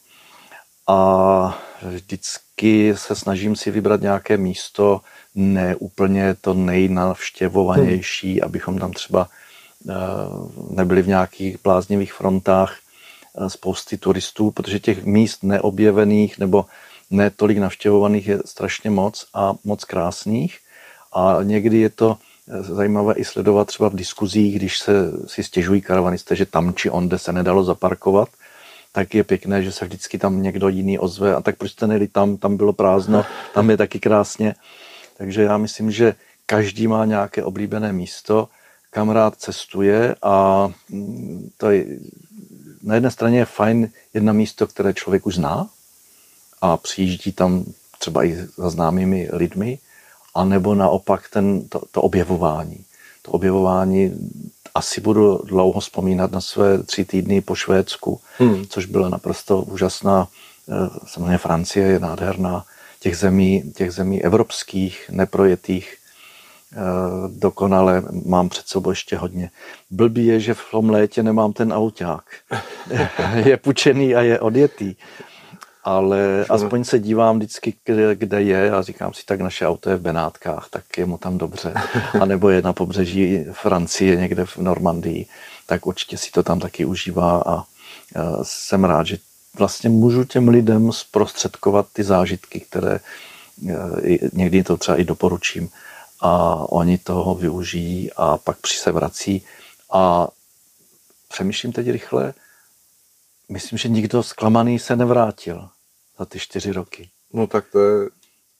a 0.87 1.61
vždycky 1.81 2.93
se 2.97 3.15
snažím 3.15 3.55
si 3.55 3.71
vybrat 3.71 4.01
nějaké 4.01 4.37
místo, 4.37 5.01
ne 5.35 5.75
úplně 5.75 6.35
to 6.41 6.53
nejnavštěvovanější, 6.53 8.33
hmm. 8.33 8.43
abychom 8.43 8.79
tam 8.79 8.91
třeba 8.91 9.29
eh, 9.89 9.93
nebyli 10.69 11.01
v 11.01 11.07
nějakých 11.07 11.57
bláznivých 11.63 12.13
frontách 12.13 12.75
eh, 12.75 13.49
spousty 13.49 13.97
turistů, 13.97 14.51
protože 14.51 14.79
těch 14.79 15.03
míst 15.03 15.43
neobjevených 15.43 16.39
nebo 16.39 16.65
ne 17.09 17.29
tolik 17.29 17.57
navštěvovaných 17.57 18.27
je 18.27 18.39
strašně 18.45 18.89
moc 18.89 19.25
a 19.33 19.53
moc 19.63 19.85
krásných. 19.85 20.57
A 21.13 21.37
někdy 21.43 21.77
je 21.77 21.89
to 21.89 22.17
eh, 22.47 22.63
zajímavé 22.63 23.13
i 23.13 23.25
sledovat 23.25 23.67
třeba 23.67 23.89
v 23.89 23.95
diskuzích, 23.95 24.55
když 24.55 24.79
se 24.79 24.93
si 25.27 25.43
stěžují 25.43 25.81
karavanisté, 25.81 26.35
že 26.35 26.45
tam 26.45 26.73
či 26.73 26.89
onde 26.89 27.19
se 27.19 27.33
nedalo 27.33 27.63
zaparkovat, 27.63 28.29
tak 28.91 29.13
je 29.15 29.23
pěkné, 29.23 29.63
že 29.63 29.71
se 29.71 29.85
vždycky 29.85 30.17
tam 30.17 30.41
někdo 30.41 30.69
jiný 30.69 30.99
ozve 30.99 31.35
a 31.35 31.41
tak 31.41 31.57
proč 31.57 31.71
jste 31.71 31.87
nejeli 31.87 32.07
tam, 32.07 32.37
tam 32.37 32.57
bylo 32.57 32.73
prázdno, 32.73 33.25
tam 33.53 33.69
je 33.69 33.77
taky 33.77 33.99
krásně. 33.99 34.55
Takže 35.17 35.41
já 35.41 35.57
myslím, 35.57 35.91
že 35.91 36.15
každý 36.45 36.87
má 36.87 37.05
nějaké 37.05 37.43
oblíbené 37.43 37.93
místo, 37.93 38.49
kam 38.89 39.09
rád 39.09 39.35
cestuje 39.35 40.15
a 40.21 40.67
mm, 40.89 41.49
to 41.57 41.71
je, 41.71 41.85
na 42.83 42.95
jedné 42.95 43.11
straně 43.11 43.39
je 43.39 43.45
fajn 43.45 43.89
jedna 44.13 44.33
místo, 44.33 44.67
které 44.67 44.93
člověk 44.93 45.25
už 45.25 45.35
zná 45.35 45.69
a 46.61 46.77
přijíždí 46.77 47.31
tam 47.31 47.63
třeba 47.99 48.23
i 48.23 48.35
za 48.57 48.69
známými 48.69 49.29
lidmi, 49.31 49.79
anebo 50.35 50.75
naopak 50.75 51.29
ten, 51.29 51.69
to, 51.69 51.81
to 51.91 52.01
objevování. 52.01 52.85
To 53.21 53.31
objevování 53.31 54.13
asi 54.75 55.01
budu 55.01 55.41
dlouho 55.45 55.79
vzpomínat 55.79 56.31
na 56.31 56.41
své 56.41 56.83
tři 56.83 57.05
týdny 57.05 57.41
po 57.41 57.55
Švédsku, 57.55 58.19
hmm. 58.37 58.65
což 58.69 58.85
byla 58.85 59.09
naprosto 59.09 59.61
úžasná. 59.61 60.27
Eh, 60.69 60.89
samozřejmě 61.07 61.37
Francie 61.37 61.85
je 61.85 61.99
nádherná, 61.99 62.65
těch 62.99 63.17
zemí, 63.17 63.73
těch 63.75 63.91
zemí 63.91 64.23
evropských, 64.23 65.09
neprojetých, 65.11 65.97
eh, 66.71 66.77
dokonale 67.27 68.03
mám 68.25 68.49
před 68.49 68.67
sebou 68.67 68.89
ještě 68.89 69.17
hodně. 69.17 69.51
Blbý 69.91 70.25
je, 70.25 70.39
že 70.39 70.53
v 70.53 70.65
tom 70.71 70.89
létě 70.89 71.23
nemám 71.23 71.53
ten 71.53 71.73
auták. 71.73 72.23
je 73.45 73.57
pučený 73.57 74.15
a 74.15 74.21
je 74.21 74.39
odjetý. 74.39 74.95
Ale 75.89 76.45
aspoň 76.49 76.83
se 76.83 76.99
dívám 76.99 77.37
vždycky, 77.37 77.73
kde, 77.85 78.15
kde 78.15 78.41
je. 78.41 78.71
A 78.71 78.81
říkám 78.81 79.13
si, 79.13 79.25
tak 79.25 79.41
naše 79.41 79.67
auto 79.67 79.89
je 79.89 79.95
v 79.95 80.01
Benátkách, 80.01 80.67
tak 80.69 80.97
je 80.97 81.05
mu 81.05 81.17
tam 81.17 81.37
dobře. 81.37 81.73
A 82.21 82.25
nebo 82.25 82.49
je 82.49 82.61
na 82.61 82.73
pobřeží 82.73 83.45
Francie, 83.51 84.15
někde 84.15 84.45
v 84.45 84.57
Normandii, 84.57 85.25
tak 85.65 85.85
určitě 85.85 86.17
si 86.17 86.31
to 86.31 86.43
tam 86.43 86.59
taky 86.59 86.85
užívá. 86.85 87.43
A 87.45 87.63
jsem 88.43 88.83
rád, 88.83 89.07
že 89.07 89.17
vlastně 89.57 89.89
můžu 89.89 90.23
těm 90.23 90.47
lidem 90.47 90.91
zprostředkovat 90.91 91.87
ty 91.93 92.03
zážitky, 92.03 92.59
které 92.59 92.95
e, 92.95 92.99
někdy 94.33 94.63
to 94.63 94.77
třeba 94.77 94.97
i 94.97 95.03
doporučím. 95.03 95.69
A 96.21 96.55
oni 96.69 96.97
toho 96.97 97.35
využijí 97.35 98.13
a 98.17 98.37
pak 98.37 98.57
při 98.57 98.77
se 98.77 98.91
vrací. 98.91 99.45
A 99.91 100.27
přemýšlím 101.27 101.71
teď 101.71 101.89
rychle, 101.89 102.33
myslím, 103.49 103.77
že 103.77 103.89
nikdo 103.89 104.23
zklamaný 104.23 104.79
se 104.79 104.95
nevrátil 104.95 105.69
za 106.19 106.25
ty 106.25 106.39
čtyři 106.39 106.71
roky. 106.71 107.09
No 107.33 107.47
tak 107.47 107.65
to 107.71 107.79
je, 107.79 108.09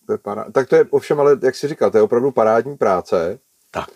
to 0.05 0.14
je 0.14 0.18
pará... 0.18 0.51
Tak 0.51 0.70
to 0.70 0.76
je 0.76 0.86
ovšem, 0.89 1.20
ale 1.20 1.38
jak 1.43 1.55
jsi 1.55 1.68
říkal, 1.68 1.91
to 1.91 1.97
je 1.97 2.03
opravdu 2.03 2.32
parádní 2.32 2.78
práce. 2.78 3.39
Tak. 3.72 3.89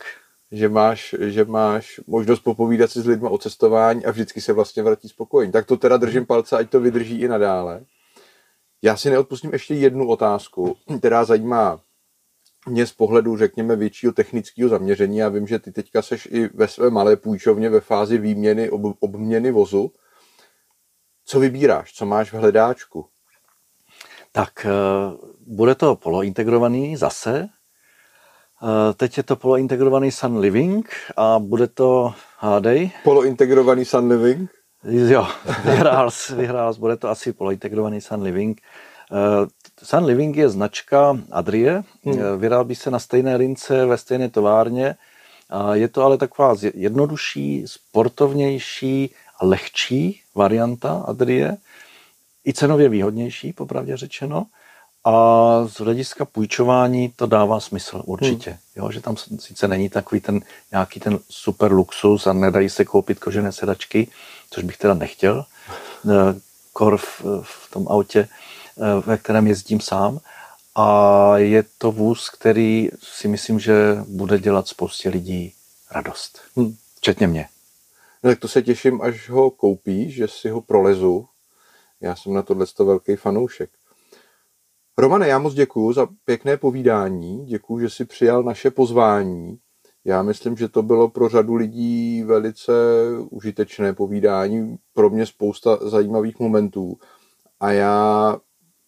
Že 0.52 0.70
máš, 0.70 1.16
že 1.20 1.46
máš 1.46 2.00
možnost 2.08 2.40
popovídat 2.40 2.92
si 2.92 3.02
s 3.02 3.06
lidmi 3.06 3.28
o 3.28 3.38
cestování 3.38 4.06
a 4.06 4.12
vždycky 4.12 4.42
se 4.42 4.54
vlastně 4.54 4.84
vrátí 4.84 5.10
spokojení. 5.10 5.52
Tak 5.52 5.66
to 5.66 5.78
teda 5.78 5.98
držím 5.98 6.26
palce, 6.26 6.58
ať 6.58 6.70
to 6.70 6.80
vydrží 6.80 7.22
i 7.22 7.28
nadále. 7.28 7.86
Já 8.82 8.98
si 8.98 9.10
neodpustím 9.10 9.54
ještě 9.54 9.74
jednu 9.74 10.08
otázku, 10.08 10.78
která 11.00 11.26
zajímá 11.26 11.82
mě 12.68 12.88
z 12.88 12.92
pohledu, 12.92 13.38
řekněme, 13.38 13.76
většího 13.76 14.14
technického 14.14 14.70
zaměření. 14.70 15.18
Já 15.18 15.30
vím, 15.30 15.48
že 15.48 15.60
ty 15.60 15.72
teďka 15.72 16.02
seš 16.02 16.28
i 16.32 16.48
ve 16.54 16.68
své 16.68 16.90
malé 16.90 17.16
půjčovně 17.16 17.70
ve 17.70 17.80
fázi 17.80 18.18
výměny, 18.18 18.70
ob, 18.70 18.98
obměny 19.00 19.52
vozu. 19.52 19.92
Co 21.26 21.40
vybíráš? 21.40 21.94
Co 21.94 22.06
máš 22.06 22.34
v 22.34 22.36
hledáčku? 22.36 23.08
Tak 24.34 24.66
eh, 24.66 24.70
bude 25.48 25.76
to 25.76 25.96
polointegrovaný 25.96 26.98
zase. 26.98 27.50
Eh, 28.64 28.94
teď 28.94 29.18
je 29.18 29.24
to 29.24 29.36
polointegrovaný 29.36 30.12
Sun 30.12 30.38
Living 30.38 30.90
a 31.18 31.40
bude 31.40 31.68
to, 31.68 32.14
hádej. 32.40 32.92
Polointegrovaný 33.04 33.86
Sun 33.86 34.10
Living? 34.10 34.50
Jo, 34.84 35.28
vyhrál, 35.66 36.10
vyhrál, 36.36 36.74
bude 36.74 36.98
to 36.98 37.10
asi 37.10 37.34
polointegrovaný 37.34 38.02
Sun 38.02 38.22
Living. 38.22 38.62
Eh, 39.12 39.48
Sun 39.84 40.06
Living 40.06 40.36
je 40.36 40.50
značka 40.50 41.18
Adrie, 41.32 41.84
hmm. 42.04 42.38
vyrábí 42.38 42.76
se 42.76 42.92
na 42.92 43.00
stejné 43.00 43.36
lince 43.36 43.86
ve 43.86 43.98
stejné 43.98 44.30
továrně. 44.30 44.96
Je 45.74 45.88
to 45.88 46.04
ale 46.04 46.18
taková 46.18 46.56
jednodušší, 46.74 47.64
sportovnější 47.68 49.14
a 49.40 49.46
lehčí 49.46 50.22
varianta 50.36 51.04
Adrie 51.08 51.58
i 52.48 52.54
cenově 52.54 52.90
výhodnější, 52.90 53.54
popravdě 53.54 53.98
řečeno. 53.98 54.46
A 55.06 55.14
z 55.68 55.74
hlediska 55.74 56.26
půjčování 56.26 57.14
to 57.16 57.26
dává 57.26 57.60
smysl 57.60 58.02
určitě. 58.06 58.50
Hmm. 58.50 58.60
Jo, 58.76 58.92
že 58.92 59.02
tam 59.02 59.18
sice 59.40 59.68
není 59.68 59.90
takový 59.90 60.22
ten 60.22 60.42
nějaký 60.72 61.00
ten 61.00 61.20
super 61.30 61.72
luxus 61.72 62.28
a 62.28 62.34
nedají 62.34 62.70
se 62.70 62.86
koupit 62.86 63.20
kožené 63.20 63.52
sedačky, 63.52 64.08
což 64.50 64.64
bych 64.64 64.78
teda 64.78 64.94
nechtěl, 64.94 65.46
eh, 66.10 66.40
kor 66.74 66.98
v, 66.98 67.22
v 67.42 67.72
tom 67.72 67.88
autě, 67.88 68.20
eh, 68.78 69.02
ve 69.06 69.18
kterém 69.18 69.48
jezdím 69.48 69.80
sám. 69.80 70.20
A 70.76 71.38
je 71.38 71.64
to 71.78 71.92
vůz, 71.92 72.30
který 72.30 72.90
si 73.02 73.28
myslím, 73.28 73.60
že 73.60 73.98
bude 74.08 74.40
dělat 74.40 74.68
spoustě 74.68 75.10
lidí 75.10 75.54
radost. 75.92 76.42
Hmm. 76.56 76.76
Včetně 76.98 77.28
mě. 77.28 77.48
No, 78.24 78.30
tak 78.30 78.40
to 78.40 78.48
se 78.48 78.62
těším, 78.62 79.02
až 79.02 79.30
ho 79.30 79.50
koupíš, 79.50 80.16
že 80.16 80.28
si 80.28 80.50
ho 80.50 80.62
prolezu 80.62 81.28
já 82.04 82.16
jsem 82.16 82.34
na 82.34 82.42
tohle 82.42 82.66
velký 82.80 83.16
fanoušek. 83.16 83.70
Romane, 84.98 85.28
já 85.28 85.40
moc 85.40 85.54
děkuji 85.54 85.94
za 85.94 86.08
pěkné 86.26 86.58
povídání, 86.58 87.46
děkuji, 87.46 87.80
že 87.80 87.90
jsi 87.90 88.06
přijal 88.06 88.44
naše 88.44 88.72
pozvání. 88.72 89.58
Já 90.06 90.24
myslím, 90.24 90.58
že 90.58 90.68
to 90.70 90.84
bylo 90.84 91.10
pro 91.10 91.30
řadu 91.30 91.56
lidí 91.56 92.24
velice 92.24 92.74
užitečné 93.30 93.94
povídání, 93.94 94.78
pro 94.94 95.10
mě 95.10 95.26
spousta 95.26 95.78
zajímavých 95.82 96.40
momentů. 96.40 96.98
A 97.60 97.72
já 97.72 98.38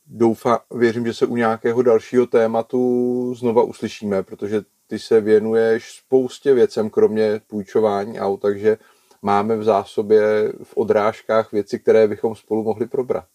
doufám, 0.05 0.57
věřím, 0.76 1.05
že 1.05 1.13
se 1.13 1.26
u 1.26 1.36
nějakého 1.36 1.82
dalšího 1.82 2.26
tématu 2.26 3.34
znova 3.36 3.63
uslyšíme, 3.63 4.24
protože 4.24 4.61
ty 4.88 4.99
se 4.99 5.22
věnuješ 5.22 5.91
spoustě 6.05 6.53
věcem, 6.53 6.89
kromě 6.89 7.41
půjčování 7.47 8.20
aut, 8.20 8.41
takže 8.41 8.78
máme 9.26 9.57
v 9.57 9.63
zásobě 9.63 10.53
v 10.63 10.78
odrážkách 10.78 11.51
věci, 11.51 11.80
které 11.80 12.07
bychom 12.07 12.36
spolu 12.36 12.63
mohli 12.63 12.88
probrat. 12.88 13.26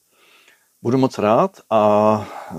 Budu 0.82 0.98
moc 0.98 1.18
rád 1.18 1.60
a 1.70 1.80
e, 2.50 2.54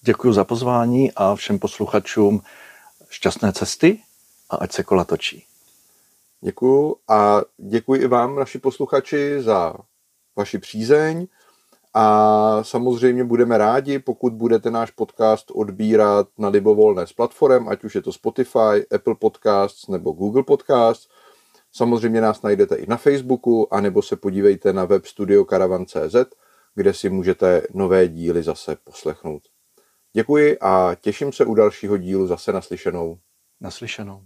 děkuji 0.00 0.32
za 0.32 0.44
pozvání 0.44 1.12
a 1.16 1.34
všem 1.34 1.58
posluchačům 1.58 2.40
šťastné 3.08 3.52
cesty 3.52 4.00
a 4.50 4.56
ať 4.56 4.72
se 4.72 4.82
kola 4.82 5.04
točí. 5.04 5.44
Děkuji 6.40 6.96
a 7.08 7.40
děkuji 7.56 8.00
i 8.00 8.06
vám, 8.06 8.36
naši 8.36 8.58
posluchači, 8.58 9.42
za 9.42 9.74
vaši 10.36 10.58
přízeň 10.58 11.26
A 11.94 12.64
samozřejmě 12.64 13.24
budeme 13.24 13.58
rádi, 13.58 13.98
pokud 13.98 14.32
budete 14.32 14.70
náš 14.70 14.90
podcast 14.90 15.50
odbírat 15.50 16.28
na 16.38 16.48
libovolné 16.48 17.06
s 17.06 17.12
platform, 17.12 17.68
ať 17.68 17.84
už 17.84 17.94
je 17.94 18.02
to 18.02 18.12
Spotify, 18.12 18.86
Apple 18.94 19.14
Podcasts 19.14 19.88
nebo 19.88 20.12
Google 20.12 20.42
Podcasts. 20.42 21.08
Samozřejmě 21.72 22.20
nás 22.20 22.42
najdete 22.42 22.76
i 22.76 22.86
na 22.86 22.96
Facebooku, 22.96 23.74
anebo 23.74 24.02
se 24.02 24.16
podívejte 24.16 24.72
na 24.72 24.84
web 24.84 25.06
studiokaravan.cz, 25.06 26.16
kde 26.74 26.94
si 26.94 27.08
můžete 27.10 27.62
nové 27.74 28.08
díly 28.08 28.42
zase 28.42 28.76
poslechnout. 28.84 29.42
Děkuji 30.12 30.58
a 30.60 30.94
těším 31.00 31.32
se 31.32 31.44
u 31.44 31.54
dalšího 31.54 31.96
dílu 31.96 32.26
zase 32.26 32.52
naslyšenou. 32.52 33.18
Naslyšenou. 33.60 34.22